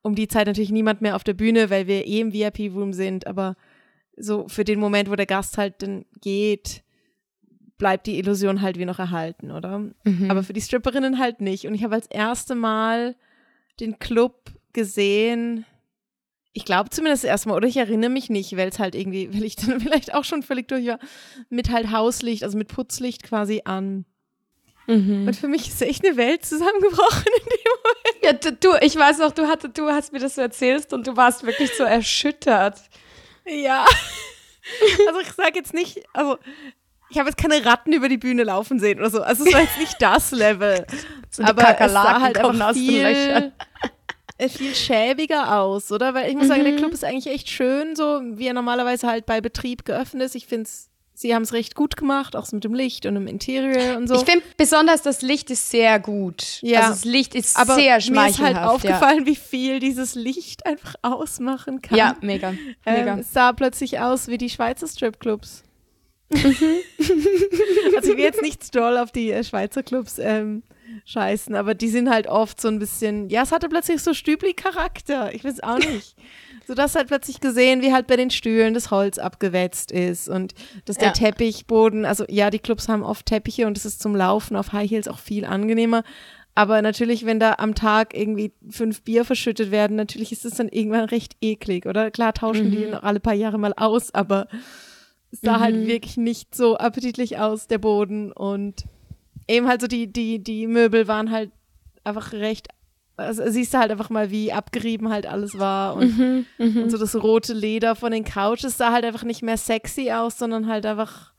um 0.00 0.14
die 0.14 0.28
Zeit 0.28 0.46
natürlich 0.46 0.72
niemand 0.72 1.02
mehr 1.02 1.14
auf 1.14 1.24
der 1.24 1.34
Bühne, 1.34 1.68
weil 1.68 1.86
wir 1.86 2.06
eh 2.06 2.20
im 2.20 2.32
VIP-Room 2.32 2.94
sind, 2.94 3.26
aber 3.26 3.54
so 4.16 4.48
für 4.48 4.64
den 4.64 4.80
Moment, 4.80 5.10
wo 5.10 5.14
der 5.14 5.26
Gast 5.26 5.58
halt 5.58 5.82
dann 5.82 6.06
geht, 6.22 6.82
bleibt 7.76 8.06
die 8.06 8.18
Illusion 8.18 8.62
halt 8.62 8.78
wie 8.78 8.84
noch 8.84 8.98
erhalten, 8.98 9.50
oder? 9.50 9.78
Mhm. 10.04 10.30
Aber 10.30 10.42
für 10.42 10.52
die 10.52 10.60
Stripperinnen 10.60 11.18
halt 11.18 11.40
nicht. 11.40 11.66
Und 11.66 11.74
ich 11.74 11.84
habe 11.84 11.94
als 11.94 12.06
erste 12.06 12.54
Mal 12.54 13.14
den 13.80 13.98
Club 13.98 14.50
gesehen. 14.72 15.66
Ich 16.52 16.64
glaube 16.64 16.90
zumindest 16.90 17.24
erstmal, 17.24 17.56
oder 17.56 17.68
ich 17.68 17.76
erinnere 17.76 18.10
mich 18.10 18.30
nicht, 18.30 18.56
weil 18.56 18.68
es 18.68 18.78
halt 18.78 18.94
irgendwie, 18.94 19.32
weil 19.34 19.44
ich 19.44 19.56
dann 19.56 19.80
vielleicht 19.80 20.14
auch 20.14 20.24
schon 20.24 20.42
völlig 20.42 20.68
durch 20.68 20.86
war, 20.86 20.98
mit 21.48 21.70
halt 21.70 21.90
Hauslicht, 21.90 22.44
also 22.44 22.58
mit 22.58 22.68
Putzlicht 22.68 23.22
quasi 23.22 23.62
an. 23.64 24.04
Mhm. 24.86 25.26
Und 25.28 25.36
für 25.36 25.48
mich 25.48 25.68
ist 25.68 25.80
echt 25.82 26.04
eine 26.04 26.16
Welt 26.16 26.44
zusammengebrochen 26.44 27.24
in 27.26 27.48
dem 27.48 27.72
Moment. 27.76 28.44
Ja, 28.44 28.50
du, 28.50 28.84
ich 28.84 28.96
weiß 28.96 29.18
noch, 29.18 29.32
du, 29.32 29.46
hatte, 29.46 29.68
du 29.68 29.88
hast 29.88 30.12
mir 30.12 30.18
das 30.18 30.34
so 30.34 30.40
erzählt 30.40 30.92
und 30.92 31.06
du 31.06 31.16
warst 31.16 31.44
wirklich 31.44 31.74
so 31.74 31.84
erschüttert. 31.84 32.80
Ja. 33.46 33.86
Also 35.08 35.18
ich 35.18 35.32
sage 35.32 35.56
jetzt 35.56 35.74
nicht, 35.74 36.04
also 36.12 36.38
ich 37.12 37.18
habe 37.18 37.28
jetzt 37.28 37.38
keine 37.38 37.64
Ratten 37.64 37.92
über 37.92 38.08
die 38.08 38.16
Bühne 38.16 38.42
laufen 38.44 38.80
sehen 38.80 38.98
oder 38.98 39.10
so. 39.10 39.22
Also 39.22 39.44
es 39.44 39.52
war 39.52 39.60
jetzt 39.60 39.78
nicht 39.78 40.00
das 40.00 40.32
Level. 40.32 40.86
So 41.34 41.42
aber 41.44 41.80
es 41.80 41.92
sah 41.92 42.20
halt 42.20 42.36
einfach 42.36 42.74
viel, 42.74 43.52
viel 44.50 44.74
schäbiger 44.74 45.58
aus, 45.58 45.90
oder? 45.90 46.12
Weil 46.12 46.28
ich 46.28 46.34
muss 46.34 46.44
mhm. 46.44 46.48
sagen, 46.48 46.64
der 46.64 46.74
mhm. 46.74 46.76
Club 46.76 46.92
ist 46.92 47.04
eigentlich 47.06 47.32
echt 47.32 47.48
schön, 47.48 47.96
so 47.96 48.20
wie 48.22 48.48
er 48.48 48.52
normalerweise 48.52 49.06
halt 49.06 49.24
bei 49.24 49.40
Betrieb 49.40 49.86
geöffnet 49.86 50.26
ist. 50.26 50.34
Ich 50.34 50.46
finde 50.46 50.64
es 50.64 50.90
Sie 51.14 51.34
haben 51.34 51.42
es 51.42 51.52
recht 51.52 51.74
gut 51.74 51.96
gemacht, 51.96 52.36
auch 52.36 52.44
so 52.44 52.56
mit 52.56 52.64
dem 52.64 52.74
Licht 52.74 53.06
und 53.06 53.14
dem 53.14 53.26
Interieur 53.26 53.96
und 53.96 54.08
so. 54.08 54.16
Ich 54.16 54.24
finde 54.24 54.44
besonders 54.56 55.02
das 55.02 55.22
Licht 55.22 55.50
ist 55.50 55.70
sehr 55.70 56.00
gut. 56.00 56.58
Ja. 56.62 56.80
Also 56.80 56.90
das 56.90 57.04
Licht 57.04 57.34
ist 57.34 57.56
Aber 57.56 57.76
sehr 57.76 58.00
schmeichelhaft. 58.00 58.40
Mir 58.40 58.50
ist 58.50 58.56
halt 58.56 58.68
aufgefallen, 58.68 59.20
ja. 59.20 59.26
wie 59.26 59.36
viel 59.36 59.78
dieses 59.78 60.14
Licht 60.14 60.66
einfach 60.66 60.96
ausmachen 61.00 61.80
kann. 61.80 61.96
Ja, 61.96 62.16
mega. 62.20 62.50
mega. 62.84 63.12
Ähm, 63.12 63.18
es 63.20 63.32
sah 63.32 63.52
plötzlich 63.52 64.00
aus 64.00 64.26
wie 64.28 64.36
die 64.36 64.50
Schweizer 64.50 64.86
Stripclubs. 64.88 65.62
Mhm. 66.32 66.78
also 67.96 68.10
ich 68.10 68.16
will 68.16 68.24
jetzt 68.24 68.42
nicht 68.42 68.74
doll 68.74 68.98
auf 68.98 69.12
die 69.12 69.30
äh, 69.30 69.44
Schweizer 69.44 69.82
Clubs 69.82 70.18
ähm, 70.18 70.62
scheißen, 71.04 71.54
aber 71.54 71.74
die 71.74 71.88
sind 71.88 72.10
halt 72.10 72.26
oft 72.26 72.60
so 72.60 72.68
ein 72.68 72.78
bisschen, 72.78 73.28
ja, 73.28 73.42
es 73.42 73.52
hatte 73.52 73.68
plötzlich 73.68 74.02
so 74.02 74.14
Stübli-Charakter. 74.14 75.34
Ich 75.34 75.44
weiß 75.44 75.62
auch 75.62 75.78
nicht. 75.78 76.16
So 76.64 76.74
dass 76.74 76.94
halt 76.94 77.08
plötzlich 77.08 77.40
gesehen, 77.40 77.82
wie 77.82 77.92
halt 77.92 78.06
bei 78.06 78.14
den 78.14 78.30
Stühlen 78.30 78.72
das 78.72 78.92
Holz 78.92 79.18
abgewetzt 79.18 79.90
ist 79.90 80.28
und 80.28 80.54
dass 80.84 80.96
der 80.96 81.08
ja. 81.08 81.12
Teppichboden, 81.12 82.04
also 82.04 82.24
ja, 82.28 82.50
die 82.50 82.60
Clubs 82.60 82.88
haben 82.88 83.02
oft 83.02 83.26
Teppiche 83.26 83.66
und 83.66 83.76
es 83.76 83.84
ist 83.84 84.00
zum 84.00 84.14
Laufen 84.14 84.54
auf 84.54 84.72
High 84.72 84.88
Heels 84.88 85.08
auch 85.08 85.18
viel 85.18 85.44
angenehmer. 85.44 86.04
Aber 86.54 86.80
natürlich, 86.82 87.24
wenn 87.24 87.40
da 87.40 87.54
am 87.58 87.74
Tag 87.74 88.14
irgendwie 88.14 88.52
fünf 88.70 89.02
Bier 89.02 89.24
verschüttet 89.24 89.70
werden, 89.70 89.96
natürlich 89.96 90.32
ist 90.32 90.44
es 90.44 90.54
dann 90.54 90.68
irgendwann 90.68 91.06
recht 91.06 91.34
eklig, 91.40 91.86
oder? 91.86 92.10
Klar 92.10 92.34
tauschen 92.34 92.66
mhm. 92.66 92.70
die 92.70 92.86
noch 92.86 93.02
alle 93.02 93.20
paar 93.20 93.34
Jahre 93.34 93.58
mal 93.58 93.72
aus, 93.74 94.14
aber 94.14 94.46
sah 95.32 95.60
halt 95.60 95.74
mhm. 95.74 95.78
halt 95.80 95.88
wirklich 95.88 96.16
nicht 96.16 96.54
so 96.54 96.76
appetitlich 96.76 97.38
aus, 97.38 97.66
der 97.66 97.78
Boden. 97.78 98.32
Und 98.32 98.84
eben 99.48 99.66
halt 99.66 99.80
so 99.80 99.86
die, 99.86 100.12
die, 100.12 100.38
die 100.38 100.66
Möbel 100.66 101.08
waren 101.08 101.30
halt 101.30 101.50
einfach 102.04 102.32
recht, 102.32 102.68
also 103.16 103.42
siehst 103.46 103.74
du 103.74 103.78
halt 103.78 103.90
einfach 103.90 104.10
mal, 104.10 104.30
wie 104.30 104.52
abgerieben 104.52 105.10
halt 105.10 105.26
alles 105.26 105.58
war. 105.58 105.96
Und, 105.96 106.18
mhm, 106.18 106.46
mhm. 106.58 106.82
und 106.84 106.90
so 106.90 106.98
das 106.98 107.16
rote 107.20 107.54
Leder 107.54 107.96
von 107.96 108.12
den 108.12 108.24
Couches 108.24 108.76
sah 108.76 108.92
halt 108.92 109.04
einfach 109.04 109.24
nicht 109.24 109.42
mehr 109.42 109.56
sexy 109.56 110.10
aus, 110.12 110.38
sondern 110.38 110.66
halt 110.66 110.86
einfach 110.86 111.32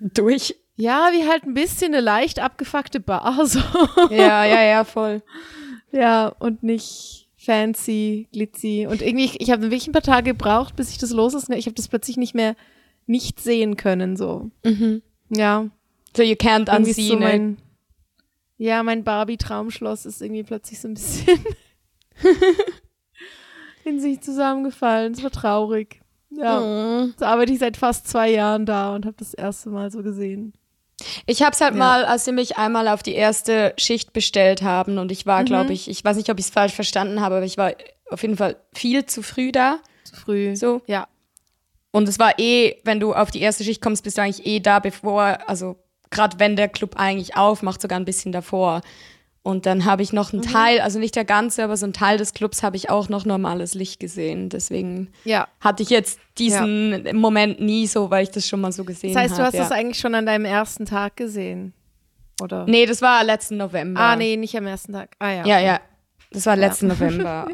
durch. 0.00 0.56
Ja, 0.76 1.10
wie 1.12 1.28
halt 1.28 1.44
ein 1.44 1.54
bisschen 1.54 1.94
eine 1.94 2.00
leicht 2.00 2.40
abgefuckte 2.40 3.00
Bar. 3.00 3.40
So. 3.46 3.60
Ja, 4.10 4.44
ja, 4.44 4.62
ja, 4.62 4.84
voll. 4.84 5.22
Ja, 5.92 6.28
und 6.38 6.62
nicht 6.62 7.28
fancy, 7.36 8.28
glitzy. 8.32 8.86
Und 8.88 9.02
irgendwie, 9.02 9.26
ich, 9.26 9.40
ich 9.40 9.50
habe 9.50 9.62
wirklich 9.62 9.86
ein 9.86 9.92
paar 9.92 10.02
Tage 10.02 10.32
gebraucht, 10.32 10.76
bis 10.76 10.90
ich 10.90 10.98
das 10.98 11.10
los 11.10 11.34
ist. 11.34 11.50
Ich 11.50 11.66
habe 11.66 11.74
das 11.74 11.88
plötzlich 11.88 12.16
nicht 12.16 12.34
mehr 12.34 12.56
nicht 13.06 13.40
sehen 13.40 13.76
können, 13.76 14.16
so. 14.16 14.50
Mhm. 14.64 15.02
Ja. 15.30 15.68
So 16.16 16.22
you 16.22 16.34
can't 16.34 16.74
unsee 16.74 17.08
so 17.08 17.18
mein, 17.18 17.58
Ja, 18.56 18.82
mein 18.82 19.04
Barbie-Traumschloss 19.04 20.06
ist 20.06 20.22
irgendwie 20.22 20.44
plötzlich 20.44 20.80
so 20.80 20.88
ein 20.88 20.94
bisschen 20.94 21.38
in 23.84 24.00
sich 24.00 24.20
zusammengefallen. 24.20 25.12
Es 25.12 25.22
war 25.22 25.30
traurig. 25.30 26.00
Ja. 26.30 26.60
Oh. 26.60 27.08
So 27.18 27.24
arbeite 27.24 27.52
ich 27.52 27.58
seit 27.58 27.76
fast 27.76 28.08
zwei 28.08 28.30
Jahren 28.30 28.66
da 28.66 28.94
und 28.94 29.06
habe 29.06 29.16
das 29.18 29.34
erste 29.34 29.70
Mal 29.70 29.90
so 29.90 30.02
gesehen. 30.02 30.52
Ich 31.26 31.42
habe 31.42 31.52
es 31.52 31.60
halt 31.60 31.74
ja. 31.74 31.78
mal, 31.78 32.04
als 32.04 32.24
sie 32.24 32.32
mich 32.32 32.56
einmal 32.56 32.88
auf 32.88 33.02
die 33.02 33.14
erste 33.14 33.74
Schicht 33.76 34.12
bestellt 34.12 34.62
haben 34.62 34.98
und 34.98 35.10
ich 35.10 35.26
war, 35.26 35.42
mhm. 35.42 35.46
glaube 35.46 35.72
ich, 35.72 35.88
ich 35.88 36.04
weiß 36.04 36.16
nicht, 36.16 36.30
ob 36.30 36.38
ich 36.38 36.46
es 36.46 36.50
falsch 36.50 36.72
verstanden 36.72 37.20
habe, 37.20 37.36
aber 37.36 37.44
ich 37.44 37.58
war 37.58 37.72
auf 38.10 38.22
jeden 38.22 38.36
Fall 38.36 38.56
viel 38.72 39.04
zu 39.06 39.22
früh 39.22 39.52
da. 39.52 39.78
Zu 40.04 40.16
früh. 40.16 40.56
So. 40.56 40.82
Ja. 40.86 41.08
Und 41.94 42.08
es 42.08 42.18
war 42.18 42.40
eh, 42.40 42.74
wenn 42.82 42.98
du 42.98 43.14
auf 43.14 43.30
die 43.30 43.40
erste 43.40 43.62
Schicht 43.62 43.80
kommst, 43.80 44.02
bist 44.02 44.18
du 44.18 44.22
eigentlich 44.22 44.44
eh 44.44 44.58
da, 44.58 44.80
bevor, 44.80 45.38
also 45.46 45.76
gerade 46.10 46.40
wenn 46.40 46.56
der 46.56 46.68
Club 46.68 46.96
eigentlich 46.96 47.36
aufmacht, 47.36 47.80
sogar 47.80 48.00
ein 48.00 48.04
bisschen 48.04 48.32
davor. 48.32 48.80
Und 49.44 49.64
dann 49.64 49.84
habe 49.84 50.02
ich 50.02 50.12
noch 50.12 50.32
einen 50.32 50.42
mhm. 50.42 50.46
Teil, 50.46 50.80
also 50.80 50.98
nicht 50.98 51.14
der 51.14 51.24
ganze, 51.24 51.62
aber 51.62 51.76
so 51.76 51.86
ein 51.86 51.92
Teil 51.92 52.18
des 52.18 52.34
Clubs 52.34 52.64
habe 52.64 52.76
ich 52.76 52.90
auch 52.90 53.08
noch 53.08 53.24
normales 53.24 53.74
Licht 53.74 54.00
gesehen. 54.00 54.48
Deswegen 54.48 55.12
ja. 55.22 55.46
hatte 55.60 55.84
ich 55.84 55.90
jetzt 55.90 56.18
diesen 56.36 57.06
ja. 57.06 57.12
Moment 57.12 57.60
nie 57.60 57.86
so, 57.86 58.10
weil 58.10 58.24
ich 58.24 58.30
das 58.32 58.48
schon 58.48 58.60
mal 58.60 58.72
so 58.72 58.82
gesehen 58.82 59.14
habe. 59.14 59.28
Das 59.28 59.30
heißt, 59.30 59.38
du 59.38 59.44
hast 59.44 59.54
ja. 59.54 59.62
das 59.62 59.70
eigentlich 59.70 60.00
schon 60.00 60.16
an 60.16 60.26
deinem 60.26 60.46
ersten 60.46 60.86
Tag 60.86 61.16
gesehen? 61.16 61.74
Oder? 62.42 62.66
Nee, 62.66 62.86
das 62.86 63.02
war 63.02 63.22
letzten 63.22 63.56
November. 63.56 64.00
Ah, 64.00 64.16
nee, 64.16 64.36
nicht 64.36 64.56
am 64.56 64.66
ersten 64.66 64.94
Tag. 64.94 65.14
Ah, 65.20 65.30
ja. 65.30 65.46
Ja, 65.46 65.60
ja. 65.60 65.80
Das 66.32 66.44
war 66.44 66.56
letzten. 66.56 66.88
November. 66.88 67.46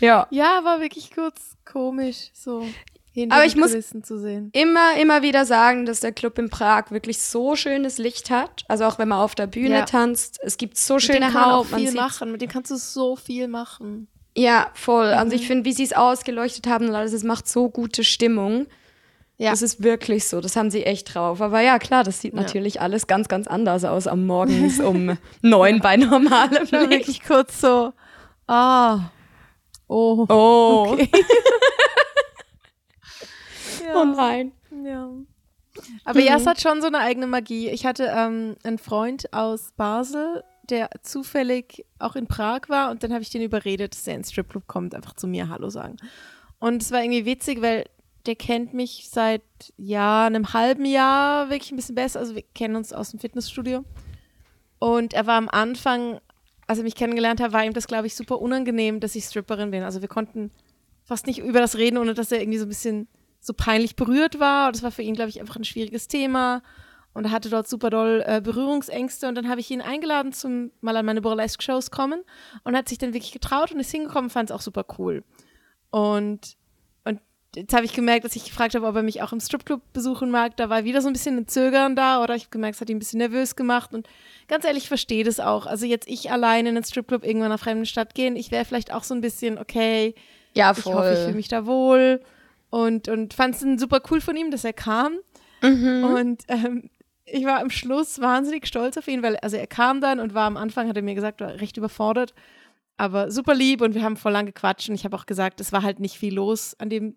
ja. 0.00 0.26
Ja, 0.30 0.60
war 0.64 0.80
wirklich 0.80 1.10
kurz 1.14 1.58
komisch, 1.66 2.30
so 2.32 2.64
hinter 3.12 3.36
Aber 3.36 3.44
ich 3.44 3.56
muss 3.56 3.74
immer, 3.74 4.96
immer 5.00 5.22
wieder 5.22 5.44
sagen, 5.44 5.84
dass 5.84 6.00
der 6.00 6.12
Club 6.12 6.38
in 6.38 6.48
Prag 6.48 6.90
wirklich 6.90 7.20
so 7.20 7.56
schönes 7.56 7.98
Licht 7.98 8.30
hat. 8.30 8.64
Also 8.68 8.84
auch 8.84 8.98
wenn 8.98 9.08
man 9.08 9.18
auf 9.18 9.34
der 9.34 9.46
Bühne 9.46 9.76
ja. 9.76 9.84
tanzt, 9.84 10.40
es 10.42 10.56
gibt 10.56 10.78
so 10.78 10.94
mit 10.94 11.02
schöne 11.02 11.34
Haut. 11.34 11.70
Man 11.70 11.80
viel 11.80 11.92
machen. 11.92 12.32
Mit 12.32 12.40
dem 12.40 12.48
kannst 12.48 12.70
du 12.70 12.76
so 12.76 13.16
viel 13.16 13.48
machen. 13.48 14.08
Ja, 14.36 14.70
voll. 14.74 15.12
Mhm. 15.12 15.18
Also 15.18 15.36
ich 15.36 15.46
finde, 15.46 15.66
wie 15.66 15.72
sie 15.72 15.84
es 15.84 15.92
ausgeleuchtet 15.92 16.66
haben 16.66 16.88
und 16.88 16.94
alles, 16.94 17.12
es 17.12 17.22
macht 17.22 17.46
so 17.46 17.68
gute 17.68 18.02
Stimmung. 18.02 18.66
Ja. 19.36 19.50
Das 19.50 19.60
ist 19.60 19.82
wirklich 19.82 20.28
so. 20.28 20.40
Das 20.40 20.56
haben 20.56 20.70
sie 20.70 20.84
echt 20.84 21.14
drauf. 21.14 21.42
Aber 21.42 21.60
ja, 21.60 21.78
klar, 21.78 22.04
das 22.04 22.20
sieht 22.20 22.32
ja. 22.32 22.40
natürlich 22.40 22.80
alles 22.80 23.06
ganz, 23.06 23.28
ganz 23.28 23.46
anders 23.46 23.84
aus 23.84 24.06
am 24.06 24.24
Morgens 24.26 24.80
um 24.80 25.18
neun 25.42 25.80
bei 25.80 25.96
normalem 25.96 26.62
Licht. 26.62 26.72
Wirklich 26.72 27.24
kurz 27.24 27.60
so. 27.60 27.92
Ah. 28.46 29.10
Oh. 29.88 30.26
Oh. 30.28 30.86
Okay. 30.92 31.10
ja. 33.86 34.00
Oh 34.00 34.04
nein. 34.04 34.52
Ja. 34.84 35.10
Aber 36.04 36.20
mhm. 36.20 36.26
ja, 36.26 36.36
es 36.36 36.46
hat 36.46 36.60
schon 36.60 36.80
so 36.80 36.86
eine 36.86 36.98
eigene 36.98 37.26
Magie. 37.26 37.68
Ich 37.68 37.86
hatte 37.86 38.12
ähm, 38.14 38.56
einen 38.62 38.78
Freund 38.78 39.32
aus 39.32 39.72
Basel, 39.76 40.44
der 40.68 40.90
zufällig 41.02 41.84
auch 41.98 42.16
in 42.16 42.26
Prag 42.26 42.68
war 42.68 42.90
und 42.90 43.02
dann 43.02 43.12
habe 43.12 43.22
ich 43.22 43.30
den 43.30 43.42
überredet, 43.42 43.94
dass 43.94 44.06
er 44.06 44.14
ins 44.14 44.30
Stripclub 44.30 44.66
kommt, 44.66 44.94
einfach 44.94 45.14
zu 45.14 45.26
mir 45.26 45.48
Hallo 45.48 45.70
sagen. 45.70 45.96
Und 46.58 46.82
es 46.82 46.92
war 46.92 47.02
irgendwie 47.02 47.24
witzig, 47.24 47.62
weil 47.62 47.84
der 48.26 48.36
kennt 48.36 48.72
mich 48.72 49.08
seit 49.10 49.42
ja 49.76 50.26
einem 50.26 50.52
halben 50.52 50.84
Jahr 50.84 51.50
wirklich 51.50 51.72
ein 51.72 51.76
bisschen 51.76 51.96
besser. 51.96 52.20
Also 52.20 52.34
wir 52.34 52.44
kennen 52.54 52.76
uns 52.76 52.92
aus 52.92 53.10
dem 53.10 53.18
Fitnessstudio. 53.18 53.84
Und 54.78 55.14
er 55.14 55.26
war 55.26 55.36
am 55.36 55.48
Anfang, 55.48 56.20
als 56.66 56.78
er 56.78 56.84
mich 56.84 56.94
kennengelernt 56.94 57.40
hat, 57.40 57.52
war 57.52 57.64
ihm 57.64 57.72
das, 57.72 57.86
glaube 57.86 58.06
ich, 58.06 58.14
super 58.14 58.40
unangenehm, 58.40 59.00
dass 59.00 59.14
ich 59.14 59.24
Stripperin 59.24 59.70
bin. 59.70 59.82
Also 59.82 60.00
wir 60.00 60.08
konnten 60.08 60.50
fast 61.04 61.26
nicht 61.26 61.40
über 61.40 61.60
das 61.60 61.76
reden, 61.76 61.98
ohne 61.98 62.14
dass 62.14 62.30
er 62.30 62.40
irgendwie 62.40 62.58
so 62.58 62.66
ein 62.66 62.68
bisschen 62.68 63.08
so 63.42 63.52
peinlich 63.52 63.96
berührt 63.96 64.40
war. 64.40 64.68
Und 64.68 64.76
das 64.76 64.82
war 64.82 64.92
für 64.92 65.02
ihn, 65.02 65.14
glaube 65.14 65.28
ich, 65.28 65.40
einfach 65.40 65.56
ein 65.56 65.64
schwieriges 65.64 66.08
Thema. 66.08 66.62
Und 67.12 67.26
er 67.26 67.30
hatte 67.32 67.50
dort 67.50 67.68
super 67.68 67.90
doll 67.90 68.22
äh, 68.24 68.40
Berührungsängste. 68.40 69.28
Und 69.28 69.34
dann 69.34 69.48
habe 69.48 69.60
ich 69.60 69.70
ihn 69.70 69.82
eingeladen, 69.82 70.32
zum 70.32 70.70
mal 70.80 70.96
an 70.96 71.04
meine 71.04 71.20
Burlesque-Shows 71.20 71.90
kommen. 71.90 72.22
Und 72.62 72.76
hat 72.76 72.88
sich 72.88 72.98
dann 72.98 73.12
wirklich 73.12 73.32
getraut 73.32 73.72
und 73.72 73.80
ist 73.80 73.90
hingekommen, 73.90 74.30
fand 74.30 74.48
es 74.48 74.56
auch 74.56 74.60
super 74.60 74.86
cool. 74.96 75.24
Und, 75.90 76.56
und 77.04 77.20
jetzt 77.56 77.74
habe 77.74 77.84
ich 77.84 77.92
gemerkt, 77.92 78.24
dass 78.24 78.36
ich 78.36 78.44
gefragt 78.44 78.76
habe, 78.76 78.86
ob 78.86 78.94
er 78.94 79.02
mich 79.02 79.20
auch 79.22 79.32
im 79.32 79.40
Stripclub 79.40 79.82
besuchen 79.92 80.30
mag. 80.30 80.56
Da 80.56 80.70
war 80.70 80.84
wieder 80.84 81.02
so 81.02 81.08
ein 81.08 81.12
bisschen 81.12 81.36
ein 81.36 81.48
Zögern 81.48 81.96
da. 81.96 82.22
Oder 82.22 82.36
ich 82.36 82.44
habe 82.44 82.50
gemerkt, 82.50 82.76
es 82.76 82.80
hat 82.80 82.88
ihn 82.90 82.96
ein 82.96 83.00
bisschen 83.00 83.18
nervös 83.18 83.56
gemacht. 83.56 83.92
Und 83.92 84.08
ganz 84.46 84.64
ehrlich, 84.64 84.84
ich 84.84 84.88
verstehe 84.88 85.24
das 85.24 85.40
auch. 85.40 85.66
Also 85.66 85.84
jetzt 85.84 86.08
ich 86.08 86.30
alleine 86.30 86.68
in 86.68 86.76
den 86.76 86.84
Stripclub 86.84 87.24
irgendwann 87.24 87.50
nach 87.50 87.60
fremden 87.60 87.86
Stadt 87.86 88.14
gehen, 88.14 88.36
ich 88.36 88.52
wäre 88.52 88.64
vielleicht 88.64 88.94
auch 88.94 89.02
so 89.02 89.14
ein 89.14 89.20
bisschen, 89.20 89.58
okay, 89.58 90.14
ja, 90.54 90.72
voll. 90.74 90.92
ich 90.92 90.98
hoffe, 90.98 91.12
ich 91.12 91.18
fühle 91.24 91.34
mich 91.34 91.48
da 91.48 91.66
wohl 91.66 92.20
und, 92.72 93.08
und 93.08 93.34
fand 93.34 93.54
es 93.54 93.80
super 93.80 94.00
cool 94.10 94.22
von 94.22 94.34
ihm, 94.34 94.50
dass 94.50 94.64
er 94.64 94.72
kam. 94.72 95.18
Mhm. 95.62 96.04
Und 96.04 96.42
ähm, 96.48 96.88
ich 97.26 97.44
war 97.44 97.60
am 97.60 97.68
Schluss 97.68 98.18
wahnsinnig 98.18 98.66
stolz 98.66 98.96
auf 98.96 99.06
ihn, 99.08 99.22
weil 99.22 99.36
also 99.36 99.58
er 99.58 99.66
kam 99.66 100.00
dann 100.00 100.18
und 100.18 100.32
war 100.32 100.46
am 100.46 100.56
Anfang, 100.56 100.88
hat 100.88 100.96
er 100.96 101.02
mir 101.02 101.14
gesagt, 101.14 101.42
war 101.42 101.60
recht 101.60 101.76
überfordert, 101.76 102.32
aber 102.96 103.30
super 103.30 103.54
lieb 103.54 103.82
und 103.82 103.94
wir 103.94 104.02
haben 104.02 104.16
voll 104.16 104.32
lang 104.32 104.46
gequatscht 104.46 104.88
und 104.88 104.94
ich 104.94 105.04
habe 105.04 105.14
auch 105.14 105.26
gesagt, 105.26 105.60
es 105.60 105.70
war 105.70 105.82
halt 105.82 106.00
nicht 106.00 106.16
viel 106.16 106.32
los 106.32 106.74
an 106.78 106.88
dem, 106.88 107.16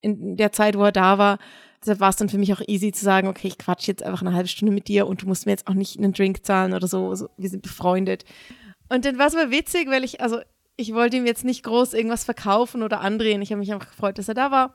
in 0.00 0.36
der 0.36 0.50
Zeit, 0.52 0.78
wo 0.78 0.84
er 0.84 0.92
da 0.92 1.18
war. 1.18 1.38
Deshalb 1.82 2.00
war 2.00 2.08
es 2.08 2.16
dann 2.16 2.30
für 2.30 2.38
mich 2.38 2.52
auch 2.54 2.62
easy 2.66 2.90
zu 2.90 3.04
sagen, 3.04 3.28
okay, 3.28 3.48
ich 3.48 3.58
quatsche 3.58 3.90
jetzt 3.90 4.02
einfach 4.02 4.22
eine 4.22 4.32
halbe 4.32 4.48
Stunde 4.48 4.72
mit 4.72 4.88
dir 4.88 5.06
und 5.06 5.20
du 5.20 5.26
musst 5.26 5.44
mir 5.44 5.52
jetzt 5.52 5.68
auch 5.68 5.74
nicht 5.74 5.98
einen 5.98 6.14
Drink 6.14 6.46
zahlen 6.46 6.72
oder 6.72 6.88
so. 6.88 7.10
Also, 7.10 7.28
wir 7.36 7.50
sind 7.50 7.62
befreundet. 7.62 8.24
Und 8.88 9.04
dann 9.04 9.18
war 9.18 9.26
es 9.26 9.36
aber 9.36 9.50
witzig, 9.50 9.90
weil 9.90 10.04
ich, 10.04 10.22
also 10.22 10.40
ich 10.80 10.94
wollte 10.94 11.18
ihm 11.18 11.26
jetzt 11.26 11.44
nicht 11.44 11.62
groß 11.62 11.94
irgendwas 11.94 12.24
verkaufen 12.24 12.82
oder 12.82 13.00
andrehen. 13.00 13.42
Ich 13.42 13.50
habe 13.50 13.60
mich 13.60 13.72
einfach 13.72 13.90
gefreut, 13.90 14.18
dass 14.18 14.28
er 14.28 14.34
da 14.34 14.50
war. 14.50 14.74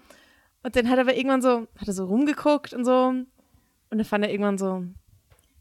Und 0.64 0.76
dann 0.76 0.90
hat 0.90 0.98
er 0.98 1.02
aber 1.02 1.16
irgendwann 1.16 1.42
so, 1.42 1.68
hat 1.78 1.88
er 1.88 1.94
so 1.94 2.06
rumgeguckt 2.06 2.74
und 2.74 2.86
so. 2.86 3.08
Und 3.08 3.28
dann 3.90 4.06
fand 4.06 4.24
er 4.24 4.32
irgendwann 4.32 4.58
so, 4.58 4.84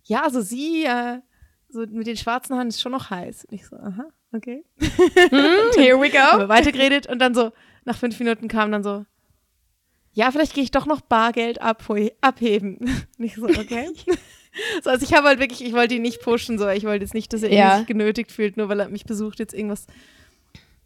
ja, 0.04 0.22
also 0.22 0.40
sie, 0.40 0.84
äh, 0.84 1.20
so 1.68 1.80
mit 1.80 2.06
den 2.06 2.16
schwarzen 2.16 2.54
Haaren 2.56 2.68
ist 2.68 2.80
schon 2.80 2.92
noch 2.92 3.10
heiß. 3.10 3.46
Und 3.46 3.54
ich 3.54 3.66
so, 3.66 3.76
aha, 3.76 4.06
okay. 4.32 4.64
Mm, 4.78 5.76
here 5.78 6.00
we 6.00 6.10
go. 6.10 6.18
Haben 6.18 6.40
wir 6.40 6.48
weitergeredet 6.48 7.06
und 7.06 7.18
dann 7.18 7.34
so, 7.34 7.52
nach 7.84 7.96
fünf 7.96 8.18
Minuten 8.18 8.48
kam 8.48 8.70
dann 8.70 8.82
so, 8.82 9.04
ja, 10.12 10.30
vielleicht 10.30 10.54
gehe 10.54 10.62
ich 10.62 10.70
doch 10.70 10.86
noch 10.86 11.00
Bargeld 11.00 11.60
abheben. 11.60 12.78
Und 13.18 13.24
ich 13.24 13.34
so, 13.34 13.46
okay. 13.46 13.88
so, 14.82 14.90
also 14.90 15.04
ich 15.04 15.12
habe 15.12 15.26
halt 15.26 15.40
wirklich, 15.40 15.64
ich 15.64 15.72
wollte 15.72 15.94
ihn 15.94 16.02
nicht 16.02 16.22
pushen, 16.22 16.56
so, 16.56 16.68
ich 16.68 16.84
wollte 16.84 17.04
jetzt 17.04 17.14
nicht, 17.14 17.32
dass 17.32 17.42
er 17.42 17.52
ja. 17.52 17.78
sich 17.78 17.86
genötigt 17.86 18.30
fühlt, 18.30 18.56
nur 18.56 18.68
weil 18.68 18.78
er 18.78 18.88
mich 18.88 19.06
besucht, 19.06 19.40
jetzt 19.40 19.54
irgendwas 19.54 19.86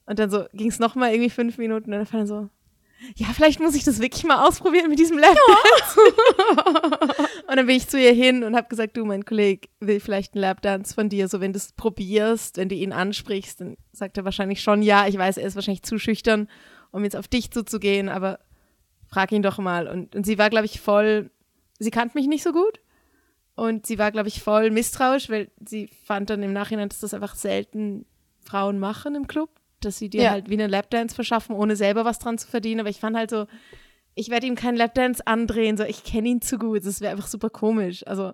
und 0.09 0.19
dann 0.19 0.31
so 0.31 0.47
ging 0.55 0.69
es 0.69 0.79
nochmal 0.79 1.13
irgendwie 1.13 1.29
fünf 1.29 1.59
Minuten 1.59 1.93
und 1.93 1.99
dann 1.99 2.07
fand 2.07 2.23
er 2.23 2.27
so, 2.27 2.49
ja, 3.15 3.27
vielleicht 3.27 3.61
muss 3.61 3.75
ich 3.75 3.85
das 3.85 4.01
wirklich 4.01 4.25
mal 4.25 4.47
ausprobieren 4.47 4.89
mit 4.89 4.99
diesem 4.99 5.19
Lapdance. 5.19 5.97
Ja. 5.97 7.27
und 7.49 7.57
dann 7.57 7.67
bin 7.67 7.77
ich 7.77 7.89
zu 7.89 8.01
ihr 8.01 8.13
hin 8.13 8.43
und 8.43 8.57
habe 8.57 8.69
gesagt, 8.69 8.97
du, 8.97 9.05
mein 9.05 9.27
Kollege 9.27 9.69
will 9.81 10.01
vielleicht 10.01 10.35
einen 10.35 10.41
Lapdance 10.41 10.95
von 10.95 11.11
dir. 11.11 11.29
So, 11.29 11.41
wenn 11.41 11.53
du 11.53 11.59
es 11.59 11.73
probierst, 11.73 12.57
wenn 12.57 12.71
du 12.71 12.75
ihn 12.75 12.93
ansprichst, 12.93 13.61
dann 13.61 13.77
sagt 13.93 14.17
er 14.17 14.25
wahrscheinlich 14.25 14.63
schon 14.63 14.83
ja. 14.83 15.07
Ich 15.07 15.19
weiß, 15.19 15.37
er 15.37 15.47
ist 15.47 15.55
wahrscheinlich 15.55 15.83
zu 15.83 15.99
schüchtern, 15.99 16.49
um 16.91 17.05
jetzt 17.05 17.15
auf 17.15 17.29
dich 17.29 17.51
zuzugehen, 17.51 18.09
aber 18.09 18.41
frag 19.07 19.31
ihn 19.31 19.43
doch 19.43 19.59
mal. 19.59 19.89
Und, 19.89 20.17
und 20.17 20.25
sie 20.25 20.39
war, 20.39 20.49
glaube 20.49 20.67
ich, 20.67 20.81
voll, 20.81 21.31
sie 21.79 21.91
kannte 21.91 22.17
mich 22.17 22.27
nicht 22.27 22.43
so 22.43 22.53
gut. 22.53 22.81
Und 23.55 23.87
sie 23.87 23.99
war, 23.99 24.11
glaube 24.11 24.29
ich, 24.29 24.43
voll 24.43 24.71
misstrauisch, 24.71 25.29
weil 25.29 25.51
sie 25.65 25.91
fand 26.05 26.31
dann 26.31 26.43
im 26.43 26.55
Nachhinein, 26.55 26.89
dass 26.89 27.01
das 27.01 27.15
einfach 27.15 27.35
selten 27.35 28.07
Frauen 28.41 28.79
machen 28.79 29.15
im 29.15 29.27
Club 29.27 29.51
dass 29.81 29.99
sie 29.99 30.09
dir 30.09 30.23
ja. 30.23 30.31
halt 30.31 30.49
wie 30.49 30.55
eine 30.55 30.67
Lapdance 30.67 31.15
verschaffen, 31.15 31.55
ohne 31.55 31.77
selber 31.77 32.05
was 32.05 32.19
dran 32.19 32.39
zu 32.39 32.49
verdienen. 32.49 32.81
Aber 32.81 32.91
ich 32.91 33.01
fand 33.01 33.17
halt 33.17 33.31
so, 33.31 33.47
ich 34.15 34.31
werde 34.31 34.47
ihm 34.47 34.55
keinen 34.55 34.77
Lapdance 34.77 35.27
andrehen, 35.27 35.77
so 35.77 35.85
ich 35.85 36.05
kenne 36.05 36.29
ihn 36.29 36.41
zu 36.41 36.59
gut. 36.59 36.85
Das 36.85 37.01
wäre 37.01 37.13
einfach 37.13 37.29
super 37.29 37.51
komisch. 37.51 38.07
Also, 38.07 38.33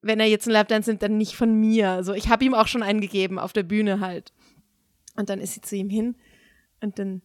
wenn 0.00 0.18
er 0.18 0.26
jetzt 0.26 0.46
einen 0.46 0.54
Lapdance 0.54 0.90
nimmt, 0.90 1.02
dann 1.02 1.16
nicht 1.16 1.36
von 1.36 1.54
mir. 1.54 1.90
Also, 1.90 2.14
ich 2.14 2.28
habe 2.28 2.44
ihm 2.44 2.54
auch 2.54 2.66
schon 2.66 2.82
einen 2.82 3.00
gegeben, 3.00 3.38
auf 3.38 3.52
der 3.52 3.62
Bühne 3.62 4.00
halt. 4.00 4.32
Und 5.16 5.28
dann 5.28 5.40
ist 5.40 5.54
sie 5.54 5.60
zu 5.60 5.76
ihm 5.76 5.90
hin 5.90 6.16
und 6.80 6.98
dann 6.98 7.22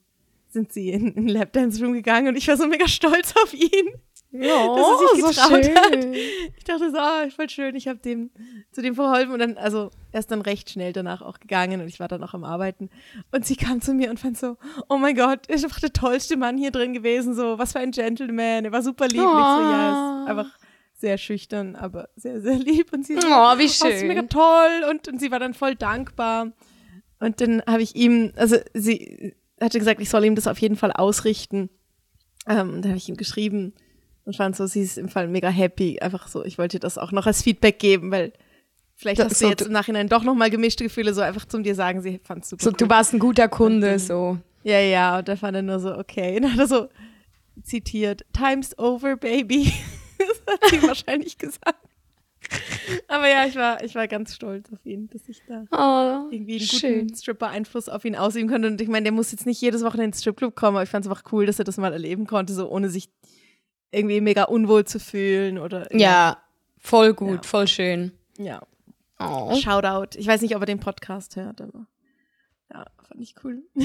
sind 0.49 0.71
sie 0.71 0.89
in 0.89 1.13
den 1.13 1.27
Lapdance-Room 1.27 1.93
gegangen 1.93 2.29
und 2.29 2.35
ich 2.35 2.47
war 2.47 2.57
so 2.57 2.67
mega 2.67 2.87
stolz 2.87 3.33
auf 3.41 3.53
ihn. 3.53 3.93
Ja, 4.31 4.67
dass 4.75 4.87
er 4.87 5.15
sich 5.15 5.25
getraut 5.25 5.65
so 5.65 5.75
hat. 5.75 6.15
Ich 6.57 6.63
dachte 6.63 6.91
so, 6.91 6.97
ah, 6.97 7.29
voll 7.29 7.49
schön, 7.49 7.75
ich 7.75 7.87
habe 7.87 7.99
dem 7.99 8.29
zu 8.71 8.81
dem 8.81 8.95
verholfen 8.95 9.31
und 9.33 9.39
dann, 9.39 9.57
also 9.57 9.89
er 10.17 10.19
ist 10.19 10.31
dann 10.31 10.41
recht 10.41 10.71
schnell 10.71 10.93
danach 10.93 11.21
auch 11.21 11.39
gegangen 11.39 11.79
und 11.79 11.87
ich 11.87 11.99
war 11.99 12.07
dann 12.07 12.23
auch 12.23 12.33
am 12.33 12.43
Arbeiten 12.43 12.89
und 13.31 13.45
sie 13.45 13.55
kam 13.55 13.81
zu 13.81 13.93
mir 13.93 14.09
und 14.09 14.19
fand 14.19 14.35
so, 14.35 14.57
oh 14.89 14.97
mein 14.97 15.15
Gott, 15.15 15.47
er 15.47 15.55
ist 15.55 15.63
einfach 15.63 15.79
der 15.79 15.93
tollste 15.93 16.37
Mann 16.37 16.57
hier 16.57 16.71
drin 16.71 16.93
gewesen, 16.93 17.35
so, 17.35 17.59
was 17.59 17.73
für 17.73 17.79
ein 17.79 17.91
Gentleman, 17.91 18.65
er 18.65 18.71
war 18.71 18.81
super 18.81 19.07
lieb. 19.07 19.21
Oh. 19.21 19.27
Ich 19.27 19.45
so, 19.45 19.61
ja, 19.61 20.23
ist 20.23 20.29
einfach 20.29 20.57
sehr 20.95 21.19
schüchtern, 21.19 21.75
aber 21.75 22.09
sehr, 22.15 22.41
sehr 22.41 22.57
lieb 22.57 22.91
und 22.93 23.05
sie 23.05 23.13
so, 23.13 23.27
oh, 23.27 23.57
wie 23.59 23.69
schön. 23.69 23.91
Oh, 23.91 23.93
ist 23.93 24.05
mega 24.05 24.23
toll 24.23 24.89
und, 24.89 25.07
und 25.07 25.19
sie 25.19 25.29
war 25.29 25.37
dann 25.37 25.53
voll 25.53 25.75
dankbar 25.75 26.51
und 27.19 27.39
dann 27.39 27.61
habe 27.67 27.83
ich 27.83 27.95
ihm, 27.95 28.33
also 28.37 28.57
sie 28.73 29.35
hatte 29.61 29.77
gesagt, 29.77 30.01
ich 30.01 30.09
soll 30.09 30.25
ihm 30.25 30.33
das 30.33 30.47
auf 30.47 30.57
jeden 30.57 30.77
Fall 30.77 30.91
ausrichten. 30.91 31.69
Ähm, 32.47 32.81
da 32.81 32.89
habe 32.89 32.97
ich 32.97 33.07
ihm 33.07 33.17
geschrieben, 33.17 33.73
und 34.25 34.35
fand 34.35 34.57
so, 34.57 34.65
sie 34.65 34.81
ist 34.81 34.97
im 34.97 35.07
Fall 35.07 35.29
mega 35.29 35.47
happy. 35.47 35.99
Einfach 35.99 36.27
so, 36.27 36.43
ich 36.43 36.57
wollte 36.57 36.79
das 36.79 36.97
auch 36.97 37.13
noch 37.13 37.27
als 37.27 37.43
Feedback 37.43 37.79
geben, 37.79 38.11
weil 38.11 38.33
vielleicht 38.97 39.23
hast 39.23 39.41
du 39.41 39.47
jetzt 39.47 39.65
im 39.65 39.71
Nachhinein 39.71 40.09
doch 40.09 40.23
nochmal 40.23 40.49
gemischte 40.49 40.83
Gefühle, 40.83 41.13
so 41.13 41.21
einfach 41.21 41.45
zum 41.45 41.63
dir 41.63 41.75
sagen, 41.75 42.01
sie 42.01 42.19
fand 42.23 42.43
es 42.43 42.49
super. 42.49 42.63
So, 42.63 42.71
cool. 42.71 42.77
du 42.77 42.89
warst 42.89 43.13
ein 43.13 43.19
guter 43.19 43.47
Kunde, 43.47 43.91
dann, 43.91 43.99
so. 43.99 44.37
Ja, 44.63 44.79
ja, 44.79 45.19
und 45.19 45.27
da 45.27 45.35
fand 45.35 45.55
er 45.55 45.61
nur 45.61 45.79
so, 45.79 45.95
okay. 45.95 46.37
Und 46.43 46.51
hat 46.51 46.59
er 46.59 46.67
so 46.67 46.89
zitiert, 47.63 48.25
Time's 48.33 48.77
over, 48.77 49.15
baby. 49.15 49.71
das 50.17 50.53
hat 50.53 50.69
sie 50.69 50.83
wahrscheinlich 50.87 51.37
gesagt. 51.37 51.79
Aber 53.07 53.27
ja, 53.27 53.45
ich 53.45 53.55
war, 53.55 53.83
ich 53.83 53.93
war 53.95 54.07
ganz 54.07 54.33
stolz 54.33 54.71
auf 54.71 54.85
ihn, 54.85 55.09
dass 55.09 55.27
ich 55.27 55.41
da 55.47 55.65
oh, 55.71 56.31
irgendwie 56.31 56.59
einen 56.59 57.07
guten 57.07 57.15
Stripper-Einfluss 57.15 57.89
auf 57.89 58.05
ihn 58.05 58.15
ausüben 58.15 58.47
konnte. 58.47 58.67
Und 58.69 58.79
ich 58.79 58.87
meine, 58.87 59.03
der 59.03 59.11
muss 59.11 59.31
jetzt 59.31 59.45
nicht 59.45 59.59
jedes 59.59 59.83
Wochenende 59.83 60.15
ins 60.15 60.21
Stripclub 60.21 60.55
kommen, 60.55 60.77
aber 60.77 60.83
ich 60.83 60.89
fand 60.89 61.05
es 61.05 61.11
einfach 61.11 61.31
cool, 61.31 61.45
dass 61.45 61.59
er 61.59 61.65
das 61.65 61.77
mal 61.77 61.91
erleben 61.91 62.25
konnte, 62.25 62.53
so 62.53 62.69
ohne 62.69 62.89
sich 62.89 63.09
irgendwie 63.91 64.21
mega 64.21 64.43
unwohl 64.43 64.85
zu 64.85 64.99
fühlen 64.99 65.57
oder. 65.57 65.93
Ja, 65.95 66.41
voll 66.77 67.13
gut, 67.13 67.43
ja. 67.43 67.49
voll 67.49 67.67
schön. 67.67 68.11
Ja. 68.37 68.61
Oh. 69.19 69.55
Shoutout. 69.55 70.17
Ich 70.17 70.27
weiß 70.27 70.41
nicht, 70.41 70.55
ob 70.55 70.61
er 70.61 70.65
den 70.65 70.79
Podcast 70.79 71.35
hört, 71.35 71.61
aber 71.61 71.87
ja, 72.71 72.85
fand 73.07 73.21
ich 73.21 73.35
cool. 73.43 73.63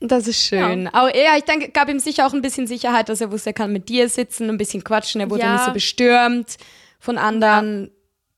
Das 0.00 0.26
ist 0.26 0.44
schön. 0.44 0.82
Ja. 0.82 0.90
Aber 0.92 1.16
ja, 1.16 1.36
ich 1.38 1.44
denke, 1.44 1.70
gab 1.70 1.88
ihm 1.88 1.98
sicher 1.98 2.26
auch 2.26 2.34
ein 2.34 2.42
bisschen 2.42 2.66
Sicherheit, 2.66 3.08
dass 3.08 3.22
er 3.22 3.32
wusste, 3.32 3.50
er 3.50 3.54
kann 3.54 3.72
mit 3.72 3.88
dir 3.88 4.08
sitzen, 4.08 4.50
ein 4.50 4.58
bisschen 4.58 4.84
quatschen, 4.84 5.20
er 5.20 5.30
wurde 5.30 5.42
ja. 5.42 5.54
nicht 5.54 5.64
so 5.64 5.72
bestürmt 5.72 6.58
von 6.98 7.16
anderen. 7.16 7.90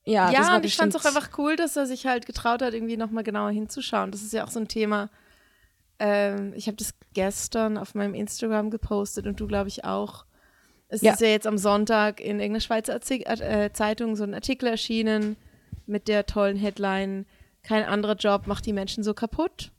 Ja, 0.05 0.31
ja, 0.31 0.43
ja 0.43 0.57
und 0.57 0.65
ich 0.65 0.77
fand 0.77 0.95
es 0.95 1.01
auch 1.01 1.05
einfach 1.07 1.31
cool, 1.39 1.57
dass 1.57 1.77
er 1.77 1.87
sich 1.87 2.07
halt 2.07 2.27
getraut 2.27 2.63
hat, 2.63 2.73
irgendwie 2.73 2.97
nochmal 2.97 3.25
genauer 3.25 3.51
hinzuschauen. 3.51 4.13
Das 4.13 4.23
ist 4.23 4.33
ja 4.33 4.45
auch 4.45 4.51
so 4.51 4.61
ein 4.61 4.69
Thema. 4.69 5.11
Ähm, 5.99 6.53
ich 6.55 6.69
habe 6.69 6.77
das 6.77 6.95
gestern 7.15 7.79
auf 7.79 7.97
meinem 7.97 8.15
Instagram 8.15 8.71
gepostet 8.71 9.27
und 9.27 9.41
du, 9.41 9.49
glaube 9.49 9.69
ich, 9.69 9.85
auch 9.85 10.25
es 10.89 11.01
ja. 11.01 11.15
ist 11.15 11.21
ja 11.21 11.29
jetzt 11.29 11.49
am 11.49 11.59
Sonntag 11.59 12.21
in 12.21 12.39
irgendeiner 12.39 12.61
Schweizer 12.61 13.01
äh, 13.11 13.73
Zeitung 13.73 14.15
so 14.15 14.23
ein 14.23 14.35
Artikel 14.35 14.69
erschienen 14.69 15.37
mit 15.87 16.09
der 16.09 16.27
tollen 16.27 16.57
Headline, 16.57 17.27
kein 17.63 17.85
anderer 17.85 18.15
Job 18.15 18.47
macht 18.47 18.65
die 18.67 18.73
Menschen 18.73 19.05
so 19.05 19.15
kaputt, 19.15 19.71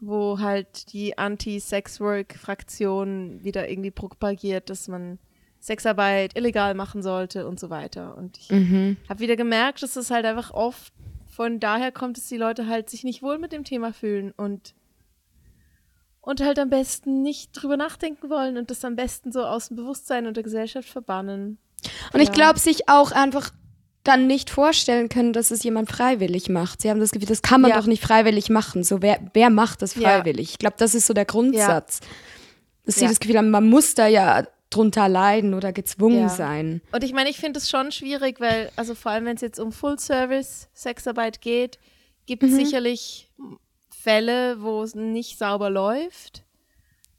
wo 0.00 0.38
halt 0.38 0.92
die 0.92 1.16
Anti-Sex-Work-Fraktion 1.18 3.42
wieder 3.42 3.68
irgendwie 3.68 3.90
propagiert, 3.90 4.70
dass 4.70 4.86
man 4.88 5.18
Sexarbeit 5.60 6.34
illegal 6.36 6.74
machen 6.74 7.02
sollte 7.02 7.46
und 7.46 7.60
so 7.60 7.70
weiter. 7.70 8.16
Und 8.16 8.38
ich 8.38 8.50
mhm. 8.50 8.96
habe 9.08 9.20
wieder 9.20 9.36
gemerkt, 9.36 9.82
dass 9.82 9.96
es 9.96 10.10
halt 10.10 10.26
einfach 10.26 10.50
oft 10.50 10.92
von 11.28 11.60
daher 11.60 11.92
kommt, 11.92 12.18
dass 12.18 12.28
die 12.28 12.36
Leute 12.36 12.66
halt 12.66 12.90
sich 12.90 13.04
nicht 13.04 13.22
wohl 13.22 13.38
mit 13.38 13.52
dem 13.52 13.64
Thema 13.64 13.92
fühlen 13.92 14.32
und 14.36 14.74
und 16.20 16.40
halt 16.40 16.58
am 16.60 16.70
besten 16.70 17.22
nicht 17.22 17.50
drüber 17.52 17.76
nachdenken 17.76 18.30
wollen 18.30 18.56
und 18.56 18.70
das 18.70 18.84
am 18.84 18.94
besten 18.94 19.32
so 19.32 19.44
aus 19.44 19.66
dem 19.68 19.76
Bewusstsein 19.76 20.28
und 20.28 20.36
der 20.36 20.44
Gesellschaft 20.44 20.88
verbannen. 20.88 21.58
Und 22.12 22.20
ja. 22.20 22.22
ich 22.22 22.30
glaube, 22.30 22.60
sich 22.60 22.88
auch 22.88 23.10
einfach 23.10 23.50
dann 24.04 24.26
nicht 24.26 24.50
vorstellen 24.50 25.08
können, 25.08 25.32
dass 25.32 25.50
es 25.50 25.62
jemand 25.62 25.90
freiwillig 25.90 26.48
macht. 26.48 26.82
Sie 26.82 26.90
haben 26.90 26.98
das 26.98 27.12
Gefühl, 27.12 27.28
das 27.28 27.42
kann 27.42 27.60
man 27.60 27.70
ja. 27.70 27.78
doch 27.78 27.86
nicht 27.86 28.02
freiwillig 28.02 28.50
machen. 28.50 28.82
So, 28.82 29.00
wer, 29.00 29.20
wer 29.32 29.50
macht 29.50 29.82
das 29.82 29.94
freiwillig? 29.94 30.48
Ja. 30.48 30.52
Ich 30.52 30.58
glaube, 30.58 30.76
das 30.78 30.94
ist 30.94 31.06
so 31.06 31.14
der 31.14 31.24
Grundsatz. 31.24 32.00
Dass 32.84 32.96
sie 32.96 33.06
das 33.06 33.20
Gefühl 33.20 33.38
haben, 33.38 33.50
man 33.50 33.68
muss 33.68 33.94
da 33.94 34.08
ja 34.08 34.44
drunter 34.70 35.08
leiden 35.08 35.54
oder 35.54 35.72
gezwungen 35.72 36.28
sein. 36.28 36.80
Und 36.90 37.04
ich 37.04 37.12
meine, 37.12 37.30
ich 37.30 37.36
finde 37.36 37.58
es 37.58 37.70
schon 37.70 37.92
schwierig, 37.92 38.40
weil, 38.40 38.70
also 38.74 38.94
vor 38.94 39.12
allem, 39.12 39.26
wenn 39.26 39.36
es 39.36 39.42
jetzt 39.42 39.60
um 39.60 39.70
Full-Service-Sexarbeit 39.70 41.40
geht, 41.40 41.78
gibt 42.26 42.42
es 42.42 42.50
mhm. 42.52 42.56
sicherlich 42.56 43.30
Fälle, 43.90 44.60
wo 44.62 44.82
es 44.82 44.94
nicht 44.94 45.38
sauber 45.38 45.70
läuft. 45.70 46.42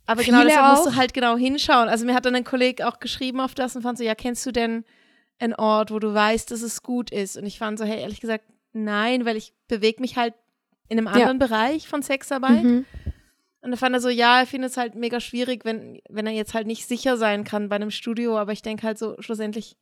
Aber 0.06 0.22
genau 0.22 0.40
Viele 0.40 0.50
genau 0.50 0.62
deshalb 0.62 0.78
musst 0.78 0.88
du 0.88 1.00
halt 1.00 1.14
genau 1.14 1.38
hinschauen. 1.38 1.88
Also 1.88 2.06
mir 2.06 2.14
hat 2.14 2.26
dann 2.26 2.36
ein 2.36 2.44
Kollege 2.44 2.86
auch 2.88 3.00
geschrieben 3.00 3.40
auf 3.40 3.56
das 3.56 3.76
und 3.76 3.84
fand 3.84 3.98
so, 3.98 4.04
ja, 4.04 4.16
kennst 4.16 4.46
du 4.46 4.52
denn 4.52 4.84
einen 5.44 5.56
Ort, 5.56 5.91
wo 5.91 6.00
du 6.00 6.14
weißt, 6.14 6.52
dass 6.52 6.62
es 6.62 6.84
gut 6.84 7.12
ist? 7.12 7.38
Und 7.38 7.46
ich 7.46 7.58
fand 7.60 7.78
so, 7.78 7.86
hey, 7.86 8.02
ehrlich 8.02 8.22
gesagt, 8.22 8.46
nein, 8.72 9.26
weil 9.26 9.38
ich 9.38 9.54
bewege 9.68 10.02
mich 10.02 10.18
halt 10.18 10.34
in 10.89 10.98
einem 10.98 11.08
anderen 11.08 11.39
ja. 11.39 11.48
Bereich 11.48 11.88
von 11.88 12.02
Sexarbeit. 12.02 12.64
Mhm. 12.64 12.86
Und 13.62 13.72
da 13.72 13.78
fand 13.78 13.96
er 13.96 14.02
so, 14.02 14.10
ja, 14.10 14.41
er 14.41 14.46
findet 14.46 14.72
es 14.72 14.78
halt 14.78 14.96
mega 14.96 15.20
schwierig, 15.20 15.64
wenn, 15.64 16.02
wenn 16.10 16.28
er 16.28 16.34
jetzt 16.34 16.54
halt 16.54 16.68
nicht 16.68 16.88
sicher 16.88 17.18
sein 17.18 17.44
kann 17.44 17.70
bei 17.70 17.78
einem 17.78 17.91
Studio. 17.91 18.38
Aber 18.38 18.52
ich 18.52 18.62
denke 18.62 18.86
halt 18.86 18.98
so, 18.98 19.16
schlussendlich 19.20 19.78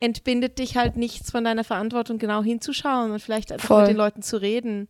entbindet 0.00 0.58
dich 0.58 0.76
halt 0.76 0.96
nichts 0.96 1.30
von 1.30 1.44
deiner 1.44 1.64
Verantwortung, 1.64 2.18
genau 2.18 2.42
hinzuschauen 2.42 3.10
und 3.12 3.20
vielleicht 3.20 3.52
einfach 3.52 3.68
Voll. 3.68 3.82
mit 3.82 3.90
den 3.90 3.96
Leuten 3.96 4.22
zu 4.22 4.40
reden. 4.40 4.88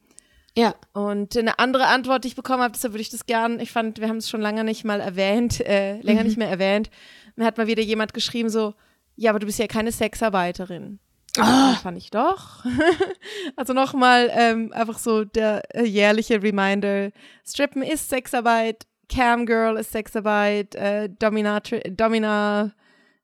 Ja. 0.57 0.75
Und 0.95 1.37
eine 1.37 1.59
andere 1.59 1.87
Antwort, 1.87 2.25
die 2.25 2.29
ich 2.29 2.37
bekommen 2.37 2.63
habe, 2.63 2.73
deshalb 2.73 2.95
würde 2.95 3.03
ich 3.03 3.11
das 3.11 3.27
gern, 3.27 3.61
ich 3.61 3.71
fand, 3.71 4.01
wir 4.01 4.09
haben 4.09 4.17
es 4.17 4.31
schon 4.31 4.41
lange 4.41 4.65
nicht 4.65 4.85
mal 4.85 5.01
erwähnt, 5.01 5.61
äh, 5.61 6.01
länger 6.01 6.21
mhm. 6.21 6.27
nicht 6.27 6.39
mehr 6.39 6.49
erwähnt. 6.49 6.91
Mir 7.37 7.45
hat 7.45 7.59
mal 7.59 7.67
wieder 7.67 7.83
jemand 7.83 8.15
geschrieben, 8.15 8.49
so, 8.49 8.75
ja, 9.17 9.31
aber 9.31 9.39
du 9.39 9.47
bist 9.47 9.59
ja 9.59 9.67
keine 9.67 9.93
Sexarbeiterin. 9.93 10.99
Oh. 11.39 11.75
fand 11.83 11.99
ich 11.99 12.11
doch. 12.11 12.65
also 13.57 13.73
nochmal 13.73 14.31
ähm, 14.33 14.73
einfach 14.73 14.99
so 14.99 15.25
der 15.25 15.63
äh, 15.75 15.85
jährliche 15.85 16.43
Reminder. 16.43 17.11
Strippen 17.47 17.83
ist 17.83 18.09
Sexarbeit, 18.09 18.87
Camgirl 19.09 19.77
ist 19.77 19.93
Sexarbeit, 19.93 20.75
äh, 20.75 21.11
Dominator, 21.11 21.81
Domina 21.81 22.73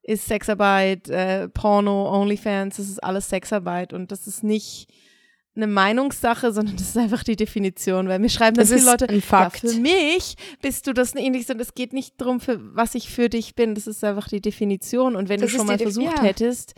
ist 0.03 0.26
Sexarbeit, 0.26 1.09
äh, 1.09 1.49
Porno, 1.49 2.12
Onlyfans, 2.12 2.76
das 2.76 2.88
ist 2.88 3.03
alles 3.03 3.28
Sexarbeit 3.28 3.93
und 3.93 4.12
das 4.12 4.26
ist 4.26 4.43
nicht 4.43 4.88
eine 5.55 5.66
Meinungssache, 5.66 6.53
sondern 6.53 6.76
das 6.76 6.88
ist 6.88 6.96
einfach 6.96 7.22
die 7.22 7.36
Definition, 7.36 8.09
weil 8.09 8.18
mir 8.18 8.30
schreiben 8.30 8.57
dann 8.57 8.66
viele 8.66 8.84
Leute, 8.84 9.09
ein 9.09 9.20
Fakt. 9.20 9.62
Ja, 9.62 9.70
für 9.70 9.80
mich 9.80 10.36
bist 10.62 10.86
du 10.86 10.94
das 10.94 11.14
ähnlich, 11.14 11.46
sondern 11.46 11.66
es 11.66 11.74
geht 11.74 11.92
nicht 11.92 12.20
darum, 12.20 12.40
für 12.40 12.59
was 12.74 12.94
ich 12.94 13.11
für 13.11 13.28
dich 13.28 13.55
bin, 13.55 13.74
das 13.74 13.86
ist 13.86 14.03
einfach 14.03 14.28
die 14.28 14.40
Definition 14.40 15.14
und 15.14 15.28
wenn 15.28 15.40
das 15.40 15.50
du 15.50 15.59
schon 15.59 15.66
mal 15.66 15.78
versucht 15.78 16.18
ja. 16.18 16.22
hättest, 16.22 16.74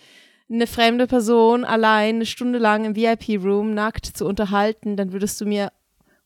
eine 0.50 0.66
fremde 0.66 1.06
Person 1.06 1.64
allein 1.64 2.16
eine 2.16 2.26
Stunde 2.26 2.58
lang 2.58 2.84
im 2.84 2.96
VIP-Room 2.96 3.74
nackt 3.74 4.06
zu 4.06 4.26
unterhalten, 4.26 4.96
dann 4.96 5.12
würdest 5.12 5.40
du 5.40 5.46
mir 5.46 5.70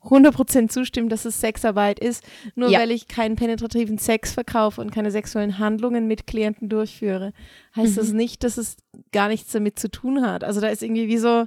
100% 0.05 0.68
zustimmen, 0.68 1.09
dass 1.09 1.24
es 1.24 1.40
Sexarbeit 1.40 1.99
ist, 1.99 2.24
nur 2.55 2.70
ja. 2.70 2.80
weil 2.80 2.90
ich 2.92 3.09
keinen 3.09 3.36
penetrativen 3.36 3.99
Sex 3.99 4.32
verkaufe 4.32 4.80
und 4.80 4.90
keine 4.90 5.11
sexuellen 5.11 5.59
Handlungen 5.59 6.07
mit 6.07 6.26
Klienten 6.26 6.68
durchführe, 6.68 7.32
heißt 7.76 7.92
mhm. 7.92 7.96
das 7.96 8.12
nicht, 8.12 8.44
dass 8.44 8.59
es 8.59 8.76
gar 9.12 9.28
nichts 9.28 9.53
damit 9.53 9.78
zu 9.78 9.90
tun 9.90 10.22
hat. 10.22 10.44
Also 10.44 10.61
da 10.61 10.68
ist 10.68 10.82
irgendwie 10.82 11.09
wie 11.09 11.18
so, 11.18 11.46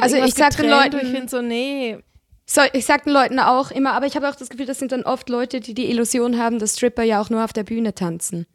also 0.00 0.16
ich 0.16 0.34
sag 0.34 0.56
den 0.56 0.70
Leuten, 0.70 0.98
ich 1.02 1.10
finde 1.10 1.28
so, 1.28 1.42
nee. 1.42 1.98
So, 2.44 2.60
ich 2.72 2.86
sag 2.86 3.04
den 3.04 3.12
Leuten 3.12 3.38
auch 3.40 3.70
immer, 3.70 3.92
aber 3.92 4.06
ich 4.06 4.14
habe 4.14 4.28
auch 4.28 4.36
das 4.36 4.48
Gefühl, 4.48 4.66
das 4.66 4.78
sind 4.78 4.92
dann 4.92 5.02
oft 5.02 5.28
Leute, 5.28 5.60
die 5.60 5.74
die 5.74 5.90
Illusion 5.90 6.38
haben, 6.38 6.58
dass 6.58 6.76
Stripper 6.76 7.02
ja 7.02 7.20
auch 7.20 7.28
nur 7.30 7.44
auf 7.44 7.52
der 7.52 7.64
Bühne 7.64 7.94
tanzen. 7.94 8.46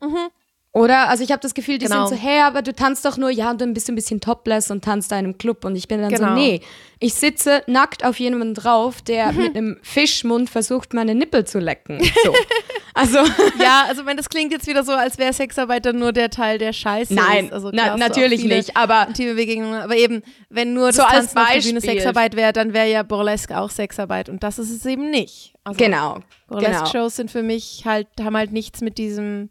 Mhm. 0.00 0.28
Oder? 0.76 1.08
Also 1.08 1.24
ich 1.24 1.30
habe 1.30 1.40
das 1.40 1.54
Gefühl, 1.54 1.78
die 1.78 1.86
genau. 1.86 2.06
sind 2.06 2.18
so, 2.18 2.22
hey, 2.22 2.40
aber 2.40 2.60
du 2.60 2.74
tanzt 2.74 3.04
doch 3.06 3.16
nur, 3.16 3.30
ja, 3.30 3.50
und 3.50 3.60
dann 3.62 3.72
bist 3.72 3.88
du 3.88 3.92
ein 3.92 3.94
bisschen 3.94 4.20
topless 4.20 4.70
und 4.70 4.84
tanzt 4.84 5.10
da 5.10 5.18
in 5.18 5.24
einem 5.24 5.38
Club. 5.38 5.64
Und 5.64 5.74
ich 5.74 5.88
bin 5.88 6.02
dann 6.02 6.10
genau. 6.10 6.28
so, 6.28 6.34
nee, 6.34 6.60
ich 6.98 7.14
sitze 7.14 7.62
nackt 7.66 8.04
auf 8.04 8.18
jemanden 8.18 8.52
drauf, 8.52 9.00
der 9.00 9.32
mit 9.32 9.56
einem 9.56 9.78
Fischmund 9.82 10.50
versucht, 10.50 10.92
meine 10.92 11.14
Nippel 11.14 11.46
zu 11.46 11.60
lecken. 11.60 11.98
So. 12.24 12.34
Also 12.96 13.18
ja, 13.60 13.84
also 13.88 14.06
wenn 14.06 14.16
das 14.16 14.30
klingt 14.30 14.52
jetzt 14.52 14.66
wieder 14.66 14.82
so, 14.82 14.92
als 14.92 15.18
wäre 15.18 15.32
Sexarbeit 15.34 15.84
dann 15.84 15.98
nur 15.98 16.14
der 16.14 16.30
Teil 16.30 16.56
der 16.56 16.72
Scheiße. 16.72 17.12
Nein, 17.12 17.52
also, 17.52 17.70
na, 17.72 17.94
natürlich 17.98 18.42
nicht. 18.44 18.74
Aber 18.74 19.06
Begegnungen. 19.14 19.80
Aber 19.82 19.96
eben, 19.96 20.22
wenn 20.48 20.72
nur 20.72 20.86
das 20.86 20.96
so 20.96 21.02
Tanzen 21.02 21.36
auf 21.36 21.52
der 21.52 21.60
Bühne 21.60 21.80
Sexarbeit 21.82 22.36
wäre, 22.36 22.54
dann 22.54 22.72
wäre 22.72 22.90
ja 22.90 23.02
Burlesque 23.02 23.56
auch 23.56 23.68
Sexarbeit 23.68 24.30
und 24.30 24.42
das 24.42 24.58
ist 24.58 24.70
es 24.70 24.86
eben 24.86 25.10
nicht. 25.10 25.54
Also, 25.64 25.76
genau. 25.76 26.20
Burlesque-Shows 26.48 26.92
genau. 26.92 27.08
sind 27.10 27.30
für 27.30 27.42
mich 27.42 27.82
halt 27.84 28.08
haben 28.18 28.36
halt 28.36 28.52
nichts 28.52 28.80
mit 28.80 28.96
diesem 28.96 29.50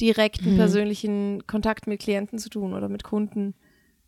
direkten 0.00 0.54
mhm. 0.54 0.56
persönlichen 0.56 1.46
Kontakt 1.46 1.86
mit 1.86 2.00
Klienten 2.00 2.38
zu 2.38 2.48
tun 2.48 2.72
oder 2.72 2.88
mit 2.88 3.04
Kunden, 3.04 3.54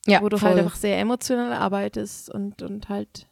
ja, 0.07 0.23
wo 0.23 0.31
du 0.31 0.37
halt 0.37 0.41
voll. 0.41 0.51
halt 0.51 0.61
einfach 0.61 0.77
sehr 0.77 0.99
emotional 0.99 1.53
arbeitest 1.53 2.33
und, 2.33 2.63
und 2.63 2.89
halt, 2.89 3.27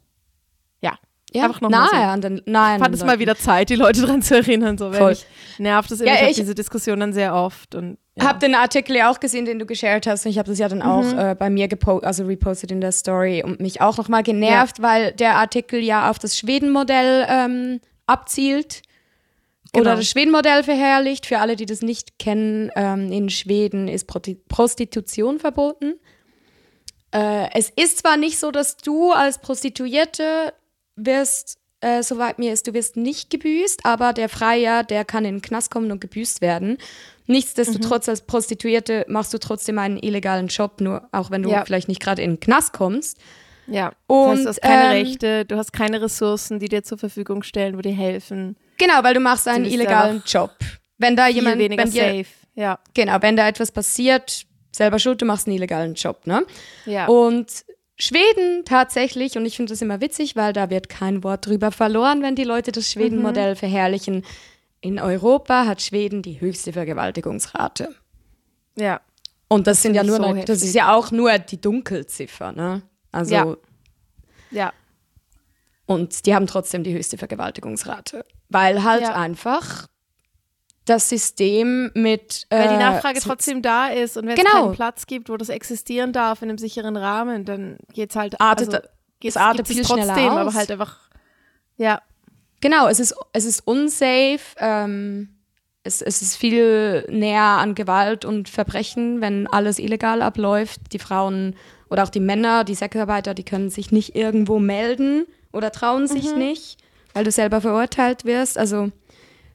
ja. 0.82 0.98
Ja, 1.34 1.44
einfach 1.44 1.60
noch 1.60 1.68
nahe 1.68 1.88
so. 1.90 1.96
an 1.96 2.20
den, 2.22 2.38
Ich 2.38 2.52
fand 2.52 2.94
es 2.94 3.04
mal 3.04 3.18
wieder 3.18 3.36
Zeit, 3.36 3.68
die 3.68 3.74
Leute 3.74 4.00
daran 4.06 4.22
zu 4.22 4.36
erinnern. 4.36 4.78
So, 4.78 4.92
weil 4.92 5.16
nervt 5.58 5.90
es 5.90 6.00
immer, 6.00 6.14
ja, 6.14 6.28
ich, 6.28 6.36
diese 6.36 6.54
Diskussion 6.54 7.00
dann 7.00 7.12
sehr 7.12 7.34
oft. 7.34 7.74
Und, 7.74 7.98
ja. 8.16 8.24
habe 8.24 8.38
den 8.38 8.54
Artikel 8.54 8.96
ja 8.96 9.10
auch 9.10 9.20
gesehen, 9.20 9.44
den 9.44 9.58
du 9.58 9.66
geshared 9.66 10.06
hast. 10.06 10.24
Und 10.24 10.30
ich 10.30 10.38
habe 10.38 10.48
das 10.48 10.58
ja 10.58 10.68
dann 10.68 10.80
auch 10.80 11.04
mhm. 11.04 11.18
äh, 11.18 11.34
bei 11.34 11.50
mir 11.50 11.68
gepostet, 11.68 12.06
also 12.06 12.24
repostet 12.24 12.70
in 12.70 12.80
der 12.80 12.92
Story 12.92 13.42
und 13.44 13.60
mich 13.60 13.80
auch 13.80 13.98
nochmal 13.98 14.22
genervt, 14.22 14.78
ja. 14.78 14.84
weil 14.84 15.12
der 15.12 15.36
Artikel 15.36 15.80
ja 15.80 16.10
auf 16.10 16.18
das 16.18 16.38
Schweden-Modell 16.38 17.26
ähm, 17.28 17.80
abzielt. 18.06 18.82
Genau. 19.72 19.82
Oder 19.82 19.96
das 19.96 20.08
Schweden-Modell 20.08 20.62
verherrlicht. 20.62 21.26
Für 21.26 21.40
alle, 21.40 21.56
die 21.56 21.66
das 21.66 21.82
nicht 21.82 22.18
kennen, 22.18 22.70
ähm, 22.74 23.12
in 23.12 23.28
Schweden 23.28 23.86
ist 23.86 24.06
Prostitution 24.06 25.38
verboten. 25.38 25.94
Äh, 27.12 27.48
es 27.52 27.70
ist 27.70 27.98
zwar 27.98 28.16
nicht 28.16 28.38
so, 28.38 28.50
dass 28.50 28.78
du 28.78 29.12
als 29.12 29.38
Prostituierte 29.38 30.52
wirst, 30.98 31.58
äh, 31.80 32.02
soweit 32.02 32.38
mir 32.38 32.52
ist, 32.52 32.66
du 32.66 32.74
wirst 32.74 32.96
nicht 32.96 33.30
gebüßt, 33.30 33.84
aber 33.84 34.12
der 34.12 34.28
Freier, 34.28 34.82
der 34.84 35.04
kann 35.04 35.24
in 35.24 35.36
den 35.36 35.42
Knast 35.42 35.70
kommen 35.70 35.90
und 35.92 36.00
gebüßt 36.00 36.40
werden. 36.40 36.78
Nichtsdestotrotz, 37.26 38.06
mhm. 38.06 38.10
als 38.10 38.20
Prostituierte 38.22 39.04
machst 39.08 39.32
du 39.34 39.38
trotzdem 39.38 39.78
einen 39.78 39.98
illegalen 39.98 40.48
Job, 40.48 40.80
nur 40.80 41.08
auch 41.12 41.30
wenn 41.30 41.42
du 41.42 41.50
ja. 41.50 41.64
vielleicht 41.64 41.88
nicht 41.88 42.00
gerade 42.00 42.22
in 42.22 42.32
den 42.32 42.40
Knast 42.40 42.72
kommst. 42.72 43.18
Ja, 43.66 43.92
und, 44.06 44.44
das 44.44 44.46
heißt, 44.46 44.46
du 44.46 44.48
hast 44.48 44.62
keine 44.62 44.84
ähm, 44.84 45.06
Rechte, 45.06 45.44
du 45.44 45.56
hast 45.56 45.72
keine 45.72 46.00
Ressourcen, 46.00 46.58
die 46.58 46.68
dir 46.68 46.82
zur 46.82 46.96
Verfügung 46.96 47.42
stellen, 47.42 47.76
wo 47.76 47.82
dir 47.82 47.92
helfen. 47.92 48.56
Genau, 48.78 49.02
weil 49.02 49.14
du 49.14 49.20
machst 49.20 49.46
einen 49.46 49.64
du 49.64 49.70
illegalen 49.70 50.22
Job. 50.26 50.52
Wenn 50.96 51.16
da 51.16 51.28
jemand, 51.28 51.58
weniger 51.58 51.84
wenn 51.84 51.90
dir, 51.90 52.02
safe. 52.02 52.26
Ja. 52.54 52.78
Genau, 52.94 53.18
wenn 53.20 53.36
da 53.36 53.46
etwas 53.46 53.70
passiert, 53.70 54.46
selber 54.72 54.98
schuld, 54.98 55.20
du 55.20 55.26
machst 55.26 55.46
einen 55.46 55.56
illegalen 55.56 55.94
Job, 55.94 56.26
ne? 56.26 56.46
Ja. 56.86 57.06
Und 57.06 57.64
Schweden 58.00 58.64
tatsächlich, 58.64 59.36
und 59.36 59.44
ich 59.44 59.56
finde 59.56 59.72
das 59.72 59.82
immer 59.82 60.00
witzig, 60.00 60.36
weil 60.36 60.52
da 60.52 60.70
wird 60.70 60.88
kein 60.88 61.24
Wort 61.24 61.46
drüber 61.46 61.72
verloren, 61.72 62.22
wenn 62.22 62.36
die 62.36 62.44
Leute 62.44 62.70
das 62.70 62.92
Schweden-Modell 62.92 63.54
mhm. 63.54 63.56
verherrlichen. 63.56 64.24
In 64.80 65.00
Europa 65.00 65.66
hat 65.66 65.82
Schweden 65.82 66.22
die 66.22 66.40
höchste 66.40 66.72
Vergewaltigungsrate. 66.72 67.94
Ja. 68.76 69.00
Und 69.48 69.66
das, 69.66 69.78
das 69.78 69.82
sind 69.82 69.94
ja 69.94 70.04
nur, 70.04 70.18
so 70.18 70.34
das 70.44 70.62
ist 70.62 70.74
ja 70.74 70.94
auch 70.94 71.10
nur 71.10 71.38
die 71.38 71.60
Dunkelziffer, 71.60 72.52
ne? 72.52 72.82
Also. 73.10 73.34
Ja. 73.34 73.56
ja. 74.50 74.72
Und 75.86 76.26
die 76.26 76.34
haben 76.34 76.46
trotzdem 76.46 76.84
die 76.84 76.94
höchste 76.94 77.18
Vergewaltigungsrate. 77.18 78.24
Weil 78.50 78.84
halt 78.84 79.02
ja. 79.02 79.14
einfach 79.14 79.88
das 80.88 81.08
System 81.08 81.90
mit. 81.94 82.46
Äh, 82.50 82.58
Weil 82.58 82.68
die 82.68 82.76
Nachfrage 82.76 83.20
trotzdem 83.20 83.62
da 83.62 83.88
ist 83.88 84.16
und 84.16 84.26
wenn 84.26 84.36
es 84.36 84.44
genau. 84.44 84.64
keinen 84.64 84.74
Platz 84.74 85.06
gibt, 85.06 85.28
wo 85.28 85.36
das 85.36 85.48
existieren 85.48 86.12
darf 86.12 86.42
in 86.42 86.48
einem 86.48 86.58
sicheren 86.58 86.96
Rahmen, 86.96 87.44
dann 87.44 87.78
geht 87.92 88.10
es 88.10 88.16
halt. 88.16 88.40
Artet, 88.40 88.74
also, 88.74 88.88
geht's, 89.20 89.36
es 89.36 89.40
artet 89.40 89.68
viel 89.68 89.82
trotzdem, 89.82 90.04
schneller 90.04 90.32
aus. 90.32 90.38
aber 90.38 90.54
halt 90.54 90.70
einfach. 90.70 90.98
Ja. 91.76 92.02
Genau, 92.60 92.88
es 92.88 92.98
ist, 92.98 93.14
es 93.32 93.44
ist 93.44 93.60
unsafe. 93.66 94.56
Ähm, 94.58 95.28
es, 95.84 96.02
es 96.02 96.22
ist 96.22 96.36
viel 96.36 97.06
näher 97.08 97.42
an 97.42 97.74
Gewalt 97.74 98.24
und 98.24 98.48
Verbrechen, 98.48 99.20
wenn 99.20 99.46
alles 99.46 99.78
illegal 99.78 100.22
abläuft. 100.22 100.80
Die 100.92 100.98
Frauen 100.98 101.54
oder 101.88 102.02
auch 102.02 102.10
die 102.10 102.20
Männer, 102.20 102.64
die 102.64 102.74
Sexarbeiter, 102.74 103.34
die 103.34 103.44
können 103.44 103.70
sich 103.70 103.92
nicht 103.92 104.16
irgendwo 104.16 104.58
melden 104.58 105.26
oder 105.52 105.72
trauen 105.72 106.06
sich 106.06 106.32
mhm. 106.32 106.38
nicht, 106.38 106.78
weil 107.14 107.24
du 107.24 107.30
selber 107.30 107.60
verurteilt 107.60 108.24
wirst. 108.24 108.58
Also 108.58 108.90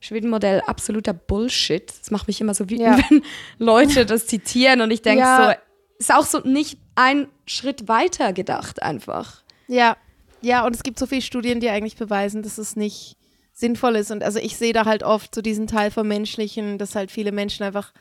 Schweden-Modell 0.04 0.62
absoluter 0.68 1.14
Bullshit. 1.14 1.88
Das 1.88 2.12
macht 2.12 2.28
mich 2.28 2.42
immer 2.42 2.54
so 2.54 2.66
wütend, 2.66 2.82
ja. 2.82 3.00
wenn 3.10 3.24
Leute 3.58 4.06
das 4.06 4.28
zitieren 4.28 4.82
und 4.82 4.92
ich 4.92 5.02
denke 5.02 5.22
ja. 5.22 5.56
so, 5.56 5.60
ist 5.98 6.14
auch 6.14 6.26
so 6.26 6.40
nicht 6.48 6.78
ein 6.96 7.28
Schritt 7.46 7.88
weiter 7.88 8.34
gedacht 8.34 8.84
einfach. 8.84 9.44
Ja, 9.68 9.96
ja, 10.42 10.66
und 10.66 10.76
es 10.76 10.84
gibt 10.84 11.00
so 11.00 11.06
viele 11.06 11.22
Studien, 11.22 11.62
die 11.62 11.70
eigentlich 11.70 11.96
beweisen, 11.96 12.44
dass 12.44 12.58
es 12.58 12.76
nicht 12.76 13.16
sinnvoll 13.54 13.96
ist. 13.96 14.12
Und 14.12 14.24
also 14.24 14.40
ich 14.40 14.58
sehe 14.58 14.74
da 14.74 14.84
halt 14.84 15.02
oft 15.02 15.34
so 15.34 15.42
diesen 15.42 15.68
Teil 15.68 15.90
vom 15.90 16.08
Menschlichen, 16.08 16.78
dass 16.78 16.96
halt 16.96 17.10
viele 17.10 17.32
Menschen 17.32 17.64
einfach, 17.64 17.94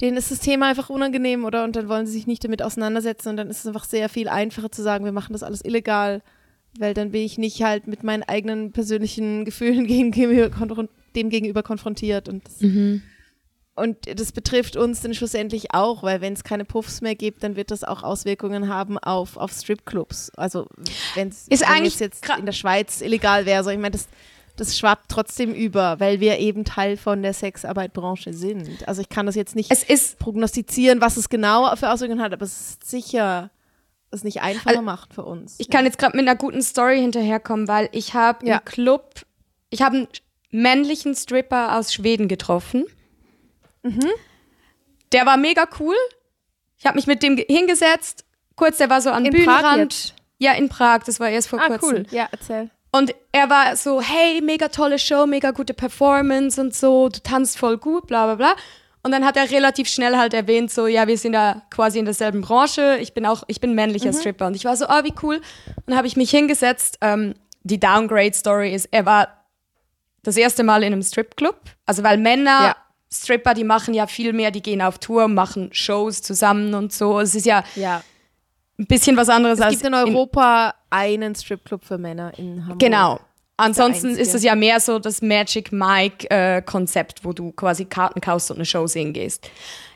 denen 0.00 0.16
ist 0.16 0.32
das 0.32 0.40
Thema 0.40 0.66
einfach 0.66 0.90
unangenehm 0.90 1.44
oder 1.44 1.62
und 1.62 1.76
dann 1.76 1.88
wollen 1.88 2.06
sie 2.06 2.12
sich 2.12 2.26
nicht 2.26 2.42
damit 2.42 2.60
auseinandersetzen 2.60 3.28
und 3.28 3.36
dann 3.36 3.50
ist 3.50 3.60
es 3.60 3.66
einfach 3.68 3.84
sehr 3.84 4.08
viel 4.08 4.28
einfacher 4.28 4.72
zu 4.72 4.82
sagen, 4.82 5.04
wir 5.04 5.12
machen 5.12 5.32
das 5.32 5.44
alles 5.44 5.64
illegal, 5.64 6.22
weil 6.78 6.94
dann 6.94 7.10
bin 7.10 7.22
ich 7.22 7.38
nicht 7.38 7.62
halt 7.62 7.86
mit 7.86 8.02
meinen 8.02 8.22
eigenen 8.22 8.72
persönlichen 8.72 9.44
Gefühlen 9.44 9.86
gegenüber, 9.86 10.88
dem 11.14 11.30
gegenüber 11.30 11.62
konfrontiert 11.62 12.28
und 12.28 12.46
das, 12.46 12.60
mhm. 12.60 13.02
und 13.74 13.96
das 14.18 14.32
betrifft 14.32 14.76
uns 14.76 15.00
dann 15.00 15.14
schlussendlich 15.14 15.74
auch, 15.74 16.02
weil 16.02 16.20
wenn 16.20 16.34
es 16.34 16.44
keine 16.44 16.64
Puffs 16.64 17.00
mehr 17.00 17.14
gibt, 17.14 17.42
dann 17.42 17.56
wird 17.56 17.70
das 17.70 17.84
auch 17.84 18.02
Auswirkungen 18.02 18.68
haben 18.68 18.98
auf, 18.98 19.36
auf 19.36 19.52
Stripclubs. 19.52 20.30
Also 20.36 20.66
wenn 21.14 21.28
es 21.28 21.46
jetzt 22.00 22.28
in 22.38 22.46
der 22.46 22.52
Schweiz 22.52 23.00
illegal 23.00 23.46
wäre, 23.46 23.64
so 23.64 23.70
ich 23.70 23.78
meine, 23.78 23.92
das 23.92 24.08
das 24.58 24.76
schwappt 24.76 25.08
trotzdem 25.08 25.54
über, 25.54 26.00
weil 26.00 26.20
wir 26.20 26.38
eben 26.38 26.64
Teil 26.64 26.96
von 26.96 27.22
der 27.22 27.32
Sexarbeitbranche 27.32 28.32
sind. 28.32 28.86
Also 28.88 29.00
ich 29.00 29.08
kann 29.08 29.26
das 29.26 29.36
jetzt 29.36 29.54
nicht 29.54 29.70
prognostizieren, 30.18 31.00
was 31.00 31.16
es 31.16 31.28
genau 31.28 31.74
für 31.76 31.90
Auswirkungen 31.90 32.20
hat, 32.20 32.32
aber 32.32 32.44
es 32.44 32.70
ist 32.70 32.90
sicher, 32.90 33.50
es 34.10 34.24
nicht 34.24 34.40
einfacher 34.40 34.70
also, 34.70 34.82
macht 34.82 35.14
für 35.14 35.24
uns. 35.24 35.56
Ich 35.58 35.70
kann 35.70 35.84
jetzt 35.84 35.98
gerade 35.98 36.16
mit 36.16 36.26
einer 36.26 36.36
guten 36.36 36.62
Story 36.62 37.00
hinterherkommen, 37.00 37.68
weil 37.68 37.88
ich 37.92 38.14
habe 38.14 38.46
ja. 38.46 38.58
im 38.58 38.64
Club, 38.64 39.22
ich 39.70 39.82
habe 39.82 39.96
einen 39.96 40.08
männlichen 40.50 41.14
Stripper 41.14 41.76
aus 41.76 41.92
Schweden 41.92 42.28
getroffen. 42.28 42.86
Mhm. 43.82 44.10
Der 45.12 45.26
war 45.26 45.36
mega 45.36 45.66
cool. 45.78 45.96
Ich 46.78 46.86
habe 46.86 46.96
mich 46.96 47.06
mit 47.06 47.22
dem 47.22 47.36
hingesetzt. 47.36 48.24
Kurz, 48.56 48.78
der 48.78 48.90
war 48.90 49.00
so 49.00 49.10
am 49.10 49.24
Bühnenrand. 49.24 50.14
Ja, 50.38 50.52
in 50.52 50.68
Prag. 50.68 51.00
Das 51.04 51.20
war 51.20 51.28
erst 51.28 51.48
vor 51.48 51.60
ah, 51.60 51.66
kurzem. 51.66 51.88
cool. 51.88 52.06
Ja, 52.10 52.28
erzähl. 52.30 52.70
Und 52.90 53.14
er 53.32 53.50
war 53.50 53.76
so, 53.76 54.00
hey, 54.00 54.40
mega 54.40 54.68
tolle 54.68 54.98
Show, 54.98 55.26
mega 55.26 55.50
gute 55.50 55.74
Performance 55.74 56.60
und 56.60 56.74
so, 56.74 57.08
du 57.08 57.20
tanzt 57.20 57.58
voll 57.58 57.76
gut, 57.76 58.06
bla 58.06 58.24
bla 58.26 58.34
bla. 58.36 58.56
Und 59.02 59.12
dann 59.12 59.24
hat 59.24 59.36
er 59.36 59.50
relativ 59.50 59.88
schnell 59.88 60.16
halt 60.16 60.34
erwähnt, 60.34 60.70
so, 60.70 60.86
ja, 60.86 61.06
wir 61.06 61.16
sind 61.16 61.32
da 61.32 61.62
quasi 61.70 61.98
in 61.98 62.04
derselben 62.04 62.40
Branche, 62.40 62.98
ich 63.00 63.14
bin 63.14 63.26
auch, 63.26 63.44
ich 63.46 63.60
bin 63.60 63.74
männlicher 63.74 64.12
mhm. 64.12 64.16
Stripper. 64.16 64.46
Und 64.48 64.56
ich 64.56 64.64
war 64.64 64.76
so, 64.76 64.86
oh, 64.88 65.04
wie 65.04 65.14
cool. 65.22 65.36
Und 65.36 65.84
dann 65.86 65.96
habe 65.96 66.06
ich 66.06 66.16
mich 66.16 66.30
hingesetzt. 66.30 66.98
Ähm, 67.00 67.34
die 67.62 67.80
Downgrade-Story 67.80 68.74
ist, 68.74 68.88
er 68.90 69.06
war 69.06 69.28
das 70.22 70.36
erste 70.36 70.64
Mal 70.64 70.82
in 70.82 70.92
einem 70.92 71.02
Stripclub. 71.02 71.58
Also, 71.86 72.02
weil 72.02 72.18
Männer, 72.18 72.60
ja. 72.64 72.76
Stripper, 73.10 73.54
die 73.54 73.64
machen 73.64 73.94
ja 73.94 74.06
viel 74.06 74.32
mehr, 74.32 74.50
die 74.50 74.62
gehen 74.62 74.82
auf 74.82 74.98
Tour, 74.98 75.28
machen 75.28 75.70
Shows 75.72 76.22
zusammen 76.22 76.74
und 76.74 76.92
so. 76.92 77.20
Es 77.20 77.34
ist 77.34 77.46
ja, 77.46 77.64
ja 77.74 78.02
ein 78.78 78.86
bisschen 78.86 79.16
was 79.16 79.28
anderes 79.28 79.58
es 79.58 79.64
als. 79.64 79.74
Es 79.76 79.82
gibt 79.82 79.94
in 79.94 79.94
Europa 79.94 80.70
in 80.70 80.74
einen 80.90 81.34
Stripclub 81.34 81.84
für 81.84 81.98
Männer 81.98 82.32
in 82.38 82.62
Hamburg. 82.62 82.78
Genau. 82.78 83.20
Ansonsten 83.58 84.16
ist 84.16 84.34
es 84.36 84.44
ja 84.44 84.54
mehr 84.54 84.78
so 84.78 85.00
das 85.00 85.20
Magic 85.20 85.72
Mike-Konzept, 85.72 87.20
äh, 87.20 87.24
wo 87.24 87.32
du 87.32 87.50
quasi 87.52 87.84
Karten 87.84 88.20
kaufst 88.20 88.50
und 88.52 88.58
eine 88.58 88.64
Show 88.64 88.86
sehen 88.86 89.12
gehst. 89.12 89.50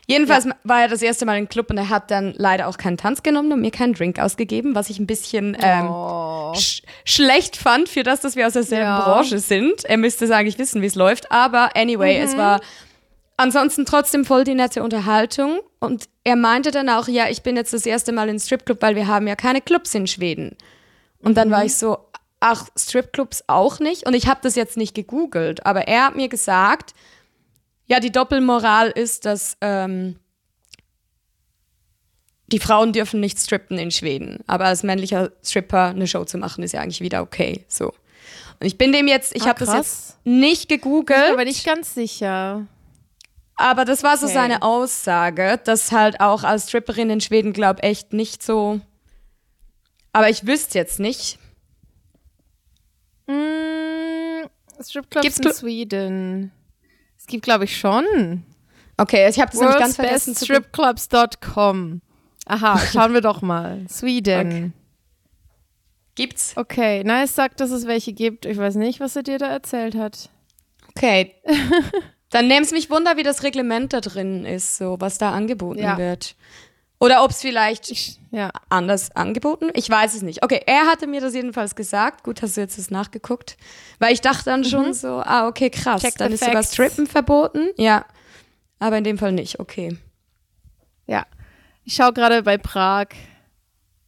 Jedenfalls 0.09 0.47
ja. 0.47 0.57
war 0.65 0.83
er 0.83 0.89
das 0.89 1.01
erste 1.01 1.25
Mal 1.25 1.39
im 1.39 1.49
Club 1.49 1.71
und 1.71 1.79
er 1.79 1.89
hat 1.89 2.11
dann 2.11 2.35
leider 2.37 2.67
auch 2.67 2.77
keinen 2.77 2.97
Tanz 2.97 3.23
genommen 3.23 3.53
und 3.53 3.61
mir 3.61 3.71
keinen 3.71 3.95
Drink 3.95 4.19
ausgegeben, 4.19 4.75
was 4.75 4.91
ich 4.91 4.99
ein 4.99 5.07
bisschen 5.07 5.57
ähm, 5.61 5.89
oh. 5.89 6.53
sch 6.55 6.83
schlecht 7.05 7.57
fand 7.57 7.89
für 7.89 8.03
das, 8.03 8.21
dass 8.21 8.35
wir 8.35 8.49
aus 8.49 8.55
derselben 8.55 8.87
ja. 8.87 9.01
Branche 9.01 9.39
sind. 9.39 9.85
Er 9.85 9.97
müsste 9.97 10.25
es 10.25 10.33
eigentlich 10.33 10.59
wissen, 10.59 10.83
wie 10.83 10.87
es 10.87 10.97
läuft. 10.97 11.31
Aber 11.31 11.77
anyway, 11.77 12.19
mhm. 12.19 12.25
es 12.25 12.37
war 12.37 12.61
ansonsten 13.37 13.87
trotzdem 13.87 14.25
voll 14.25 14.43
die 14.43 14.55
nette 14.55 14.83
Unterhaltung. 14.83 15.61
Und 15.79 16.09
er 16.25 16.37
meinte 16.37 16.73
dann 16.73 16.89
auch, 16.89 17.07
ja, 17.07 17.29
ich 17.29 17.43
bin 17.43 17.55
jetzt 17.55 17.73
das 17.73 17.87
erste 17.87 18.11
Mal 18.11 18.29
in 18.29 18.41
Stripclub, 18.41 18.83
weil 18.83 18.97
wir 18.97 19.07
haben 19.07 19.29
ja 19.29 19.37
keine 19.37 19.61
Clubs 19.61 19.95
in 19.95 20.09
Schweden. 20.09 20.57
Und 21.21 21.37
dann 21.37 21.49
mhm. 21.49 21.53
war 21.53 21.65
ich 21.65 21.77
so, 21.77 21.99
ach, 22.43 22.67
Stripclubs 22.77 23.45
auch 23.47 23.79
nicht? 23.79 24.07
Und 24.07 24.15
ich 24.15 24.27
habe 24.27 24.41
das 24.43 24.57
jetzt 24.57 24.77
nicht 24.77 24.95
gegoogelt, 24.95 25.65
aber 25.65 25.87
er 25.87 26.07
hat 26.07 26.17
mir 26.17 26.29
gesagt, 26.29 26.93
ja, 27.87 28.01
die 28.01 28.11
Doppelmoral 28.11 28.91
ist, 28.91 29.27
dass 29.27 29.57
ähm, 29.61 30.17
die 32.49 32.59
Frauen 32.59 32.93
dürfen 32.93 33.21
nicht 33.21 33.39
strippen 33.39 33.79
in 33.79 33.91
Schweden. 33.91 34.41
Aber 34.47 34.67
als 34.67 34.83
männlicher 34.83 35.31
Stripper 35.43 35.87
eine 35.87 36.07
Show 36.07 36.25
zu 36.25 36.37
machen, 36.37 36.65
ist 36.65 36.73
ja 36.73 36.81
eigentlich 36.81 37.01
wieder 37.01 37.23
okay. 37.23 37.65
So. 37.69 37.89
Und 38.61 38.67
ich 38.67 38.77
bin 38.77 38.93
dem 38.93 39.09
jetzt, 39.09 39.35
ich 39.35 39.43
ah, 39.43 39.49
habe 39.49 39.65
das 39.65 39.75
jetzt 39.75 40.17
nicht 40.25 40.69
gegoogelt. 40.69 41.19
Ich 41.19 41.27
bin 41.27 41.35
aber 41.35 41.45
nicht 41.45 41.65
ganz 41.65 41.95
sicher. 41.95 42.67
Aber 43.55 43.85
das 43.85 44.03
war 44.03 44.17
so 44.17 44.27
okay. 44.27 44.35
seine 44.35 44.63
Aussage, 44.63 45.61
dass 45.65 45.93
halt 45.93 46.21
auch 46.21 46.43
als 46.43 46.69
Stripperin 46.69 47.11
in 47.11 47.21
Schweden, 47.21 47.53
glaube 47.53 47.83
echt 47.83 48.13
nicht 48.13 48.43
so. 48.43 48.81
Aber 50.13 50.29
ich 50.29 50.47
wüsste 50.47 50.79
jetzt 50.79 50.99
nicht. 50.99 51.39
Mm, 53.33 54.83
Stripclubs 54.83 55.23
Gibt's 55.23 55.39
in 55.39 55.53
Schweden. 55.53 56.53
Es 57.19 57.27
gibt, 57.27 57.45
glaube 57.45 57.65
ich, 57.65 57.77
schon. 57.77 58.45
Okay, 58.97 59.29
ich 59.29 59.41
habe 59.41 59.51
das 59.51 59.61
nämlich 59.61 59.79
ganz 59.79 59.97
vergessen. 59.97 60.35
Stripclubs.com. 60.35 62.03
Aha, 62.47 62.79
schauen 62.79 63.15
wir 63.15 63.21
doch 63.21 63.43
mal. 63.43 63.87
Sweden. 63.89 64.47
Okay. 64.47 64.71
Gibt's? 66.15 66.53
Okay, 66.57 67.03
es 67.23 67.35
sagt, 67.35 67.61
dass 67.61 67.71
es 67.71 67.87
welche 67.87 68.13
gibt. 68.13 68.45
Ich 68.45 68.59
weiß 68.59 68.75
nicht, 68.75 69.01
was 69.01 69.17
er 69.17 69.23
dir 69.23 69.39
da 69.39 69.47
erzählt 69.47 69.95
hat. 69.95 70.29
Okay. 70.91 71.35
Dann 72.31 72.49
nimm 72.49 72.63
es 72.63 72.73
mich 72.73 72.91
wunder, 72.91 73.17
wie 73.17 73.23
das 73.23 73.43
Reglement 73.43 73.93
da 73.93 74.01
drin 74.01 74.45
ist, 74.45 74.77
so 74.77 74.97
was 74.99 75.19
da 75.19 75.33
angeboten 75.33 75.81
ja. 75.81 75.99
wird. 75.99 76.35
Oder 77.03 77.25
ob 77.25 77.33
es 77.33 77.41
vielleicht 77.41 77.91
ich, 77.91 78.21
ja. 78.31 78.53
anders 78.69 79.11
angeboten 79.17 79.71
Ich 79.75 79.91
weiß 79.91 80.15
es 80.15 80.23
nicht. 80.23 80.45
Okay, 80.45 80.61
er 80.67 80.87
hatte 80.87 81.09
mir 81.09 81.21
das 81.21 81.35
jedenfalls 81.35 81.75
gesagt. 81.75 82.23
Gut, 82.23 82.43
hast 82.43 82.57
du 82.57 82.61
jetzt 82.61 82.79
das 82.79 82.93
nachgeguckt? 82.93 83.57
Weil 83.99 84.13
ich 84.13 84.21
dachte 84.21 84.45
dann 84.45 84.65
schon 84.65 84.87
mhm. 84.87 84.93
so, 84.93 85.09
ah, 85.09 85.49
okay, 85.49 85.69
krass. 85.69 86.01
Check 86.01 86.15
dann 86.19 86.31
ist 86.31 86.45
sogar 86.45 86.63
Strippen 86.63 87.09
verboten. 87.09 87.71
Ja. 87.77 88.05
Aber 88.79 88.99
in 88.99 89.03
dem 89.03 89.19
Fall 89.19 89.33
nicht, 89.33 89.59
okay. 89.59 89.99
Ja. 91.09 91.27
Ich 91.83 91.95
schaue 91.95 92.13
gerade 92.13 92.45
bei 92.45 92.57
Prag. 92.57 93.09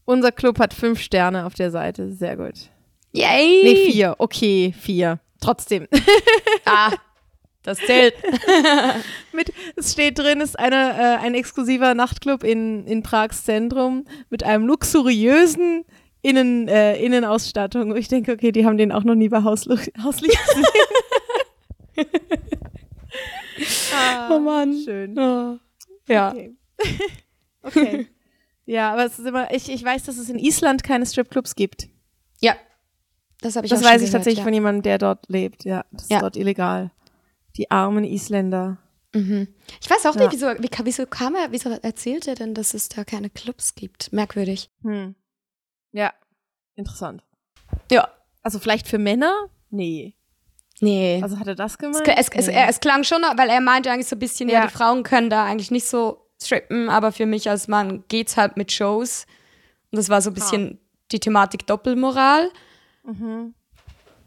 Unser 0.04 0.30
Club 0.30 0.60
hat 0.60 0.72
fünf 0.72 1.00
Sterne 1.00 1.46
auf 1.46 1.54
der 1.54 1.72
Seite. 1.72 2.12
Sehr 2.12 2.36
gut. 2.36 2.70
Yay! 3.10 3.62
Nee, 3.64 3.90
vier. 3.90 4.14
Okay, 4.18 4.72
vier. 4.78 5.18
Trotzdem. 5.40 5.88
ah, 6.64 6.92
das 7.64 7.78
zählt. 7.78 8.14
mit, 9.32 9.52
es 9.74 9.92
steht 9.92 10.18
drin, 10.18 10.40
es 10.40 10.50
ist 10.50 10.58
eine, 10.58 10.92
äh, 10.96 11.24
ein 11.24 11.34
exklusiver 11.34 11.94
Nachtclub 11.94 12.44
in, 12.44 12.86
in 12.86 13.02
Prags 13.02 13.44
Zentrum 13.44 14.04
mit 14.30 14.44
einem 14.44 14.66
luxuriösen 14.66 15.84
Innen, 16.22 16.68
äh, 16.68 16.96
Innenausstattung. 17.02 17.90
Und 17.90 17.96
ich 17.96 18.08
denke, 18.08 18.32
okay, 18.32 18.52
die 18.52 18.64
haben 18.64 18.78
den 18.78 18.92
auch 18.92 19.04
noch 19.04 19.14
nie 19.14 19.28
bei 19.28 19.42
Hauslicht 19.42 19.92
gesehen. 19.94 20.34
ah, 23.94 24.30
oh 24.30 24.38
Mann. 24.38 24.78
Schön. 24.84 25.18
Oh. 25.18 25.58
Ja. 26.06 26.30
Okay. 26.30 26.56
okay. 27.62 28.06
Ja, 28.66 28.92
aber 28.92 29.04
es 29.04 29.18
ist 29.18 29.26
immer, 29.26 29.52
ich, 29.52 29.70
ich 29.70 29.84
weiß, 29.84 30.04
dass 30.04 30.18
es 30.18 30.28
in 30.28 30.38
Island 30.38 30.82
keine 30.82 31.04
Stripclubs 31.06 31.54
gibt. 31.54 31.88
Ja. 32.40 32.56
Das 33.40 33.56
habe 33.56 33.66
ich 33.66 33.70
Das 33.70 33.84
weiß 33.84 34.02
ich 34.02 34.10
tatsächlich 34.10 34.38
ja. 34.38 34.44
von 34.44 34.54
jemandem, 34.54 34.82
der 34.82 34.98
dort 34.98 35.28
lebt. 35.28 35.64
Ja, 35.64 35.84
das 35.92 36.04
ist 36.04 36.10
ja. 36.10 36.20
dort 36.20 36.36
illegal. 36.36 36.90
Die 37.56 37.70
armen 37.70 38.04
Isländer. 38.04 38.78
Mhm. 39.14 39.48
Ich 39.80 39.88
weiß 39.88 40.06
auch 40.06 40.16
ja. 40.16 40.22
nicht, 40.22 40.32
wieso, 40.32 40.46
wie, 40.46 40.68
wieso 40.84 41.06
kam 41.06 41.36
er, 41.36 41.52
wieso 41.52 41.70
erzählt 41.70 42.26
er 42.26 42.34
denn, 42.34 42.54
dass 42.54 42.74
es 42.74 42.88
da 42.88 43.04
keine 43.04 43.30
Clubs 43.30 43.74
gibt? 43.74 44.12
Merkwürdig. 44.12 44.70
Hm. 44.82 45.14
Ja, 45.92 46.12
interessant. 46.74 47.22
Ja. 47.90 48.08
Also 48.42 48.58
vielleicht 48.58 48.88
für 48.88 48.98
Männer? 48.98 49.48
Nee. 49.70 50.16
Nee. 50.80 51.20
Also 51.22 51.38
hat 51.38 51.46
er 51.46 51.54
das 51.54 51.78
gemeint? 51.78 52.06
Es, 52.06 52.28
es, 52.28 52.46
nee. 52.48 52.54
es, 52.54 52.70
es 52.76 52.80
klang 52.80 53.04
schon, 53.04 53.22
weil 53.36 53.48
er 53.48 53.60
meinte 53.60 53.90
eigentlich 53.90 54.08
so 54.08 54.16
ein 54.16 54.18
bisschen, 54.18 54.48
ja. 54.48 54.60
ja, 54.60 54.66
die 54.66 54.72
Frauen 54.72 55.04
können 55.04 55.30
da 55.30 55.44
eigentlich 55.44 55.70
nicht 55.70 55.86
so 55.86 56.28
strippen, 56.42 56.88
aber 56.90 57.12
für 57.12 57.26
mich 57.26 57.48
als 57.48 57.68
Mann 57.68 58.04
geht's 58.08 58.36
halt 58.36 58.56
mit 58.56 58.72
Shows. 58.72 59.26
Und 59.90 59.98
das 59.98 60.08
war 60.08 60.20
so 60.20 60.30
ein 60.30 60.34
bisschen 60.34 60.78
ah. 60.80 61.04
die 61.12 61.20
Thematik 61.20 61.66
Doppelmoral. 61.66 62.50
Mhm. 63.04 63.54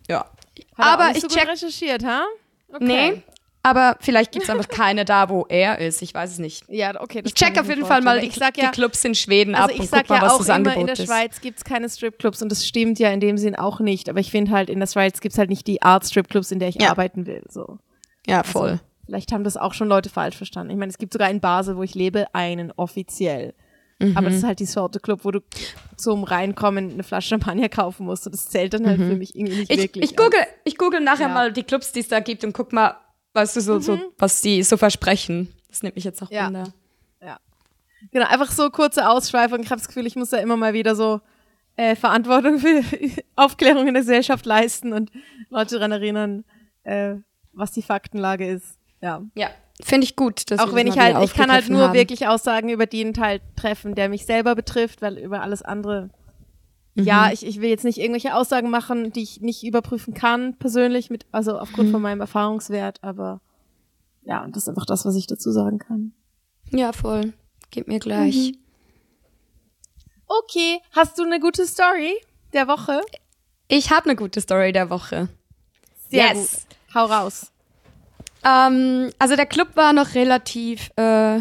Ja. 0.08 0.32
Hat 0.78 0.86
aber 0.86 1.12
ich 1.12 1.22
so 1.22 1.28
check 1.28 1.48
recherchiert, 1.48 2.06
ha? 2.06 2.24
Okay. 2.70 2.86
Nee, 2.86 3.24
aber 3.68 3.98
vielleicht 4.00 4.32
gibt 4.32 4.46
es 4.46 4.50
einfach 4.50 4.70
keine 4.70 5.04
da, 5.04 5.28
wo 5.28 5.46
er 5.50 5.80
ist. 5.80 6.02
Ich 6.02 6.14
weiß 6.14 6.32
es 6.32 6.40
nicht. 6.40 6.64
Ja, 6.70 7.02
okay. 7.02 7.22
Ich 7.26 7.34
check 7.34 7.60
auf 7.60 7.68
jeden 7.68 7.86
Fall 7.86 8.02
mal 8.02 8.22
die, 8.22 8.30
ja, 8.30 8.50
die, 8.50 8.62
Clubs 8.68 9.04
in 9.04 9.14
Schweden 9.14 9.56
also 9.56 9.74
ab 9.74 9.80
und 9.80 9.92
guck 9.92 10.10
mal, 10.10 10.16
ja 10.16 10.22
was 10.22 10.38
das 10.38 10.50
Angebot 10.50 10.78
ist. 10.78 10.82
In 10.82 10.96
der 10.96 11.14
Schweiz 11.14 11.42
gibt 11.42 11.58
es 11.58 11.66
keine 11.66 11.90
Stripclubs 11.90 12.42
und 12.42 12.50
das 12.50 12.66
stimmt 12.66 12.98
ja 12.98 13.12
in 13.12 13.20
dem 13.20 13.38
Sinn 13.38 13.56
auch 13.56 13.82
nicht. 13.82 14.10
Aber 14.10 14.22
ich 14.22 14.32
finde 14.32 14.52
halt, 14.52 14.70
in 14.70 14.80
der 14.80 14.88
Schweiz 14.88 15.20
gibt 15.20 15.34
es 15.34 15.40
halt 15.40 15.50
nicht 15.50 15.68
die 15.68 15.82
Art 15.82 16.06
Stripclubs, 16.06 16.52
in 16.52 16.60
der 16.60 16.70
ich 16.70 16.76
ja. 16.76 16.92
arbeiten 16.92 17.26
will. 17.26 17.44
So. 17.50 17.78
Ja, 18.26 18.44
voll. 18.44 18.70
Also, 18.70 18.84
vielleicht 19.06 19.34
haben 19.34 19.44
das 19.44 19.58
auch 19.58 19.74
schon 19.74 19.90
Leute 19.90 20.10
falsch 20.10 20.38
verstanden. 20.38 20.72
Ich 20.72 20.78
meine, 20.78 20.90
es 20.90 20.98
gibt 20.98 21.12
sogar 21.12 21.30
in 21.30 21.42
Basel, 21.42 21.76
wo 21.76 21.84
ich 21.84 21.94
lebe, 21.94 22.28
einen 22.34 22.72
offiziell. 22.72 23.54
Mhm. 24.00 24.16
Aber 24.16 24.28
das 24.28 24.40
ist 24.40 24.44
halt 24.44 24.60
die 24.60 24.66
Sorte 24.66 25.00
Club, 25.00 25.22
wo 25.24 25.32
du 25.32 25.40
zum 25.96 26.24
Reinkommen 26.24 26.92
eine 26.92 27.04
Flasche 27.04 27.30
Champagner 27.30 27.70
kaufen 27.70 28.06
musst. 28.06 28.26
Und 28.28 28.34
das 28.34 28.50
zählt 28.50 28.74
dann 28.74 28.86
halt 28.86 29.00
mhm. 29.00 29.10
für 29.10 29.16
mich 29.16 29.36
irgendwie 29.36 29.58
nicht 29.58 29.72
ich, 29.72 29.80
wirklich. 29.80 30.04
Ich 30.06 30.16
google, 30.16 30.40
ich 30.64 30.78
google 30.78 31.02
nachher 31.02 31.28
ja. 31.28 31.34
mal 31.34 31.52
die 31.52 31.64
Clubs, 31.64 31.92
die 31.92 32.02
es 32.02 32.08
da 32.08 32.20
gibt 32.20 32.44
und 32.44 32.54
guck 32.54 32.74
mal, 32.74 32.98
weißt 33.34 33.56
du, 33.56 33.62
so, 33.62 33.76
mhm. 33.76 33.82
so, 33.82 34.00
was 34.18 34.42
die 34.42 34.62
so 34.64 34.78
versprechen. 34.78 35.54
Das 35.70 35.82
nimmt 35.84 35.96
mich 35.96 36.04
jetzt 36.04 36.22
auch 36.22 36.32
ja. 36.32 36.48
Wunder. 36.48 36.74
Ja. 37.22 37.40
Genau, 38.12 38.28
einfach 38.28 38.52
so 38.52 38.70
kurze 38.70 39.10
Ausschweifung. 39.10 39.62
Ich 39.62 39.70
habe 39.72 39.80
das 39.80 39.88
Gefühl, 39.88 40.06
ich 40.06 40.16
muss 40.16 40.30
da 40.30 40.38
immer 40.38 40.58
mal 40.58 40.74
wieder 40.74 40.96
so 40.96 41.22
äh, 41.76 41.96
Verantwortung 41.96 42.60
für 42.60 42.84
Aufklärung 43.36 43.88
in 43.88 43.94
der 43.94 44.04
Gesellschaft 44.04 44.46
leisten 44.46 44.94
und 44.94 45.12
Leute 45.50 45.76
daran 45.76 45.92
erinnern, 45.92 46.44
äh, 46.84 47.16
was 47.54 47.72
die 47.72 47.82
Faktenlage 47.82 48.48
ist. 48.48 48.78
Ja. 49.02 49.24
Ja, 49.36 49.50
finde 49.84 50.06
ich 50.06 50.16
gut. 50.16 50.50
Dass 50.52 50.60
Auch 50.60 50.74
wenn 50.74 50.88
ich 50.88 50.98
halt, 50.98 51.24
ich 51.24 51.34
kann 51.34 51.52
halt 51.52 51.70
nur 51.70 51.90
haben. 51.90 51.94
wirklich 51.94 52.28
Aussagen 52.28 52.70
über 52.70 52.86
den 52.86 53.14
Teil 53.14 53.42
treffen, 53.56 53.96
der 53.96 54.10
mich 54.10 54.26
selber 54.26 54.56
betrifft, 54.56 55.02
weil 55.02 55.18
über 55.18 55.42
alles 55.42 55.62
andere 55.62 56.10
mhm. 56.98 57.04
ja, 57.04 57.32
ich, 57.32 57.46
ich 57.46 57.62
will 57.62 57.70
jetzt 57.70 57.86
nicht 57.86 58.00
irgendwelche 58.00 58.36
Aussagen 58.36 58.70
machen, 58.70 59.12
die 59.12 59.24
ich 59.24 59.42
nicht 59.42 59.64
überprüfen 59.64 60.14
kann, 60.14 60.58
persönlich, 60.58 61.10
mit, 61.10 61.26
also 61.32 61.58
aufgrund 61.58 61.90
mhm. 61.90 61.94
von 61.94 62.02
meinem 62.02 62.22
Erfahrungswert, 62.22 63.04
aber 63.04 63.42
ja, 64.24 64.44
und 64.44 64.56
das 64.56 64.64
ist 64.64 64.70
einfach 64.70 64.86
das, 64.86 65.06
was 65.06 65.16
ich 65.16 65.28
dazu 65.28 65.52
sagen 65.52 65.80
kann. 65.80 66.12
Ja, 66.72 66.92
voll. 66.92 67.34
Gib 67.72 67.88
mir 67.88 68.00
gleich. 68.00 68.36
Mhm. 68.36 68.58
Okay, 70.28 70.80
hast 70.92 71.18
du 71.18 71.24
eine 71.24 71.40
gute 71.40 71.66
Story 71.66 72.14
der 72.52 72.68
Woche? 72.68 73.00
Ich 73.70 73.92
habe 73.92 74.06
eine 74.06 74.16
gute 74.18 74.42
Story 74.42 74.74
der 74.74 74.90
Woche. 74.90 75.30
Sehr 76.10 76.34
yes. 76.34 76.66
gut. 76.68 76.96
Hau 76.96 77.06
raus. 77.06 77.52
Ähm, 78.44 79.12
also 79.20 79.36
der 79.36 79.46
Club 79.46 79.70
war 79.76 79.94
noch 79.94 80.16
relativ, 80.16 80.92
äh, 80.96 81.40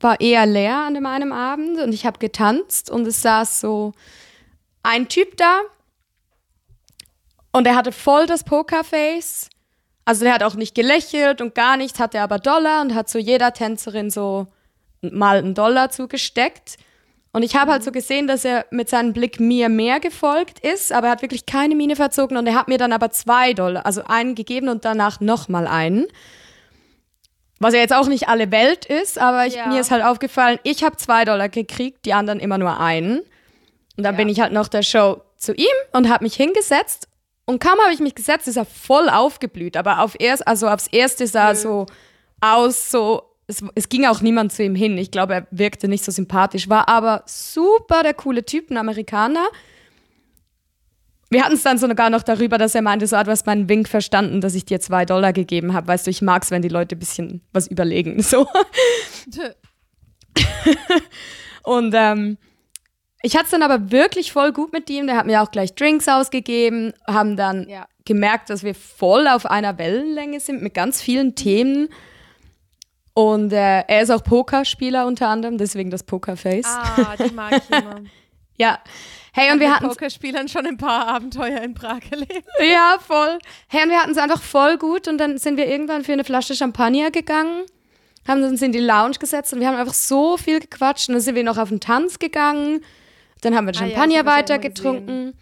war 0.00 0.20
eher 0.20 0.46
leer 0.46 0.78
an 0.78 0.94
dem 0.94 1.06
einen 1.06 1.32
Abend 1.32 1.80
und 1.80 1.92
ich 1.92 2.06
habe 2.06 2.18
getanzt 2.18 2.90
und 2.90 3.06
es 3.06 3.22
saß 3.22 3.60
so 3.60 3.92
ein 4.82 5.08
Typ 5.08 5.36
da 5.36 5.60
und 7.52 7.66
er 7.66 7.74
hatte 7.74 7.92
voll 7.92 8.26
das 8.26 8.44
Pokerface. 8.44 9.48
Also 10.04 10.24
der 10.24 10.34
hat 10.34 10.42
auch 10.42 10.54
nicht 10.54 10.74
gelächelt 10.74 11.40
und 11.40 11.54
gar 11.54 11.76
nichts, 11.76 11.98
hatte 11.98 12.20
aber 12.20 12.38
Dollar 12.38 12.82
und 12.82 12.94
hat 12.94 13.08
zu 13.08 13.18
jeder 13.18 13.52
Tänzerin 13.52 14.10
so 14.10 14.46
mal 15.00 15.38
einen 15.38 15.54
Dollar 15.54 15.90
zugesteckt. 15.90 16.76
Und 17.36 17.42
ich 17.42 17.54
habe 17.54 17.70
halt 17.70 17.84
so 17.84 17.92
gesehen, 17.92 18.26
dass 18.26 18.46
er 18.46 18.64
mit 18.70 18.88
seinem 18.88 19.12
Blick 19.12 19.40
mir 19.40 19.68
mehr 19.68 20.00
gefolgt 20.00 20.58
ist, 20.60 20.90
aber 20.90 21.08
er 21.08 21.10
hat 21.10 21.20
wirklich 21.20 21.44
keine 21.44 21.74
Miene 21.74 21.94
verzogen 21.94 22.38
und 22.38 22.46
er 22.46 22.54
hat 22.54 22.66
mir 22.66 22.78
dann 22.78 22.94
aber 22.94 23.10
zwei 23.10 23.52
Dollar, 23.52 23.84
also 23.84 24.02
einen 24.06 24.34
gegeben 24.34 24.70
und 24.70 24.86
danach 24.86 25.20
nochmal 25.20 25.66
einen. 25.66 26.06
Was 27.60 27.74
ja 27.74 27.80
jetzt 27.80 27.92
auch 27.92 28.08
nicht 28.08 28.30
alle 28.30 28.50
Welt 28.52 28.86
ist, 28.86 29.18
aber 29.18 29.44
ich, 29.44 29.56
ja. 29.56 29.66
mir 29.66 29.78
ist 29.78 29.90
halt 29.90 30.02
aufgefallen, 30.02 30.58
ich 30.62 30.82
habe 30.82 30.96
zwei 30.96 31.26
Dollar 31.26 31.50
gekriegt, 31.50 32.06
die 32.06 32.14
anderen 32.14 32.40
immer 32.40 32.56
nur 32.56 32.80
einen. 32.80 33.18
Und 33.18 33.26
dann 34.02 34.14
ja. 34.14 34.16
bin 34.16 34.30
ich 34.30 34.40
halt 34.40 34.54
noch 34.54 34.68
der 34.68 34.82
Show 34.82 35.20
zu 35.36 35.52
ihm 35.52 35.66
und 35.92 36.08
habe 36.08 36.24
mich 36.24 36.36
hingesetzt. 36.36 37.06
Und 37.44 37.60
kaum 37.60 37.78
habe 37.84 37.92
ich 37.92 38.00
mich 38.00 38.14
gesetzt, 38.14 38.48
ist 38.48 38.56
er 38.56 38.64
voll 38.64 39.10
aufgeblüht. 39.10 39.76
Aber 39.76 40.00
auf 40.00 40.16
erst, 40.18 40.48
also 40.48 40.68
aufs 40.68 40.86
erste 40.86 41.26
sah 41.26 41.48
er 41.48 41.54
so 41.54 41.84
aus, 42.40 42.90
so 42.90 43.25
es, 43.46 43.62
es, 43.74 43.88
ging 43.88 44.06
auch 44.06 44.20
niemand 44.20 44.52
zu 44.52 44.62
ihm 44.64 44.74
hin. 44.74 44.98
Ich 44.98 45.10
glaube, 45.10 45.34
er 45.34 45.46
wirkte 45.50 45.88
nicht 45.88 46.04
so 46.04 46.10
sympathisch, 46.10 46.68
war 46.68 46.88
aber 46.88 47.22
super 47.26 48.02
der 48.02 48.14
coole 48.14 48.44
Typ, 48.44 48.70
ein 48.70 48.76
Amerikaner. 48.76 49.46
Wir 51.28 51.44
hatten 51.44 51.54
es 51.54 51.62
dann 51.62 51.78
sogar 51.78 52.10
noch 52.10 52.22
darüber, 52.22 52.56
dass 52.56 52.74
er 52.74 52.82
meinte, 52.82 53.06
so, 53.06 53.16
du 53.16 53.30
hast 53.30 53.46
meinen 53.46 53.68
Wink 53.68 53.88
verstanden, 53.88 54.40
dass 54.40 54.54
ich 54.54 54.64
dir 54.64 54.80
zwei 54.80 55.04
Dollar 55.04 55.32
gegeben 55.32 55.74
habe. 55.74 55.88
Weißt 55.88 56.06
du, 56.06 56.10
ich 56.10 56.22
mag 56.22 56.44
es, 56.44 56.50
wenn 56.50 56.62
die 56.62 56.68
Leute 56.68 56.96
ein 56.96 57.00
bisschen 57.00 57.42
was 57.52 57.66
überlegen. 57.66 58.22
So. 58.22 58.46
Und 61.62 61.94
ähm, 61.96 62.38
ich 63.22 63.34
hatte 63.34 63.46
es 63.46 63.50
dann 63.50 63.62
aber 63.62 63.90
wirklich 63.90 64.32
voll 64.32 64.52
gut 64.52 64.72
mit 64.72 64.88
ihm. 64.88 65.06
Der 65.06 65.16
hat 65.16 65.26
mir 65.26 65.42
auch 65.42 65.50
gleich 65.50 65.74
Drinks 65.74 66.06
ausgegeben, 66.06 66.92
haben 67.08 67.36
dann 67.36 67.68
ja. 67.68 67.86
gemerkt, 68.04 68.50
dass 68.50 68.62
wir 68.62 68.74
voll 68.74 69.26
auf 69.26 69.46
einer 69.46 69.78
Wellenlänge 69.78 70.38
sind 70.38 70.62
mit 70.62 70.74
ganz 70.74 71.02
vielen 71.02 71.34
Themen. 71.34 71.88
Und 73.16 73.50
äh, 73.50 73.80
er 73.80 74.02
ist 74.02 74.10
auch 74.10 74.22
Pokerspieler 74.22 75.06
unter 75.06 75.28
anderem, 75.28 75.56
deswegen 75.56 75.88
das 75.88 76.02
Pokerface. 76.02 76.66
Ah, 76.66 77.16
die 77.16 77.32
mag 77.32 77.62
ich 77.62 77.70
immer. 77.70 78.02
ja. 78.58 78.78
Hey, 79.32 79.50
und 79.52 79.58
wir 79.58 79.74
hatten. 79.74 79.88
Pokerspielern 79.88 80.48
schon 80.48 80.66
ein 80.66 80.76
paar 80.76 81.08
Abenteuer 81.08 81.62
in 81.62 81.72
Prag 81.72 82.00
erlebt. 82.10 82.46
Ja, 82.60 82.98
voll. 83.00 83.38
Hey, 83.68 83.84
und 83.84 83.88
wir 83.88 84.02
hatten 84.02 84.10
es 84.10 84.18
einfach 84.18 84.42
voll 84.42 84.76
gut 84.76 85.08
und 85.08 85.16
dann 85.16 85.38
sind 85.38 85.56
wir 85.56 85.66
irgendwann 85.66 86.04
für 86.04 86.12
eine 86.12 86.24
Flasche 86.24 86.54
Champagner 86.54 87.10
gegangen, 87.10 87.64
haben 88.28 88.44
uns 88.44 88.60
in 88.60 88.72
die 88.72 88.80
Lounge 88.80 89.16
gesetzt 89.18 89.54
und 89.54 89.60
wir 89.60 89.68
haben 89.68 89.78
einfach 89.78 89.94
so 89.94 90.36
viel 90.36 90.60
gequatscht 90.60 91.08
und 91.08 91.14
dann 91.14 91.22
sind 91.22 91.36
wir 91.36 91.44
noch 91.44 91.56
auf 91.56 91.70
den 91.70 91.80
Tanz 91.80 92.18
gegangen. 92.18 92.84
Dann 93.40 93.56
haben 93.56 93.66
wir 93.66 93.72
Champagner 93.72 94.14
ah, 94.14 94.18
ja, 94.18 94.26
weiter 94.26 94.58
getrunken. 94.58 95.32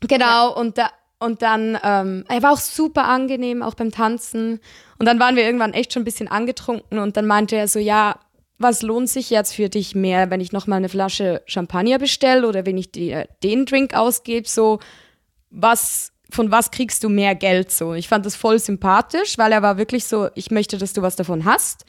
Genau, 0.00 0.24
ja. 0.24 0.46
und 0.46 0.78
da, 0.78 0.90
und 1.18 1.42
dann, 1.42 1.76
ähm, 1.82 2.24
er 2.28 2.42
war 2.44 2.52
auch 2.52 2.58
super 2.58 3.06
angenehm, 3.06 3.64
auch 3.64 3.74
beim 3.74 3.90
Tanzen. 3.90 4.60
Und 5.00 5.06
dann 5.06 5.18
waren 5.18 5.34
wir 5.34 5.44
irgendwann 5.44 5.72
echt 5.72 5.94
schon 5.94 6.02
ein 6.02 6.04
bisschen 6.04 6.28
angetrunken 6.28 6.98
und 6.98 7.16
dann 7.16 7.26
meinte 7.26 7.56
er 7.56 7.68
so, 7.68 7.78
ja, 7.78 8.20
was 8.58 8.82
lohnt 8.82 9.08
sich 9.08 9.30
jetzt 9.30 9.54
für 9.54 9.70
dich 9.70 9.94
mehr, 9.94 10.28
wenn 10.28 10.42
ich 10.42 10.52
nochmal 10.52 10.76
eine 10.76 10.90
Flasche 10.90 11.40
Champagner 11.46 11.98
bestelle 11.98 12.46
oder 12.46 12.66
wenn 12.66 12.76
ich 12.76 12.92
dir 12.92 13.26
den 13.42 13.64
Drink 13.64 13.94
ausgebe, 13.94 14.46
so, 14.46 14.78
was, 15.48 16.12
von 16.30 16.50
was 16.50 16.70
kriegst 16.70 17.02
du 17.02 17.08
mehr 17.08 17.34
Geld 17.34 17.70
so? 17.70 17.94
Ich 17.94 18.08
fand 18.08 18.26
das 18.26 18.36
voll 18.36 18.58
sympathisch, 18.58 19.38
weil 19.38 19.52
er 19.52 19.62
war 19.62 19.78
wirklich 19.78 20.04
so, 20.04 20.28
ich 20.34 20.50
möchte, 20.50 20.76
dass 20.76 20.92
du 20.92 21.00
was 21.00 21.16
davon 21.16 21.46
hast. 21.46 21.86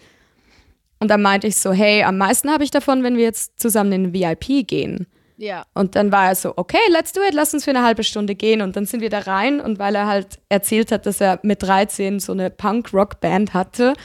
Und 1.02 1.10
dann 1.10 1.22
meinte 1.22 1.48
ich 1.48 1.58
so, 1.58 1.74
hey, 1.74 2.04
am 2.04 2.18
meisten 2.18 2.50
habe 2.50 2.64
ich 2.64 2.72
davon, 2.72 3.04
wenn 3.04 3.18
wir 3.18 3.26
jetzt 3.26 3.60
zusammen 3.60 3.92
in 3.92 4.04
den 4.06 4.14
VIP 4.14 4.66
gehen. 4.66 5.06
Ja. 5.42 5.66
Und 5.74 5.96
dann 5.96 6.12
war 6.12 6.28
er 6.28 6.36
so, 6.36 6.54
okay, 6.56 6.78
let's 6.92 7.14
do 7.14 7.22
it, 7.28 7.34
lass 7.34 7.52
uns 7.54 7.66
für 7.66 7.72
eine 7.72 7.84
halbe 7.84 8.04
Stunde 8.04 8.36
gehen. 8.36 8.62
Und 8.62 8.76
dann 8.76 8.86
sind 8.86 9.02
wir 9.02 9.10
da 9.10 9.20
rein 9.20 9.60
und 9.60 9.80
weil 9.80 9.96
er 9.96 10.06
halt 10.06 10.40
erzählt 10.50 10.92
hat, 10.92 11.08
dass 11.08 11.20
er 11.20 11.40
mit 11.42 11.64
13 11.64 12.20
so 12.20 12.32
eine 12.32 12.52
Punk-Rock-Band 12.52 13.56
hatte, 13.56 13.96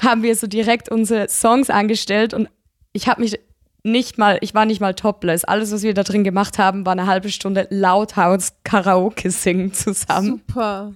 haben 0.00 0.24
wir 0.24 0.34
so 0.34 0.48
direkt 0.48 0.88
unsere 0.88 1.28
Songs 1.28 1.70
angestellt 1.70 2.34
und 2.34 2.48
ich 2.92 3.06
habe 3.06 3.20
mich 3.20 3.38
nicht 3.84 4.18
mal, 4.18 4.38
ich 4.40 4.52
war 4.52 4.64
nicht 4.64 4.80
mal 4.80 4.94
topless. 4.94 5.44
Alles, 5.44 5.72
was 5.72 5.84
wir 5.84 5.94
da 5.94 6.02
drin 6.02 6.24
gemacht 6.24 6.58
haben, 6.58 6.84
war 6.84 6.92
eine 6.92 7.06
halbe 7.06 7.30
Stunde 7.30 7.68
lauthaus 7.70 8.52
Karaoke 8.64 9.30
singen 9.30 9.72
zusammen. 9.72 10.42
Super. 10.48 10.92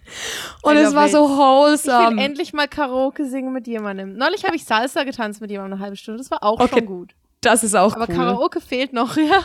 Und 0.62 0.76
es 0.76 0.92
war 0.92 1.06
it. 1.06 1.12
so 1.12 1.28
wholesome. 1.28 2.10
Ich 2.10 2.16
will 2.16 2.24
endlich 2.24 2.52
mal 2.52 2.66
Karaoke 2.66 3.28
singen 3.28 3.52
mit 3.52 3.68
jemandem. 3.68 4.16
Neulich 4.16 4.44
habe 4.44 4.56
ich 4.56 4.64
Salsa 4.64 5.04
getanzt 5.04 5.40
mit 5.40 5.52
jemandem 5.52 5.74
eine 5.74 5.82
halbe 5.82 5.96
Stunde. 5.96 6.18
Das 6.18 6.32
war 6.32 6.42
auch 6.42 6.58
okay. 6.58 6.78
schon 6.78 6.86
gut. 6.86 7.14
Das 7.46 7.62
ist 7.62 7.76
auch 7.76 7.94
Aber 7.94 8.08
cool. 8.08 8.16
Karaoke 8.16 8.60
fehlt 8.60 8.92
noch, 8.92 9.16
ja. 9.16 9.44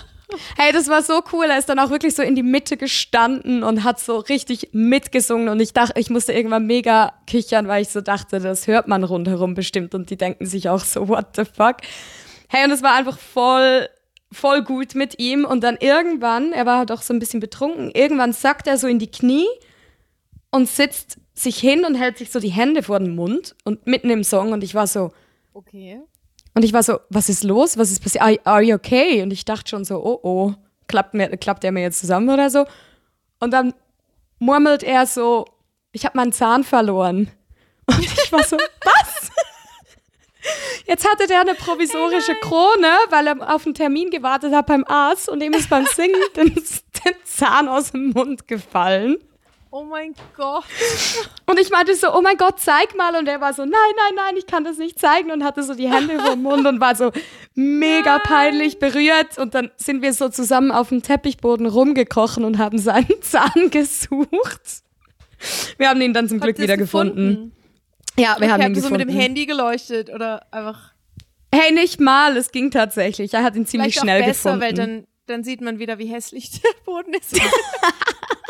Hey, 0.57 0.71
das 0.71 0.87
war 0.87 1.03
so 1.03 1.21
cool. 1.33 1.45
Er 1.45 1.59
ist 1.59 1.69
dann 1.69 1.77
auch 1.77 1.91
wirklich 1.91 2.15
so 2.15 2.23
in 2.23 2.35
die 2.35 2.41
Mitte 2.41 2.77
gestanden 2.77 3.63
und 3.63 3.83
hat 3.83 3.99
so 3.99 4.17
richtig 4.17 4.69
mitgesungen. 4.71 5.49
Und 5.49 5.59
ich 5.59 5.73
dachte, 5.73 5.99
ich 5.99 6.09
musste 6.09 6.33
irgendwann 6.33 6.65
mega 6.65 7.13
kichern, 7.27 7.67
weil 7.67 7.83
ich 7.83 7.89
so 7.89 8.01
dachte, 8.01 8.39
das 8.39 8.65
hört 8.65 8.87
man 8.87 9.03
rundherum 9.03 9.53
bestimmt. 9.53 9.93
Und 9.93 10.09
die 10.09 10.17
denken 10.17 10.47
sich 10.47 10.67
auch 10.67 10.79
so, 10.79 11.09
what 11.09 11.35
the 11.35 11.43
fuck? 11.45 11.77
Hey, 12.47 12.65
und 12.65 12.71
es 12.71 12.81
war 12.81 12.95
einfach 12.95 13.19
voll, 13.19 13.87
voll 14.31 14.63
gut 14.63 14.95
mit 14.95 15.19
ihm. 15.19 15.45
Und 15.45 15.63
dann 15.63 15.77
irgendwann, 15.79 16.53
er 16.53 16.65
war 16.65 16.87
doch 16.87 17.03
so 17.03 17.13
ein 17.13 17.19
bisschen 17.19 17.39
betrunken, 17.39 17.91
irgendwann 17.91 18.33
sackt 18.33 18.65
er 18.65 18.79
so 18.79 18.87
in 18.87 18.97
die 18.97 19.11
Knie 19.11 19.45
und 20.49 20.67
sitzt 20.67 21.17
sich 21.35 21.57
hin 21.57 21.85
und 21.85 21.93
hält 21.93 22.17
sich 22.17 22.31
so 22.31 22.39
die 22.39 22.49
Hände 22.49 22.81
vor 22.81 22.97
den 22.97 23.13
Mund 23.13 23.55
und 23.63 23.85
mitten 23.85 24.09
im 24.09 24.23
Song. 24.23 24.53
Und 24.53 24.63
ich 24.63 24.73
war 24.73 24.87
so, 24.87 25.11
okay. 25.53 26.01
Und 26.53 26.63
ich 26.63 26.73
war 26.73 26.83
so, 26.83 26.99
was 27.09 27.29
ist 27.29 27.43
los? 27.43 27.77
Was 27.77 27.91
ist 27.91 28.03
passiert? 28.03 28.23
Are, 28.23 28.39
are 28.43 28.61
you 28.61 28.75
okay? 28.75 29.21
Und 29.21 29.31
ich 29.31 29.45
dachte 29.45 29.69
schon 29.69 29.85
so, 29.85 30.03
oh 30.03 30.19
oh, 30.23 30.53
klappt, 30.87 31.13
mir, 31.13 31.29
klappt 31.37 31.63
er 31.63 31.71
mir 31.71 31.81
jetzt 31.81 31.99
zusammen 31.99 32.29
oder 32.29 32.49
so? 32.49 32.65
Und 33.39 33.51
dann 33.51 33.73
murmelt 34.39 34.83
er 34.83 35.05
so, 35.05 35.45
ich 35.91 36.05
habe 36.05 36.17
meinen 36.17 36.33
Zahn 36.33 36.63
verloren. 36.63 37.31
Und 37.85 37.99
ich 37.99 38.31
war 38.31 38.43
so, 38.43 38.57
was? 38.57 39.31
Jetzt 40.87 41.07
hatte 41.09 41.27
der 41.27 41.41
eine 41.41 41.53
provisorische 41.53 42.35
Krone, 42.35 42.87
weil 43.09 43.27
er 43.27 43.53
auf 43.55 43.65
einen 43.65 43.75
Termin 43.75 44.09
gewartet 44.09 44.53
hat 44.53 44.65
beim 44.65 44.83
Arzt 44.87 45.29
und 45.29 45.41
ihm 45.41 45.53
ist 45.53 45.69
beim 45.69 45.85
Singen 45.85 46.19
den, 46.35 46.55
den 46.55 47.15
Zahn 47.23 47.67
aus 47.67 47.91
dem 47.91 48.09
Mund 48.09 48.47
gefallen. 48.47 49.17
Oh 49.73 49.85
mein 49.85 50.13
Gott. 50.35 50.65
Und 51.45 51.57
ich 51.57 51.69
meinte 51.69 51.95
so, 51.95 52.13
oh 52.13 52.21
mein 52.21 52.35
Gott, 52.35 52.59
zeig 52.59 52.93
mal. 52.97 53.15
Und 53.15 53.25
er 53.29 53.39
war 53.39 53.53
so, 53.53 53.63
nein, 53.63 53.71
nein, 53.71 54.15
nein, 54.15 54.35
ich 54.37 54.45
kann 54.45 54.65
das 54.65 54.77
nicht 54.77 54.99
zeigen. 54.99 55.31
Und 55.31 55.45
hatte 55.45 55.63
so 55.63 55.75
die 55.75 55.89
Hände 55.89 56.19
vor 56.19 56.31
dem 56.31 56.43
Mund 56.43 56.67
und 56.67 56.81
war 56.81 56.93
so 56.93 57.13
mega 57.55 58.17
nein. 58.17 58.21
peinlich 58.25 58.79
berührt. 58.79 59.37
Und 59.37 59.55
dann 59.55 59.71
sind 59.77 60.01
wir 60.01 60.11
so 60.11 60.27
zusammen 60.27 60.71
auf 60.71 60.89
dem 60.89 61.03
Teppichboden 61.03 61.67
rumgekrochen 61.67 62.43
und 62.43 62.57
haben 62.57 62.79
seinen 62.79 63.07
Zahn 63.21 63.69
gesucht. 63.69 64.83
Wir 65.77 65.87
haben 65.87 66.01
ihn 66.01 66.13
dann 66.13 66.27
zum 66.27 66.39
Habt 66.39 66.47
Glück 66.47 66.59
wieder 66.59 66.75
gefunden? 66.75 67.53
Ja, 68.19 68.35
wir 68.39 68.47
okay, 68.47 68.51
haben 68.51 68.61
ihn 68.61 68.73
gefunden. 68.73 68.99
so 68.99 69.05
mit 69.05 69.09
dem 69.09 69.17
Handy 69.17 69.45
geleuchtet 69.45 70.09
oder 70.09 70.45
einfach. 70.51 70.91
Hey, 71.55 71.71
nicht 71.71 72.01
mal, 72.01 72.35
es 72.35 72.51
ging 72.51 72.71
tatsächlich. 72.71 73.33
Er 73.33 73.43
hat 73.43 73.55
ihn 73.55 73.65
ziemlich 73.65 73.93
Vielleicht 73.93 74.03
schnell 74.03 74.21
auch 74.21 74.27
besser, 74.27 74.53
gefunden. 74.53 74.65
Weil 74.65 74.73
dann, 74.73 75.07
dann 75.27 75.43
sieht 75.45 75.61
man 75.61 75.79
wieder, 75.79 75.97
wie 75.97 76.07
hässlich 76.07 76.59
der 76.61 76.71
Boden 76.83 77.13
ist. 77.13 77.39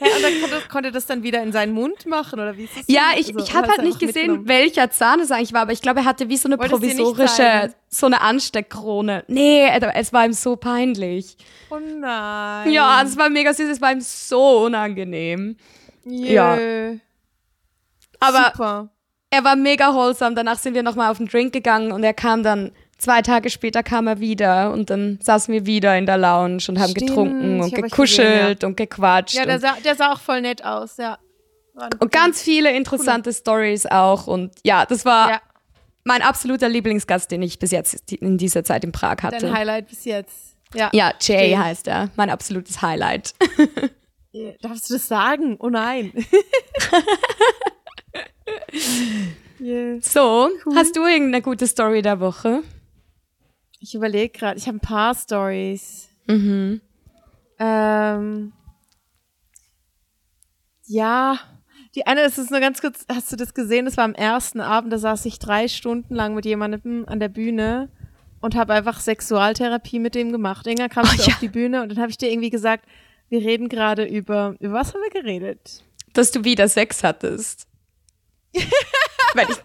Ja, 0.00 0.16
und 0.16 0.22
dann 0.22 0.40
konnte, 0.40 0.68
konnte 0.68 0.92
das 0.92 1.06
dann 1.06 1.22
wieder 1.22 1.42
in 1.42 1.52
seinen 1.52 1.72
Mund 1.72 2.06
machen 2.06 2.40
oder 2.40 2.56
wie 2.56 2.64
ist 2.64 2.76
das? 2.76 2.84
Ja, 2.88 3.10
ich, 3.16 3.28
also, 3.28 3.40
ich 3.40 3.54
habe 3.54 3.68
halt 3.68 3.82
nicht 3.82 3.98
gesehen, 3.98 4.48
welcher 4.48 4.90
Zahn 4.90 5.20
es 5.20 5.30
eigentlich 5.30 5.52
war, 5.52 5.62
aber 5.62 5.72
ich 5.72 5.82
glaube, 5.82 6.00
er 6.00 6.04
hatte 6.06 6.28
wie 6.28 6.36
so 6.36 6.48
eine 6.48 6.58
Wolltest 6.58 6.80
provisorische, 6.80 7.74
so 7.88 8.06
eine 8.06 8.20
Ansteckkrone. 8.20 9.24
Nee, 9.28 9.68
es 9.94 10.12
war 10.12 10.24
ihm 10.24 10.32
so 10.32 10.56
peinlich. 10.56 11.36
Oh 11.70 11.78
nein. 11.78 12.70
Ja, 12.70 13.02
es 13.02 13.16
war 13.16 13.28
mega 13.30 13.52
süß, 13.52 13.68
es 13.68 13.80
war 13.80 13.92
ihm 13.92 14.00
so 14.00 14.64
unangenehm. 14.64 15.56
Jö. 16.04 16.32
Ja. 16.32 16.58
Aber 18.20 18.52
Super. 18.52 18.88
er 19.30 19.44
war 19.44 19.56
mega 19.56 19.94
wholesome. 19.94 20.34
Danach 20.34 20.58
sind 20.58 20.74
wir 20.74 20.82
nochmal 20.82 21.10
auf 21.10 21.18
den 21.18 21.26
Drink 21.26 21.52
gegangen 21.52 21.92
und 21.92 22.04
er 22.04 22.14
kam 22.14 22.42
dann 22.42 22.72
zwei 23.00 23.22
Tage 23.22 23.50
später 23.50 23.82
kam 23.82 24.06
er 24.06 24.20
wieder 24.20 24.72
und 24.72 24.90
dann 24.90 25.18
saßen 25.22 25.52
wir 25.52 25.66
wieder 25.66 25.96
in 25.96 26.06
der 26.06 26.18
Lounge 26.18 26.64
und 26.68 26.78
haben 26.78 26.90
Stimmt, 26.90 27.08
getrunken 27.08 27.60
und 27.60 27.74
gekuschelt 27.74 28.28
gesehen, 28.28 28.58
ja. 28.60 28.68
und 28.68 28.76
gequatscht. 28.76 29.34
Ja, 29.34 29.46
der 29.46 29.58
sah, 29.58 29.76
der 29.84 29.96
sah 29.96 30.12
auch 30.12 30.20
voll 30.20 30.42
nett 30.42 30.64
aus, 30.64 30.96
ja. 30.96 31.18
Und 31.98 32.12
ganz 32.12 32.42
viele 32.42 32.72
interessante 32.72 33.30
cool. 33.30 33.34
Stories 33.34 33.86
auch 33.86 34.26
und 34.26 34.52
ja, 34.64 34.84
das 34.84 35.04
war 35.04 35.30
ja. 35.30 35.40
mein 36.04 36.20
absoluter 36.20 36.68
Lieblingsgast, 36.68 37.30
den 37.30 37.42
ich 37.42 37.58
bis 37.58 37.70
jetzt 37.70 38.12
in 38.12 38.36
dieser 38.38 38.64
Zeit 38.64 38.84
in 38.84 38.92
Prag 38.92 39.22
hatte. 39.22 39.38
Dein 39.38 39.54
Highlight 39.54 39.88
bis 39.88 40.04
jetzt. 40.04 40.56
Ja, 40.74 40.90
ja 40.92 41.12
Jay, 41.20 41.50
Jay. 41.50 41.56
heißt 41.56 41.88
er. 41.88 42.10
Mein 42.16 42.28
absolutes 42.28 42.82
Highlight. 42.82 43.34
Darfst 44.60 44.90
du 44.90 44.94
das 44.94 45.08
sagen? 45.08 45.56
Oh 45.58 45.70
nein. 45.70 46.12
yeah. 49.60 49.96
So, 50.00 50.50
cool. 50.64 50.76
hast 50.76 50.94
du 50.96 51.04
irgendeine 51.04 51.42
gute 51.42 51.66
Story 51.66 52.02
der 52.02 52.20
Woche? 52.20 52.62
Ich 53.80 53.94
überlege 53.94 54.38
gerade, 54.38 54.58
ich 54.58 54.66
habe 54.66 54.76
ein 54.76 54.80
paar 54.80 55.14
Stories. 55.14 56.08
Mhm. 56.26 56.80
Ähm, 57.58 58.52
ja, 60.86 61.38
die 61.94 62.06
eine 62.06 62.22
ist 62.22 62.38
es 62.38 62.50
nur 62.50 62.60
ganz 62.60 62.80
kurz, 62.80 63.06
hast 63.10 63.32
du 63.32 63.36
das 63.36 63.54
gesehen? 63.54 63.86
Das 63.86 63.96
war 63.96 64.04
am 64.04 64.14
ersten 64.14 64.60
Abend, 64.60 64.92
da 64.92 64.98
saß 64.98 65.24
ich 65.24 65.38
drei 65.38 65.66
Stunden 65.66 66.14
lang 66.14 66.34
mit 66.34 66.44
jemandem 66.44 67.04
an 67.06 67.20
der 67.20 67.28
Bühne 67.28 67.88
und 68.40 68.54
habe 68.54 68.74
einfach 68.74 69.00
Sexualtherapie 69.00 69.98
mit 69.98 70.14
dem 70.14 70.30
gemacht. 70.30 70.66
Irgendwann 70.66 70.90
kam 70.90 71.06
oh, 71.06 71.16
ja. 71.16 71.26
auf 71.26 71.38
die 71.40 71.48
Bühne 71.48 71.82
und 71.82 71.88
dann 71.90 71.98
habe 71.98 72.10
ich 72.10 72.18
dir 72.18 72.30
irgendwie 72.30 72.50
gesagt, 72.50 72.84
wir 73.28 73.40
reden 73.40 73.68
gerade 73.68 74.04
über, 74.04 74.56
über 74.60 74.74
was 74.74 74.92
haben 74.92 75.02
wir 75.02 75.22
geredet? 75.22 75.84
Dass 76.12 76.30
du 76.30 76.44
wieder 76.44 76.68
Sex 76.68 77.02
hattest. 77.02 77.66
Weil 79.34 79.46
ich 79.48 79.56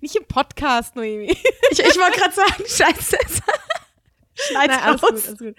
nicht 0.00 0.16
im 0.16 0.24
Podcast, 0.26 0.96
Noemi. 0.96 1.30
ich, 1.70 1.78
ich 1.78 1.98
wollte 1.98 2.18
gerade 2.18 2.34
sagen, 2.34 2.64
scheiße. 2.66 3.16
Schneid's 4.38 4.76
nein, 4.76 4.80
alles 4.82 5.02
raus. 5.02 5.10
Gut, 5.10 5.26
alles 5.26 5.38
gut. 5.38 5.56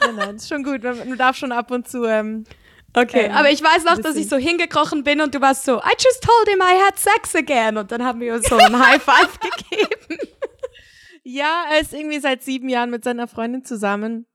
Nein, 0.00 0.16
nein, 0.16 0.36
ist 0.36 0.48
schon 0.48 0.62
gut. 0.64 0.82
Man, 0.82 1.16
darf 1.16 1.36
schon 1.36 1.52
ab 1.52 1.70
und 1.70 1.88
zu. 1.88 2.04
Ähm, 2.04 2.44
okay, 2.94 3.26
ähm, 3.26 3.32
aber 3.32 3.50
ich 3.50 3.62
weiß 3.62 3.84
noch, 3.84 3.98
dass 3.98 4.16
ich 4.16 4.28
so 4.28 4.36
hingekrochen 4.36 5.04
bin 5.04 5.20
und 5.20 5.34
du 5.34 5.40
warst 5.40 5.64
so, 5.64 5.78
I 5.78 5.92
just 5.98 6.22
told 6.22 6.48
him 6.48 6.60
I 6.60 6.82
had 6.84 6.98
sex 6.98 7.36
again. 7.36 7.76
Und 7.76 7.92
dann 7.92 8.04
haben 8.04 8.20
wir 8.20 8.34
uns 8.34 8.48
so 8.48 8.56
ein 8.56 8.78
High 8.78 9.02
Five 9.02 9.38
gegeben. 9.68 10.18
Ja, 11.22 11.66
er 11.70 11.80
ist 11.80 11.92
irgendwie 11.92 12.18
seit 12.18 12.42
sieben 12.42 12.68
Jahren 12.68 12.90
mit 12.90 13.04
seiner 13.04 13.28
Freundin 13.28 13.64
zusammen. 13.64 14.26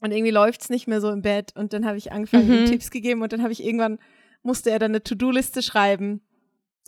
Und 0.00 0.12
irgendwie 0.12 0.30
läuft's 0.30 0.70
nicht 0.70 0.86
mehr 0.86 1.00
so 1.00 1.10
im 1.10 1.22
Bett. 1.22 1.52
Und 1.56 1.72
dann 1.72 1.84
habe 1.84 1.98
ich 1.98 2.12
angefangen, 2.12 2.46
mhm. 2.46 2.54
ihm 2.54 2.66
Tipps 2.66 2.90
gegeben 2.90 3.22
und 3.22 3.32
dann 3.32 3.42
habe 3.42 3.52
ich 3.52 3.64
irgendwann, 3.64 3.98
musste 4.42 4.70
er 4.70 4.78
dann 4.78 4.92
eine 4.92 5.02
To-Do-Liste 5.02 5.60
schreiben 5.62 6.22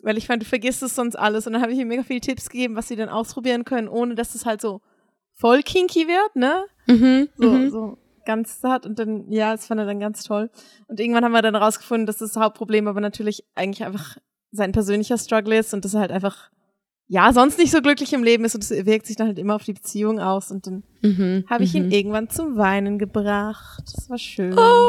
weil 0.03 0.18
ich 0.18 0.26
fand, 0.26 0.42
du 0.42 0.46
vergisst 0.46 0.82
es 0.82 0.94
sonst 0.94 1.16
alles. 1.16 1.46
Und 1.46 1.55
dann 1.55 1.62
habe 1.62 1.72
ich 1.72 1.78
ihm 1.78 1.88
mega 1.88 2.03
viele 2.03 2.20
Tipps 2.20 2.48
gegeben, 2.48 2.76
was 2.76 2.88
sie 2.88 2.96
dann 2.96 3.09
ausprobieren 3.09 3.64
können, 3.64 3.88
ohne 3.88 4.14
dass 4.14 4.34
es 4.34 4.46
halt 4.46 4.61
so 4.61 4.80
voll 5.34 5.62
kinky 5.62 6.07
wird, 6.07 6.36
ne? 6.36 6.64
Mhm, 6.86 7.28
so, 7.36 7.51
mhm. 7.51 7.70
so 7.70 7.98
ganz 8.24 8.61
zart. 8.61 8.86
Und 8.86 8.98
dann, 8.98 9.30
ja, 9.30 9.53
das 9.53 9.66
fand 9.66 9.80
er 9.80 9.86
dann 9.86 10.01
ganz 10.01 10.24
toll. 10.24 10.51
Und 10.88 11.01
irgendwann 11.01 11.24
haben 11.24 11.32
wir 11.32 11.42
dann 11.42 11.57
rausgefunden, 11.57 12.07
dass 12.07 12.18
das 12.18 12.36
Hauptproblem 12.36 12.88
aber 12.88 13.01
natürlich 13.01 13.44
eigentlich 13.55 13.84
einfach 13.84 14.16
sein 14.53 14.72
persönlicher 14.72 15.18
Struggle 15.18 15.59
ist 15.59 15.74
und 15.74 15.84
dass 15.84 15.94
er 15.94 16.01
halt 16.01 16.12
einfach 16.12 16.51
ja, 17.12 17.32
sonst 17.32 17.59
nicht 17.59 17.72
so 17.72 17.82
glücklich 17.82 18.12
im 18.12 18.22
Leben 18.22 18.44
ist 18.44 18.55
und 18.55 18.62
es 18.62 18.70
wirkt 18.70 19.05
sich 19.05 19.16
dann 19.16 19.26
halt 19.26 19.38
immer 19.40 19.57
auf 19.57 19.64
die 19.64 19.72
Beziehung 19.72 20.20
aus 20.20 20.53
und 20.53 20.68
dann 20.68 20.84
mhm, 21.03 21.44
habe 21.51 21.64
ich 21.64 21.74
ihn 21.74 21.86
mhm. 21.86 21.90
irgendwann 21.90 22.28
zum 22.28 22.57
Weinen 22.57 23.01
gebracht. 23.01 23.82
Das 23.96 24.09
war 24.09 24.16
schön. 24.16 24.57
Oh, 24.57 24.88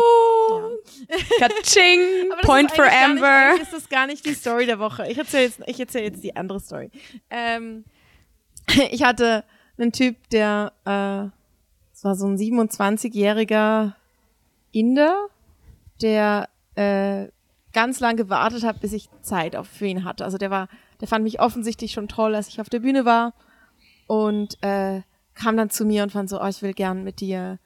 ja. 0.52 1.48
Kaching, 1.48 2.32
Point 2.42 2.72
for 2.72 2.86
Amber. 2.86 3.54
Nicht, 3.54 3.64
ist 3.64 3.74
das 3.74 3.90
gar 3.90 4.08
nicht 4.08 4.26
die 4.26 4.34
Story 4.34 4.66
der 4.66 4.80
Woche. 4.80 5.10
Ich 5.10 5.18
erzähle 5.18 5.44
jetzt, 5.44 5.62
ich 5.66 5.80
erzähl 5.80 6.04
jetzt 6.04 6.24
die 6.24 6.36
andere 6.36 6.60
Story. 6.60 6.92
Ähm, 7.30 7.86
ich 8.92 9.04
hatte 9.04 9.44
einen 9.78 9.92
Typ, 9.92 10.16
der, 10.30 10.74
äh, 10.86 11.30
es 11.94 12.04
war 12.04 12.16
so 12.16 12.28
ein 12.28 12.38
27-jähriger 12.38 13.94
Inder, 14.72 15.28
der 16.02 16.50
äh, 16.76 17.28
ganz 17.74 18.00
lang 18.00 18.18
gewartet 18.18 18.64
hat, 18.64 18.82
bis 18.82 18.94
ich 18.94 19.10
Zeit 19.22 19.56
auf 19.56 19.68
für 19.68 19.86
ihn 19.86 20.04
hatte. 20.04 20.26
Also 20.26 20.38
der 20.38 20.52
war 20.52 20.68
der 21.02 21.08
fand 21.08 21.24
mich 21.24 21.42
offensichtlich 21.42 21.92
schon 21.92 22.08
toll, 22.08 22.36
als 22.36 22.48
ich 22.48 22.62
auf 22.62 22.70
der 22.70 22.80
Bühne 22.80 23.06
war 23.06 23.34
und 24.08 24.62
äh, 24.64 25.02
kam 25.34 25.58
dann 25.58 25.72
zu 25.72 25.84
mir 25.84 26.04
und 26.04 26.12
fand 26.12 26.30
so, 26.30 26.40
oh, 26.40 26.48
ich 26.48 26.62
will 26.62 26.74
gern 26.74 27.04
mit 27.04 27.20
dir 27.20 27.58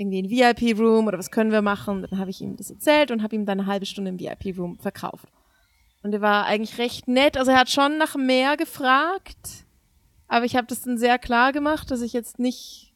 irgendwie 0.00 0.18
in 0.18 0.30
VIP-Room 0.30 1.06
oder 1.06 1.18
was 1.18 1.30
können 1.30 1.52
wir 1.52 1.62
machen? 1.62 2.06
Dann 2.08 2.18
habe 2.18 2.30
ich 2.30 2.40
ihm 2.40 2.56
das 2.56 2.70
erzählt 2.70 3.10
und 3.10 3.22
habe 3.22 3.36
ihm 3.36 3.46
dann 3.46 3.60
eine 3.60 3.68
halbe 3.68 3.86
Stunde 3.86 4.10
im 4.10 4.18
VIP-Room 4.18 4.78
verkauft. 4.78 5.28
Und 6.02 6.12
er 6.12 6.20
war 6.20 6.46
eigentlich 6.46 6.78
recht 6.78 7.08
nett. 7.08 7.36
Also 7.36 7.50
er 7.50 7.58
hat 7.58 7.70
schon 7.70 7.98
nach 7.98 8.16
mehr 8.16 8.56
gefragt, 8.56 9.66
aber 10.26 10.44
ich 10.44 10.56
habe 10.56 10.66
das 10.66 10.82
dann 10.82 10.98
sehr 10.98 11.18
klar 11.18 11.52
gemacht, 11.52 11.90
dass 11.90 12.00
ich 12.00 12.12
jetzt 12.12 12.38
nicht, 12.38 12.94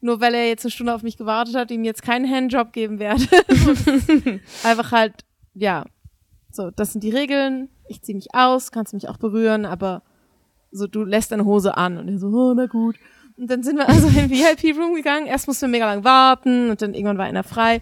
nur 0.00 0.20
weil 0.20 0.34
er 0.34 0.48
jetzt 0.48 0.64
eine 0.64 0.72
Stunde 0.72 0.94
auf 0.94 1.02
mich 1.02 1.16
gewartet 1.16 1.54
hat, 1.54 1.70
ihm 1.70 1.84
jetzt 1.84 2.02
keinen 2.02 2.28
Handjob 2.28 2.72
geben 2.72 2.98
werde. 2.98 3.24
Einfach 4.64 4.92
halt, 4.92 5.24
ja, 5.54 5.84
so, 6.50 6.70
das 6.70 6.92
sind 6.92 7.04
die 7.04 7.10
Regeln 7.10 7.68
ich 7.90 8.02
zieh 8.02 8.14
mich 8.14 8.34
aus, 8.34 8.70
kannst 8.70 8.94
mich 8.94 9.08
auch 9.08 9.16
berühren, 9.16 9.66
aber 9.66 10.02
so, 10.70 10.86
du 10.86 11.04
lässt 11.04 11.32
deine 11.32 11.44
Hose 11.44 11.76
an. 11.76 11.98
Und 11.98 12.08
er 12.08 12.18
so, 12.18 12.28
oh, 12.28 12.54
na 12.54 12.66
gut. 12.66 12.96
Und 13.40 13.50
dann 13.50 13.62
sind 13.62 13.78
wir 13.78 13.88
also 13.88 14.06
in 14.08 14.28
VIP-Room 14.28 14.94
gegangen. 14.94 15.26
Erst 15.26 15.48
mussten 15.48 15.62
wir 15.62 15.68
mega 15.70 15.90
lang 15.90 16.04
warten 16.04 16.68
und 16.68 16.82
dann 16.82 16.92
irgendwann 16.92 17.16
war 17.16 17.24
einer 17.24 17.42
frei. 17.42 17.80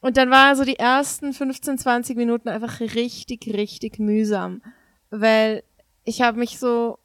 Und 0.00 0.16
dann 0.16 0.30
war 0.30 0.56
so 0.56 0.64
die 0.64 0.78
ersten 0.78 1.34
15, 1.34 1.76
20 1.76 2.16
Minuten 2.16 2.48
einfach 2.48 2.80
richtig, 2.80 3.52
richtig 3.52 3.98
mühsam. 3.98 4.62
Weil 5.10 5.62
ich 6.04 6.22
habe 6.22 6.38
mich 6.38 6.58
so 6.58 6.98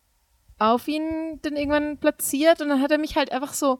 auf 0.58 0.88
ihn 0.88 1.40
dann 1.42 1.58
irgendwann 1.58 1.98
platziert 1.98 2.62
und 2.62 2.70
dann 2.70 2.82
hat 2.82 2.92
er 2.92 3.00
mich 3.00 3.18
halt 3.18 3.34
einfach 3.34 3.54
so 3.54 3.80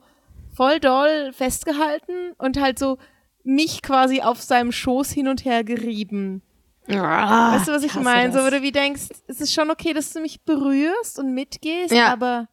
voll 0.54 0.80
doll 0.80 1.32
festgehalten 1.32 2.32
und 2.36 2.60
halt 2.60 2.78
so 2.78 2.98
mich 3.42 3.80
quasi 3.80 4.20
auf 4.20 4.42
seinem 4.42 4.70
Schoß 4.70 5.10
hin 5.12 5.28
und 5.28 5.46
her 5.46 5.64
gerieben. 5.64 6.42
Ah, 6.90 7.56
weißt 7.56 7.68
du, 7.68 7.72
was 7.72 7.82
ich 7.82 7.94
meine? 7.94 8.34
So, 8.34 8.40
wo 8.44 8.50
du 8.50 8.60
wie 8.60 8.72
denkst, 8.72 9.08
es 9.28 9.40
ist 9.40 9.54
schon 9.54 9.70
okay, 9.70 9.94
dass 9.94 10.12
du 10.12 10.20
mich 10.20 10.42
berührst 10.42 11.18
und 11.18 11.32
mitgehst, 11.32 11.94
ja. 11.94 12.12
aber 12.12 12.48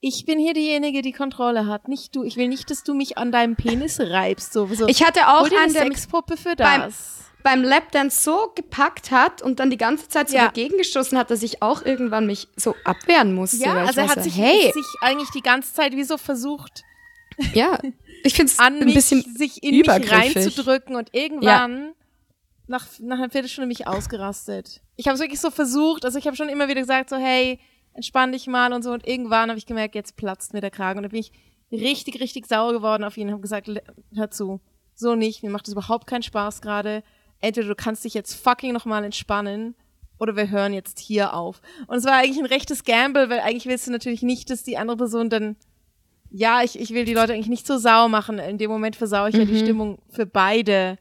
ich 0.00 0.24
bin 0.26 0.38
hier 0.38 0.54
diejenige, 0.54 1.02
die 1.02 1.12
Kontrolle 1.12 1.66
hat, 1.66 1.88
nicht 1.88 2.14
du. 2.14 2.22
Ich 2.22 2.36
will 2.36 2.48
nicht, 2.48 2.70
dass 2.70 2.84
du 2.84 2.94
mich 2.94 3.18
an 3.18 3.32
deinem 3.32 3.56
Penis 3.56 3.98
reibst. 4.00 4.52
So, 4.52 4.66
so. 4.66 4.86
Ich 4.86 5.04
hatte 5.04 5.28
auch 5.28 5.48
eine 5.50 5.72
Sexpuppe 5.72 6.36
für 6.36 6.54
das. 6.54 7.24
Beim, 7.42 7.62
beim 7.62 7.68
Lapdance 7.68 8.22
so 8.22 8.52
gepackt 8.54 9.10
hat 9.10 9.42
und 9.42 9.60
dann 9.60 9.70
die 9.70 9.76
ganze 9.76 10.08
Zeit 10.08 10.28
so 10.28 10.36
ja. 10.36 10.46
dagegen 10.46 10.76
gestoßen 10.78 11.16
hat, 11.16 11.30
dass 11.30 11.42
ich 11.42 11.62
auch 11.62 11.84
irgendwann 11.84 12.26
mich 12.26 12.48
so 12.56 12.74
abwehren 12.84 13.34
musste. 13.34 13.64
Ja, 13.64 13.74
also 13.74 14.00
er 14.00 14.08
hat 14.08 14.22
sich, 14.22 14.36
hey. 14.36 14.70
sich 14.72 14.86
eigentlich 15.00 15.30
die 15.30 15.42
ganze 15.42 15.72
Zeit 15.72 15.92
wie 15.92 16.04
so 16.04 16.18
versucht. 16.18 16.82
Ja, 17.52 17.78
ich 18.22 18.34
finde 18.34 18.52
es 18.52 18.58
ein 18.58 18.78
mich, 18.80 18.94
bisschen 18.94 19.22
sich 19.36 19.62
in 19.62 19.78
mich 19.78 19.88
reinzudrücken 19.88 20.96
und 20.96 21.14
irgendwann 21.14 21.84
ja 21.84 21.92
nach, 22.68 22.86
nach 23.00 23.18
einer 23.18 23.30
Viertelstunde 23.30 23.66
mich 23.66 23.86
ausgerastet. 23.86 24.80
Ich 24.96 25.06
habe 25.06 25.14
es 25.14 25.20
wirklich 25.20 25.40
so 25.40 25.50
versucht, 25.50 26.04
also 26.04 26.18
ich 26.18 26.26
habe 26.26 26.36
schon 26.36 26.48
immer 26.48 26.68
wieder 26.68 26.80
gesagt, 26.80 27.10
so 27.10 27.16
hey, 27.16 27.60
entspann 27.96 28.32
dich 28.32 28.46
mal 28.46 28.72
und 28.72 28.82
so. 28.82 28.92
Und 28.92 29.06
irgendwann 29.06 29.48
habe 29.48 29.58
ich 29.58 29.66
gemerkt, 29.66 29.94
jetzt 29.94 30.16
platzt 30.16 30.52
mir 30.52 30.60
der 30.60 30.70
Kragen. 30.70 30.98
Und 30.98 31.04
da 31.04 31.08
bin 31.08 31.20
ich 31.20 31.32
richtig, 31.72 32.20
richtig 32.20 32.46
sauer 32.46 32.72
geworden 32.72 33.04
auf 33.04 33.16
ihn 33.16 33.28
und 33.28 33.32
habe 33.32 33.42
gesagt, 33.42 33.70
hör 34.14 34.30
zu, 34.30 34.60
so 34.94 35.14
nicht, 35.14 35.42
mir 35.42 35.50
macht 35.50 35.66
das 35.66 35.72
überhaupt 35.72 36.06
keinen 36.06 36.22
Spaß 36.22 36.60
gerade. 36.60 37.02
Entweder 37.40 37.68
du 37.68 37.74
kannst 37.74 38.04
dich 38.04 38.14
jetzt 38.14 38.34
fucking 38.34 38.72
nochmal 38.72 39.04
entspannen 39.04 39.74
oder 40.18 40.36
wir 40.36 40.50
hören 40.50 40.72
jetzt 40.72 40.98
hier 40.98 41.34
auf. 41.34 41.60
Und 41.86 41.98
es 41.98 42.04
war 42.04 42.14
eigentlich 42.14 42.38
ein 42.38 42.46
rechtes 42.46 42.84
Gamble, 42.84 43.28
weil 43.28 43.40
eigentlich 43.40 43.66
willst 43.66 43.86
du 43.86 43.90
natürlich 43.90 44.22
nicht, 44.22 44.48
dass 44.50 44.62
die 44.62 44.78
andere 44.78 44.96
Person 44.96 45.28
dann 45.28 45.56
ja, 46.30 46.62
ich, 46.62 46.78
ich 46.78 46.90
will 46.90 47.04
die 47.04 47.14
Leute 47.14 47.32
eigentlich 47.32 47.48
nicht 47.48 47.66
so 47.66 47.78
sauer 47.78 48.08
machen. 48.08 48.38
In 48.38 48.58
dem 48.58 48.70
Moment 48.70 48.96
versaue 48.96 49.28
ich 49.28 49.34
mhm. 49.34 49.40
ja 49.40 49.46
die 49.46 49.52
mhm. 49.54 49.58
Stimmung 49.58 49.98
für 50.10 50.26
beide. 50.26 50.98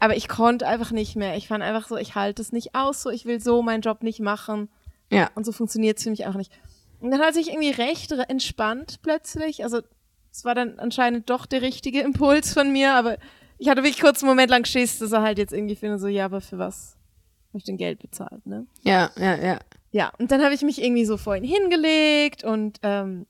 Aber 0.00 0.16
ich 0.16 0.28
konnte 0.28 0.66
einfach 0.66 0.90
nicht 0.90 1.16
mehr. 1.16 1.36
Ich 1.36 1.48
fand 1.48 1.62
einfach 1.62 1.86
so, 1.86 1.96
ich 1.96 2.14
halte 2.14 2.42
es 2.42 2.52
nicht 2.52 2.74
aus, 2.74 3.02
so 3.02 3.10
ich 3.10 3.24
will 3.24 3.40
so 3.40 3.62
meinen 3.62 3.82
Job 3.82 4.02
nicht 4.02 4.20
machen. 4.20 4.68
Ja. 5.10 5.30
Und 5.34 5.44
so 5.44 5.52
funktioniert 5.52 5.98
es 5.98 6.04
für 6.04 6.10
mich 6.10 6.26
auch 6.26 6.34
nicht. 6.34 6.52
Und 7.00 7.10
dann 7.10 7.20
hat 7.20 7.34
sich 7.34 7.48
irgendwie 7.48 7.70
recht 7.70 8.12
entspannt 8.12 9.00
plötzlich. 9.02 9.62
Also 9.62 9.82
es 10.32 10.44
war 10.44 10.54
dann 10.54 10.78
anscheinend 10.78 11.30
doch 11.30 11.46
der 11.46 11.62
richtige 11.62 12.00
Impuls 12.00 12.52
von 12.52 12.72
mir, 12.72 12.94
aber 12.94 13.18
ich 13.58 13.68
hatte 13.68 13.82
wirklich 13.82 14.00
kurz 14.00 14.22
einen 14.22 14.30
Moment 14.30 14.50
lang 14.50 14.64
Schiss, 14.64 14.98
dass 14.98 15.12
er 15.12 15.22
halt 15.22 15.38
jetzt 15.38 15.52
irgendwie 15.52 15.76
findet, 15.76 16.00
so, 16.00 16.08
ja, 16.08 16.24
aber 16.24 16.40
für 16.40 16.58
was 16.58 16.96
habe 17.50 17.58
ich 17.58 17.64
denn 17.64 17.76
Geld 17.76 18.00
bezahlt, 18.00 18.44
ne? 18.46 18.66
Ja, 18.82 19.10
ja, 19.16 19.36
ja. 19.36 19.58
Ja, 19.92 20.12
und 20.18 20.32
dann 20.32 20.42
habe 20.42 20.54
ich 20.54 20.62
mich 20.62 20.82
irgendwie 20.82 21.04
so 21.04 21.16
vor 21.16 21.36
ihn 21.36 21.44
hingelegt 21.44 22.42
und 22.42 22.80
ähm, 22.82 23.26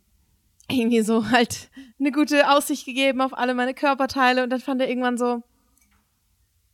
irgendwie 0.70 1.02
so 1.02 1.28
halt 1.30 1.68
eine 2.00 2.10
gute 2.10 2.50
Aussicht 2.50 2.86
gegeben 2.86 3.20
auf 3.20 3.36
alle 3.36 3.52
meine 3.52 3.74
Körperteile 3.74 4.42
und 4.42 4.50
dann 4.50 4.60
fand 4.60 4.80
er 4.80 4.88
irgendwann 4.88 5.18
so, 5.18 5.42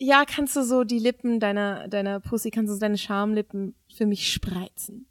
ja, 0.00 0.24
kannst 0.24 0.56
du 0.56 0.64
so 0.64 0.82
die 0.82 0.98
Lippen 0.98 1.40
deiner, 1.40 1.86
deiner 1.86 2.20
Pussy, 2.20 2.50
kannst 2.50 2.70
du 2.70 2.74
so 2.74 2.80
deine 2.80 2.98
Schamlippen 2.98 3.74
für 3.94 4.06
mich 4.06 4.32
spreizen? 4.32 5.06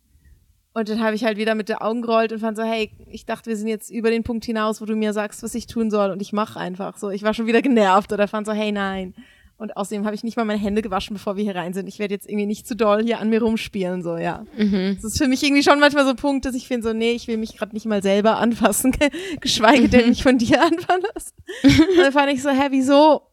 Und 0.73 0.89
dann 0.89 1.01
habe 1.01 1.15
ich 1.15 1.23
halt 1.23 1.37
wieder 1.37 1.55
mit 1.55 1.69
den 1.69 1.77
Augen 1.77 2.01
gerollt 2.01 2.31
und 2.31 2.39
fand 2.39 2.57
so, 2.57 2.63
hey, 2.63 2.91
ich 3.09 3.25
dachte, 3.25 3.49
wir 3.49 3.57
sind 3.57 3.67
jetzt 3.67 3.91
über 3.91 4.09
den 4.09 4.23
Punkt 4.23 4.45
hinaus, 4.45 4.81
wo 4.81 4.85
du 4.85 4.95
mir 4.95 5.13
sagst, 5.13 5.43
was 5.43 5.55
ich 5.55 5.67
tun 5.67 5.91
soll 5.91 6.09
und 6.09 6.21
ich 6.21 6.33
mache 6.33 6.59
einfach 6.59 6.97
so. 6.97 7.09
Ich 7.11 7.23
war 7.23 7.33
schon 7.33 7.47
wieder 7.47 7.61
genervt 7.61 8.11
oder 8.11 8.27
fand 8.27 8.47
so, 8.47 8.53
hey, 8.53 8.71
nein. 8.71 9.13
Und 9.57 9.75
außerdem 9.75 10.05
habe 10.05 10.15
ich 10.15 10.23
nicht 10.23 10.37
mal 10.37 10.45
meine 10.45 10.59
Hände 10.59 10.81
gewaschen, 10.81 11.15
bevor 11.15 11.35
wir 11.35 11.43
hier 11.43 11.55
rein 11.55 11.73
sind. 11.73 11.87
Ich 11.87 11.99
werde 11.99 12.13
jetzt 12.13 12.29
irgendwie 12.29 12.45
nicht 12.45 12.65
zu 12.65 12.75
doll 12.75 13.03
hier 13.03 13.19
an 13.19 13.29
mir 13.29 13.41
rumspielen, 13.41 14.01
so, 14.01 14.15
ja. 14.17 14.45
Mhm. 14.57 14.95
Das 14.95 15.11
ist 15.11 15.17
für 15.17 15.27
mich 15.27 15.43
irgendwie 15.43 15.63
schon 15.63 15.79
manchmal 15.79 16.05
so 16.05 16.11
ein 16.11 16.15
Punkt, 16.15 16.45
dass 16.45 16.55
ich 16.55 16.67
finde 16.67 16.87
so, 16.87 16.93
nee, 16.93 17.11
ich 17.11 17.27
will 17.27 17.37
mich 17.37 17.57
gerade 17.57 17.73
nicht 17.73 17.85
mal 17.85 18.01
selber 18.01 18.37
anfassen, 18.37 18.95
geschweige 19.41 19.87
mhm. 19.87 19.91
denn 19.91 20.09
mich 20.09 20.23
von 20.23 20.37
dir 20.37 20.63
anfassen. 20.63 21.33
und 21.63 21.97
dann 21.97 22.11
fand 22.13 22.31
ich 22.31 22.41
so, 22.41 22.49
hä, 22.49 22.67
wieso? 22.69 23.28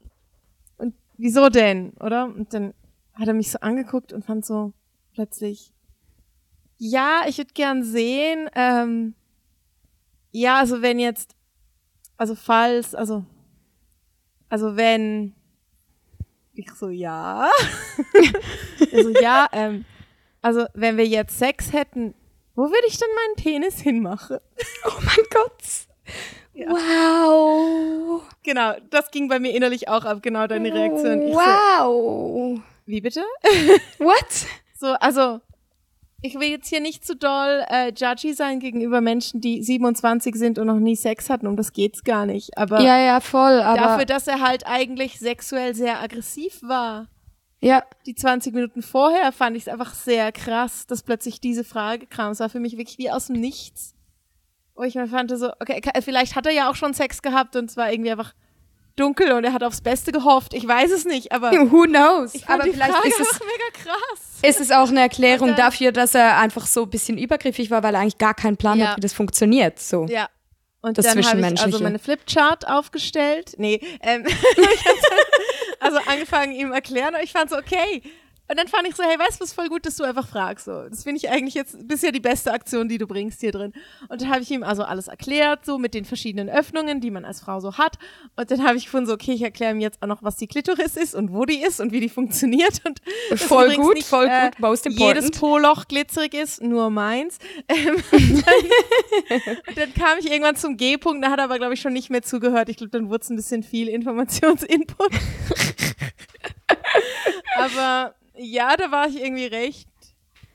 Wieso 1.19 1.49
denn, 1.49 1.93
oder? 2.01 2.27
Und 2.27 2.53
dann 2.53 2.75
hat 3.15 3.29
er 3.29 3.35
mich 3.35 3.51
so 3.51 3.59
angeguckt 3.61 4.13
und 4.13 4.25
fand 4.25 4.45
so 4.45 4.73
plötzlich, 5.15 5.73
ja, 6.79 7.23
ich 7.27 7.39
würde 7.39 7.53
gern 7.55 7.83
sehen, 7.83 8.51
ähm, 8.55 9.15
ja, 10.31 10.59
also 10.59 10.83
wenn 10.83 10.99
jetzt, 10.99 11.35
also 12.19 12.35
falls, 12.35 12.95
also, 12.95 13.25
also 14.51 14.77
wenn, 14.77 15.35
ich 16.53 16.71
so, 16.73 16.89
ja. 16.89 17.51
also 18.93 19.11
ja, 19.21 19.49
ähm, 19.53 19.87
also 20.43 20.67
wenn 20.75 20.99
wir 20.99 21.07
jetzt 21.07 21.39
Sex 21.39 21.73
hätten, 21.73 22.15
wo 22.55 22.65
würde 22.65 22.87
ich 22.89 22.99
denn 22.99 23.09
meinen 23.15 23.37
Penis 23.37 23.81
hinmachen? 23.81 24.39
Oh 24.85 25.01
mein 25.01 25.25
Gott. 25.31 25.63
Ja. 26.57 26.71
Wow. 26.71 28.23
Genau, 28.43 28.73
das 28.89 29.11
ging 29.11 29.29
bei 29.29 29.39
mir 29.39 29.55
innerlich 29.55 29.89
auch 29.89 30.07
ab, 30.07 30.23
genau 30.23 30.47
deine 30.47 30.73
Reaktion. 30.73 31.23
Ich 31.23 31.35
wow. 31.35 32.57
So, 32.57 32.63
wie 32.87 33.03
bitte? 33.03 33.21
What? 33.99 34.47
So, 34.75 34.87
also 34.95 35.41
ich 36.23 36.35
will 36.37 36.49
jetzt 36.49 36.69
hier 36.69 36.81
nicht 36.81 37.05
zu 37.05 37.15
doll 37.15 37.63
äh, 37.69 37.93
judgy 37.95 38.33
sein 38.33 38.59
gegenüber 38.59 39.03
Menschen, 39.03 39.43
die 39.43 39.63
27 39.63 40.35
sind 40.35 40.59
und 40.59 40.69
noch 40.69 40.79
nie 40.79 40.97
Sex 40.97 41.29
hatten, 41.29 41.47
um 41.47 41.57
das 41.57 41.75
geht's 41.75 42.05
gar 42.05 42.25
nicht. 42.25 42.57
Aber 42.57 42.81
ja, 42.81 42.99
ja, 42.99 43.21
voll. 43.21 43.61
Aber 43.61 43.77
dafür, 43.77 44.07
dass 44.07 44.27
er 44.27 44.41
halt 44.41 44.67
eigentlich 44.67 45.19
sexuell 45.19 45.75
sehr 45.75 46.01
aggressiv 46.01 46.63
war. 46.63 47.09
Ja. 47.61 47.83
Die 48.07 48.15
20 48.15 48.55
Minuten 48.55 48.81
vorher 48.81 49.31
fand 49.33 49.59
ich 49.59 49.65
es 49.65 49.69
einfach 49.69 49.93
sehr 49.93 50.33
krass, 50.33 50.87
dass 50.87 51.03
plötzlich 51.03 51.41
diese 51.41 51.65
Frage 51.65 52.07
kam. 52.07 52.33
Es 52.33 52.41
war 52.41 52.49
für 52.49 52.61
mich 52.61 52.79
wirklich 52.79 52.97
wie 52.97 53.11
aus 53.11 53.27
dem 53.27 53.41
Nichts. 53.41 53.96
Wo 54.77 54.83
ich 54.83 54.95
mir 54.95 55.07
fand 55.07 55.31
so, 55.37 55.51
okay, 55.59 55.81
vielleicht 56.05 56.37
hat 56.37 56.47
er 56.47 56.53
ja 56.53 56.71
auch 56.71 56.77
schon 56.77 56.93
Sex 56.93 57.23
gehabt 57.23 57.57
und 57.57 57.71
es 57.71 57.77
war 57.77 57.91
irgendwie 57.91 58.11
einfach 58.11 58.35
dunkel 58.95 59.33
und 59.33 59.45
er 59.45 59.53
hat 59.53 59.63
aufs 59.63 59.81
Beste 59.81 60.13
gehofft. 60.13 60.55
Ich 60.55 60.67
weiß 60.67 60.91
es 60.91 61.05
nicht, 61.05 61.33
aber 61.33 61.51
who 61.71 61.85
knows? 61.85 62.35
aber 62.47 62.65
vielleicht 62.65 62.93
Frage 62.93 63.09
ist 63.09 63.21
es 63.21 63.41
mega 63.41 63.85
krass. 63.85 64.39
Ist 64.43 64.61
es 64.61 64.71
auch 64.71 64.89
eine 64.89 65.01
Erklärung 65.01 65.49
dann, 65.49 65.57
dafür, 65.57 65.93
dass 65.93 66.15
er 66.15 66.39
einfach 66.39 66.67
so 66.67 66.83
ein 66.83 66.91
bisschen 66.91 67.17
übergriffig 67.17 67.71
war, 67.71 67.83
weil 67.83 67.95
er 67.95 68.01
eigentlich 68.01 68.19
gar 68.19 68.35
keinen 68.35 68.57
Plan 68.57 68.79
ja. 68.79 68.89
hat, 68.89 68.97
wie 68.99 69.01
das 69.01 69.13
funktioniert. 69.13 69.79
So. 69.79 70.07
Ja. 70.07 70.29
Und 70.83 70.99
das 70.99 71.07
dann 71.07 71.25
habe 71.25 71.41
ich 71.41 71.63
also 71.63 71.83
meine 71.83 71.99
Flipchart 71.99 72.69
aufgestellt. 72.69 73.55
Nee, 73.57 73.81
ähm, 74.03 74.25
also 75.81 75.99
angefangen 76.07 76.53
ihm 76.53 76.73
erklären 76.73 77.15
und 77.15 77.23
ich 77.23 77.33
fand 77.33 77.51
so, 77.51 77.57
okay, 77.57 78.03
und 78.49 78.59
dann 78.59 78.69
fand 78.69 78.87
ich 78.87 78.95
so, 78.95 79.03
hey, 79.03 79.19
weißt 79.19 79.41
du, 79.41 79.45
was 79.45 79.53
voll 79.53 79.69
gut, 79.69 79.87
dass 79.87 79.97
du 79.97 80.05
einfach 80.05 80.29
fragst. 80.29 80.67
So, 80.67 80.89
das 80.89 81.03
finde 81.03 81.19
ich 81.19 81.31
eigentlich 81.31 81.55
jetzt 81.55 81.89
bisher 81.89 82.13
die 82.13 82.21
beste 82.21 82.53
Aktion, 82.53 82.89
die 82.89 82.99
du 82.99 83.07
bringst 83.07 83.41
hier 83.41 83.51
drin. 83.51 83.73
Und 84.09 84.23
dann 84.23 84.31
habe 84.31 84.43
ich 84.43 84.51
ihm 84.51 84.63
also 84.63 84.85
alles 84.85 85.09
erklärt, 85.09 85.65
so 85.65 85.79
mit 85.79 85.95
den 85.95 86.05
verschiedenen 86.05 86.49
Öffnungen, 86.49 87.01
die 87.01 87.11
man 87.11 87.25
als 87.25 87.41
Frau 87.41 87.59
so 87.59 87.77
hat. 87.77 87.99
Und 88.37 88.51
dann 88.51 88.65
habe 88.65 88.77
ich 88.77 88.85
gefunden, 88.85 89.07
so, 89.07 89.15
okay, 89.15 89.33
ich 89.33 89.43
erkläre 89.43 89.73
ihm 89.73 89.81
jetzt 89.81 90.01
auch 90.03 90.07
noch, 90.07 90.23
was 90.23 90.37
die 90.37 90.47
Klitoris 90.47 90.97
ist 90.97 91.15
und 91.15 91.33
wo 91.33 91.45
die 91.45 91.61
ist 91.61 91.81
und 91.81 91.93
wie 91.93 92.01
die 92.01 92.09
funktioniert. 92.09 92.83
Und 92.85 93.01
voll 93.39 93.75
gut, 93.75 93.95
nicht, 93.95 94.07
voll 94.07 94.27
äh, 94.27 94.51
gut, 94.51 94.61
most 94.61 94.87
important. 94.87 95.25
Jedes 95.25 95.39
Poloch 95.39 95.89
glitzerig 95.89 96.35
ist, 96.35 96.63
nur 96.63 96.91
meins. 96.91 97.39
Ähm, 97.69 98.03
dann, 98.13 99.57
dann, 99.75 99.95
kam 99.95 100.19
ich 100.19 100.31
irgendwann 100.31 100.57
zum 100.57 100.77
G-Punkt, 100.77 101.25
da 101.25 101.31
hat 101.31 101.39
er 101.39 101.45
aber, 101.45 101.59
glaube 101.59 101.75
ich, 101.75 101.81
schon 101.81 101.93
nicht 101.93 102.11
mehr 102.11 102.23
zugehört. 102.23 102.69
Ich 102.69 102.77
glaube, 102.77 102.91
dann 102.91 103.09
wurde 103.09 103.23
es 103.23 103.31
ein 103.31 103.37
bisschen 103.37 103.65
viel 103.65 103.89
Informationsinput. 103.89 105.11
aber 107.57 108.15
ja, 108.37 108.77
da 108.77 108.91
war 108.91 109.09
ich 109.09 109.21
irgendwie 109.21 109.47
recht 109.47 109.89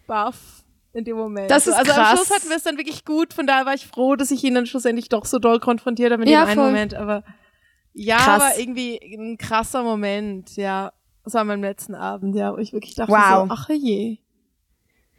baff 0.07 0.63
in 0.93 1.05
dem 1.05 1.17
Moment. 1.17 1.49
Das 1.49 1.67
ist 1.67 1.73
also 1.73 1.91
krass. 1.91 2.09
am 2.09 2.17
Schluss 2.17 2.31
hatten 2.31 2.49
wir 2.49 2.57
es 2.57 2.63
dann 2.63 2.77
wirklich 2.77 3.05
gut, 3.05 3.33
von 3.33 3.47
daher 3.47 3.65
war 3.65 3.73
ich 3.73 3.87
froh, 3.87 4.15
dass 4.15 4.31
ich 4.31 4.43
ihn 4.43 4.55
dann 4.55 4.65
schlussendlich 4.65 5.09
doch 5.09 5.25
so 5.25 5.39
doll 5.39 5.59
konfrontiert 5.59 6.11
habe 6.11 6.23
in 6.23 6.29
ja, 6.29 6.45
dem 6.45 6.49
einen 6.49 6.61
Moment, 6.61 6.93
aber 6.93 7.23
ja, 7.93 8.17
krass. 8.17 8.41
war 8.41 8.59
irgendwie 8.59 8.99
ein 9.17 9.37
krasser 9.37 9.83
Moment, 9.83 10.55
ja. 10.55 10.93
Das 11.23 11.35
war 11.35 11.43
mein 11.43 11.61
letzten 11.61 11.93
Abend, 11.93 12.35
ja, 12.35 12.51
wo 12.53 12.57
ich 12.57 12.73
wirklich 12.73 12.95
dachte 12.95 13.11
wow. 13.11 13.47
so, 13.47 13.53
ach 13.53 13.69
je. 13.69 14.17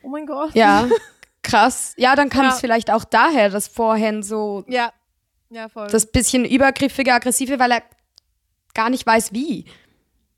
Oh 0.03 0.09
mein 0.09 0.27
Gott. 0.27 0.55
Ja, 0.55 0.89
krass. 1.43 1.95
Ja, 1.97 2.17
dann 2.17 2.29
kam 2.29 2.45
ja. 2.45 2.51
es 2.51 2.61
vielleicht 2.61 2.91
auch 2.91 3.05
daher, 3.05 3.51
dass 3.51 3.69
vorhin 3.69 4.23
so 4.23 4.65
ja. 4.67 4.93
Ja, 5.51 5.69
voll. 5.69 5.87
das 5.89 6.07
bisschen 6.07 6.45
übergriffige, 6.45 7.13
aggressive, 7.13 7.59
weil 7.59 7.73
er 7.73 7.83
gar 8.75 8.91
nicht 8.91 9.07
weiß 9.07 9.33
wie. 9.33 9.67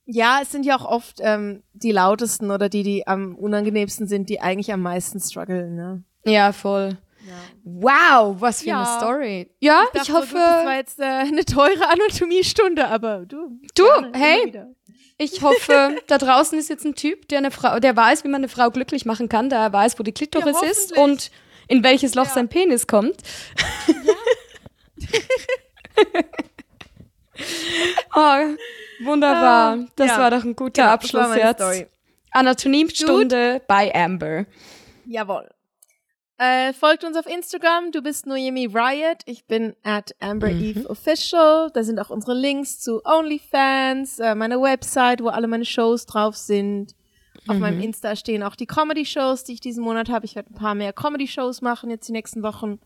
Ja, 0.07 0.41
es 0.43 0.53
sind 0.53 0.67
ja 0.67 0.77
auch 0.77 0.85
oft 0.85 1.19
ähm, 1.21 1.63
die 1.73 1.93
lautesten 1.93 2.51
oder 2.51 2.69
die, 2.69 2.83
die 2.83 3.07
am 3.07 3.35
unangenehmsten 3.37 4.07
sind, 4.07 4.29
die 4.29 4.41
eigentlich 4.41 4.73
am 4.73 4.83
meisten 4.83 5.19
strugglen, 5.19 5.75
ne? 5.75 6.05
Ja, 6.25 6.53
voll. 6.53 6.99
Ja. 7.27 7.35
Wow, 7.65 8.37
was 8.41 8.63
für 8.63 8.69
ja. 8.69 8.83
eine 8.83 9.01
Story. 9.01 9.51
Ja, 9.61 9.85
ich, 9.95 10.03
ich 10.03 10.13
hoffe. 10.13 10.35
Gut, 10.35 10.43
das 10.43 10.67
war 10.67 10.77
jetzt 10.77 11.01
äh, 11.01 11.05
eine 11.05 11.45
teure 11.45 11.89
Anatomiestunde, 11.89 12.87
aber 12.87 13.25
du. 13.25 13.59
Du, 13.75 13.85
hey. 14.13 14.53
Ich 15.17 15.43
hoffe, 15.43 15.97
da 16.07 16.19
draußen 16.19 16.59
ist 16.59 16.69
jetzt 16.69 16.85
ein 16.85 16.97
Typ, 16.97 17.29
der 17.29 17.39
eine 17.39 17.51
Frau, 17.51 17.79
der 17.79 17.97
weiß, 17.97 18.25
wie 18.25 18.29
man 18.29 18.41
eine 18.41 18.49
Frau 18.49 18.71
glücklich 18.71 19.07
machen 19.07 19.29
kann, 19.29 19.49
der 19.49 19.73
weiß, 19.73 19.99
wo 19.99 20.03
die 20.03 20.13
Klitoris 20.13 20.57
ja, 20.61 20.69
ist 20.69 20.97
und 20.97 21.31
in 21.69 21.83
welches 21.83 22.15
Loch 22.15 22.27
sein 22.27 22.49
Penis 22.49 22.87
kommt. 22.87 23.17
Ja. 23.87 23.95
oh, 28.15 28.57
Wunderbar. 29.01 29.79
Ah, 29.79 29.87
das 29.97 30.09
ja. 30.09 30.19
war 30.19 30.31
doch 30.31 30.45
ein 30.45 30.57
guter 30.57 30.83
genau, 30.83 30.95
Abschluss 30.95 31.37
jetzt. 31.37 31.61
Story. 31.61 31.87
Anatomiestunde 32.31 33.63
bei 33.67 33.95
Amber. 33.95 34.47
Jawohl. 35.07 35.49
Äh, 36.37 36.73
folgt 36.73 37.05
uns 37.05 37.17
auf 37.17 37.27
Instagram. 37.27 37.93
Du 37.93 38.03
bist 38.03 38.27
Noemi 38.27 38.67
Riot. 38.67 39.19
Ich 39.27 39.47
bin 39.47 39.75
at 39.85 40.15
Amber 40.21 40.51
mhm. 40.51 40.63
Eve 40.63 40.91
Official. 40.91 41.71
Da 41.73 41.85
sind 41.85 42.01
auch 42.01 42.11
unsere 42.11 42.35
Links 42.35 42.81
zu 42.81 43.03
OnlyFans, 43.05 44.19
äh, 44.19 44.35
meine 44.35 44.61
Website, 44.61 45.23
wo 45.23 45.29
alle 45.29 45.47
meine 45.47 45.65
Shows 45.65 46.07
drauf 46.07 46.37
sind. 46.37 46.95
Auf 47.47 47.55
mhm. 47.55 47.61
meinem 47.61 47.81
Insta 47.81 48.17
stehen 48.17 48.43
auch 48.43 48.57
die 48.57 48.67
Comedy-Shows, 48.67 49.45
die 49.45 49.53
ich 49.53 49.61
diesen 49.61 49.85
Monat 49.85 50.09
habe. 50.09 50.25
Ich 50.25 50.35
werde 50.35 50.51
ein 50.51 50.57
paar 50.57 50.75
mehr 50.75 50.93
Comedy-Shows 50.93 51.63
machen 51.63 51.91
jetzt 51.91 52.09
die 52.09 52.13
nächsten 52.13 52.43
Wochen. 52.43 52.81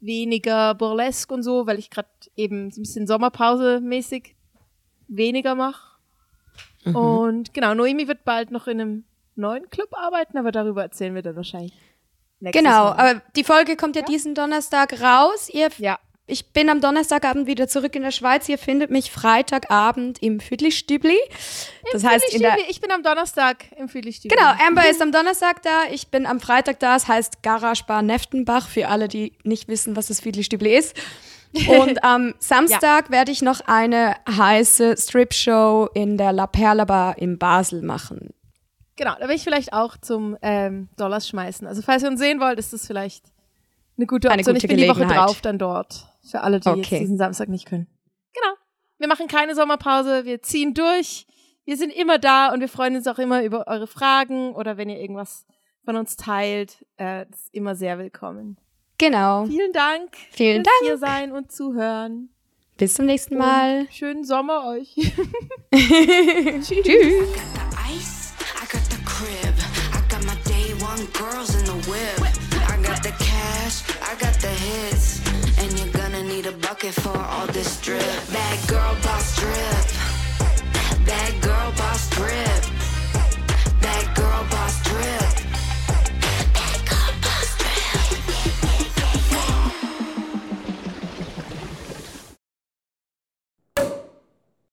Weniger 0.00 0.74
Burlesque 0.74 1.32
und 1.32 1.42
so, 1.42 1.66
weil 1.66 1.78
ich 1.78 1.90
gerade 1.90 2.08
eben 2.36 2.70
so 2.70 2.80
ein 2.80 2.84
bisschen 2.84 3.06
Sommerpause 3.06 3.80
mäßig 3.80 4.34
weniger 5.08 5.54
mache. 5.54 5.98
Mhm. 6.84 6.96
Und 6.96 7.54
genau, 7.54 7.74
Noemi 7.74 8.08
wird 8.08 8.24
bald 8.24 8.50
noch 8.50 8.66
in 8.66 8.80
einem 8.80 9.04
neuen 9.36 9.68
Club 9.70 9.90
arbeiten, 9.92 10.38
aber 10.38 10.52
darüber 10.52 10.82
erzählen 10.82 11.14
wir 11.14 11.22
dann 11.22 11.36
wahrscheinlich. 11.36 11.74
Genau, 12.40 12.84
Mal. 12.84 12.92
aber 12.92 13.22
die 13.36 13.44
Folge 13.44 13.76
kommt 13.76 13.96
ja, 13.96 14.02
ja, 14.02 14.06
diesen 14.06 14.34
Donnerstag 14.34 15.00
raus. 15.02 15.50
Ihr, 15.50 15.68
ja. 15.78 15.98
Ich 16.30 16.52
bin 16.52 16.68
am 16.68 16.80
Donnerstagabend 16.80 17.46
wieder 17.46 17.66
zurück 17.66 17.96
in 17.96 18.02
der 18.02 18.12
Schweiz. 18.12 18.48
Ihr 18.48 18.58
findet 18.58 18.90
mich 18.90 19.10
Freitagabend 19.10 20.22
im 20.22 20.38
Füdlichstübli. 20.38 21.18
Das 21.92 22.04
heißt 22.04 22.32
in 22.32 22.42
der 22.42 22.56
Ich 22.68 22.80
bin 22.80 22.92
am 22.92 23.02
Donnerstag 23.02 23.64
im 23.76 23.88
Füdlichstübli. 23.88 24.36
Genau, 24.36 24.52
Amber 24.66 24.86
ist 24.90 25.02
am 25.02 25.10
Donnerstag 25.10 25.62
da. 25.62 25.84
Ich 25.90 26.08
bin 26.08 26.26
am 26.26 26.38
Freitag 26.38 26.78
da. 26.78 26.96
Es 26.96 27.08
heißt 27.08 27.42
Garage 27.42 27.84
Bar 27.84 28.02
Neftenbach 28.02 28.68
für 28.68 28.88
alle, 28.88 29.08
die 29.08 29.32
nicht 29.42 29.68
wissen, 29.68 29.96
was 29.96 30.06
das 30.06 30.20
Füdlichstübli 30.20 30.76
ist. 30.76 30.96
Und 31.68 32.04
am 32.04 32.34
Samstag 32.38 33.06
ja. 33.06 33.10
werde 33.10 33.32
ich 33.32 33.42
noch 33.42 33.60
eine 33.66 34.14
heiße 34.28 34.96
Strip-Show 34.96 35.88
in 35.94 36.16
der 36.16 36.32
La 36.32 36.46
Perla 36.46 36.84
Bar 36.84 37.18
in 37.18 37.38
Basel 37.38 37.82
machen. 37.82 38.32
Genau, 38.94 39.14
da 39.18 39.28
will 39.28 39.34
ich 39.34 39.42
vielleicht 39.42 39.72
auch 39.72 39.96
zum 39.96 40.36
ähm, 40.42 40.90
Dollars 40.96 41.26
schmeißen. 41.26 41.66
Also 41.66 41.82
falls 41.82 42.04
ihr 42.04 42.08
uns 42.08 42.20
sehen 42.20 42.38
wollt, 42.38 42.58
ist 42.58 42.72
das 42.72 42.86
vielleicht 42.86 43.24
eine 43.96 44.06
gute 44.06 44.28
Option. 44.28 44.32
Eine 44.32 44.44
gute 44.44 44.58
ich 44.58 44.68
bin 44.68 44.76
die 44.76 44.88
Woche 44.88 45.06
drauf 45.06 45.40
dann 45.40 45.58
dort. 45.58 46.09
Für 46.30 46.42
alle, 46.42 46.60
die 46.60 46.68
okay. 46.68 46.78
jetzt 46.80 47.00
diesen 47.00 47.18
Samstag 47.18 47.48
nicht 47.48 47.66
können. 47.66 47.86
Genau. 48.32 48.54
Wir 48.98 49.08
machen 49.08 49.28
keine 49.28 49.54
Sommerpause, 49.54 50.24
wir 50.24 50.42
ziehen 50.42 50.74
durch. 50.74 51.26
Wir 51.64 51.76
sind 51.76 51.90
immer 51.90 52.18
da 52.18 52.52
und 52.52 52.60
wir 52.60 52.68
freuen 52.68 52.96
uns 52.96 53.06
auch 53.06 53.18
immer 53.18 53.44
über 53.44 53.66
eure 53.66 53.86
Fragen 53.86 54.54
oder 54.54 54.76
wenn 54.76 54.88
ihr 54.88 55.00
irgendwas 55.00 55.46
von 55.84 55.96
uns 55.96 56.16
teilt. 56.16 56.84
Äh, 56.96 57.26
das 57.30 57.40
ist 57.40 57.54
immer 57.54 57.74
sehr 57.74 57.98
willkommen. 57.98 58.58
Genau. 58.98 59.46
Vielen 59.46 59.72
Dank. 59.72 60.10
Vielen 60.30 60.62
Dank. 60.62 60.76
hier 60.82 60.98
sein 60.98 61.32
und 61.32 61.50
zuhören. 61.50 62.30
Bis 62.76 62.94
zum 62.94 63.06
nächsten 63.06 63.36
Mal. 63.36 63.80
Und 63.80 63.94
schönen 63.94 64.24
Sommer 64.24 64.66
euch. 64.66 64.94
Tschüss. 65.74 66.68
Tschüss. 66.68 67.28
the 73.02 73.12
cash, 73.12 73.82
I 74.02 74.14
got 74.16 74.34
the 74.40 74.48
hits. 74.48 75.20
And 75.58 75.78
you're 75.78 75.92
gonna 75.92 76.22
need 76.22 76.46
a 76.46 76.52
bucket 76.52 76.94
for 76.94 77.16
all 77.16 77.46
this 77.46 77.80
drip. 77.80 78.02
Bad 78.32 78.68
girl 78.68 78.94
boss 79.02 79.36
drip. 79.36 81.06
Bad 81.06 81.39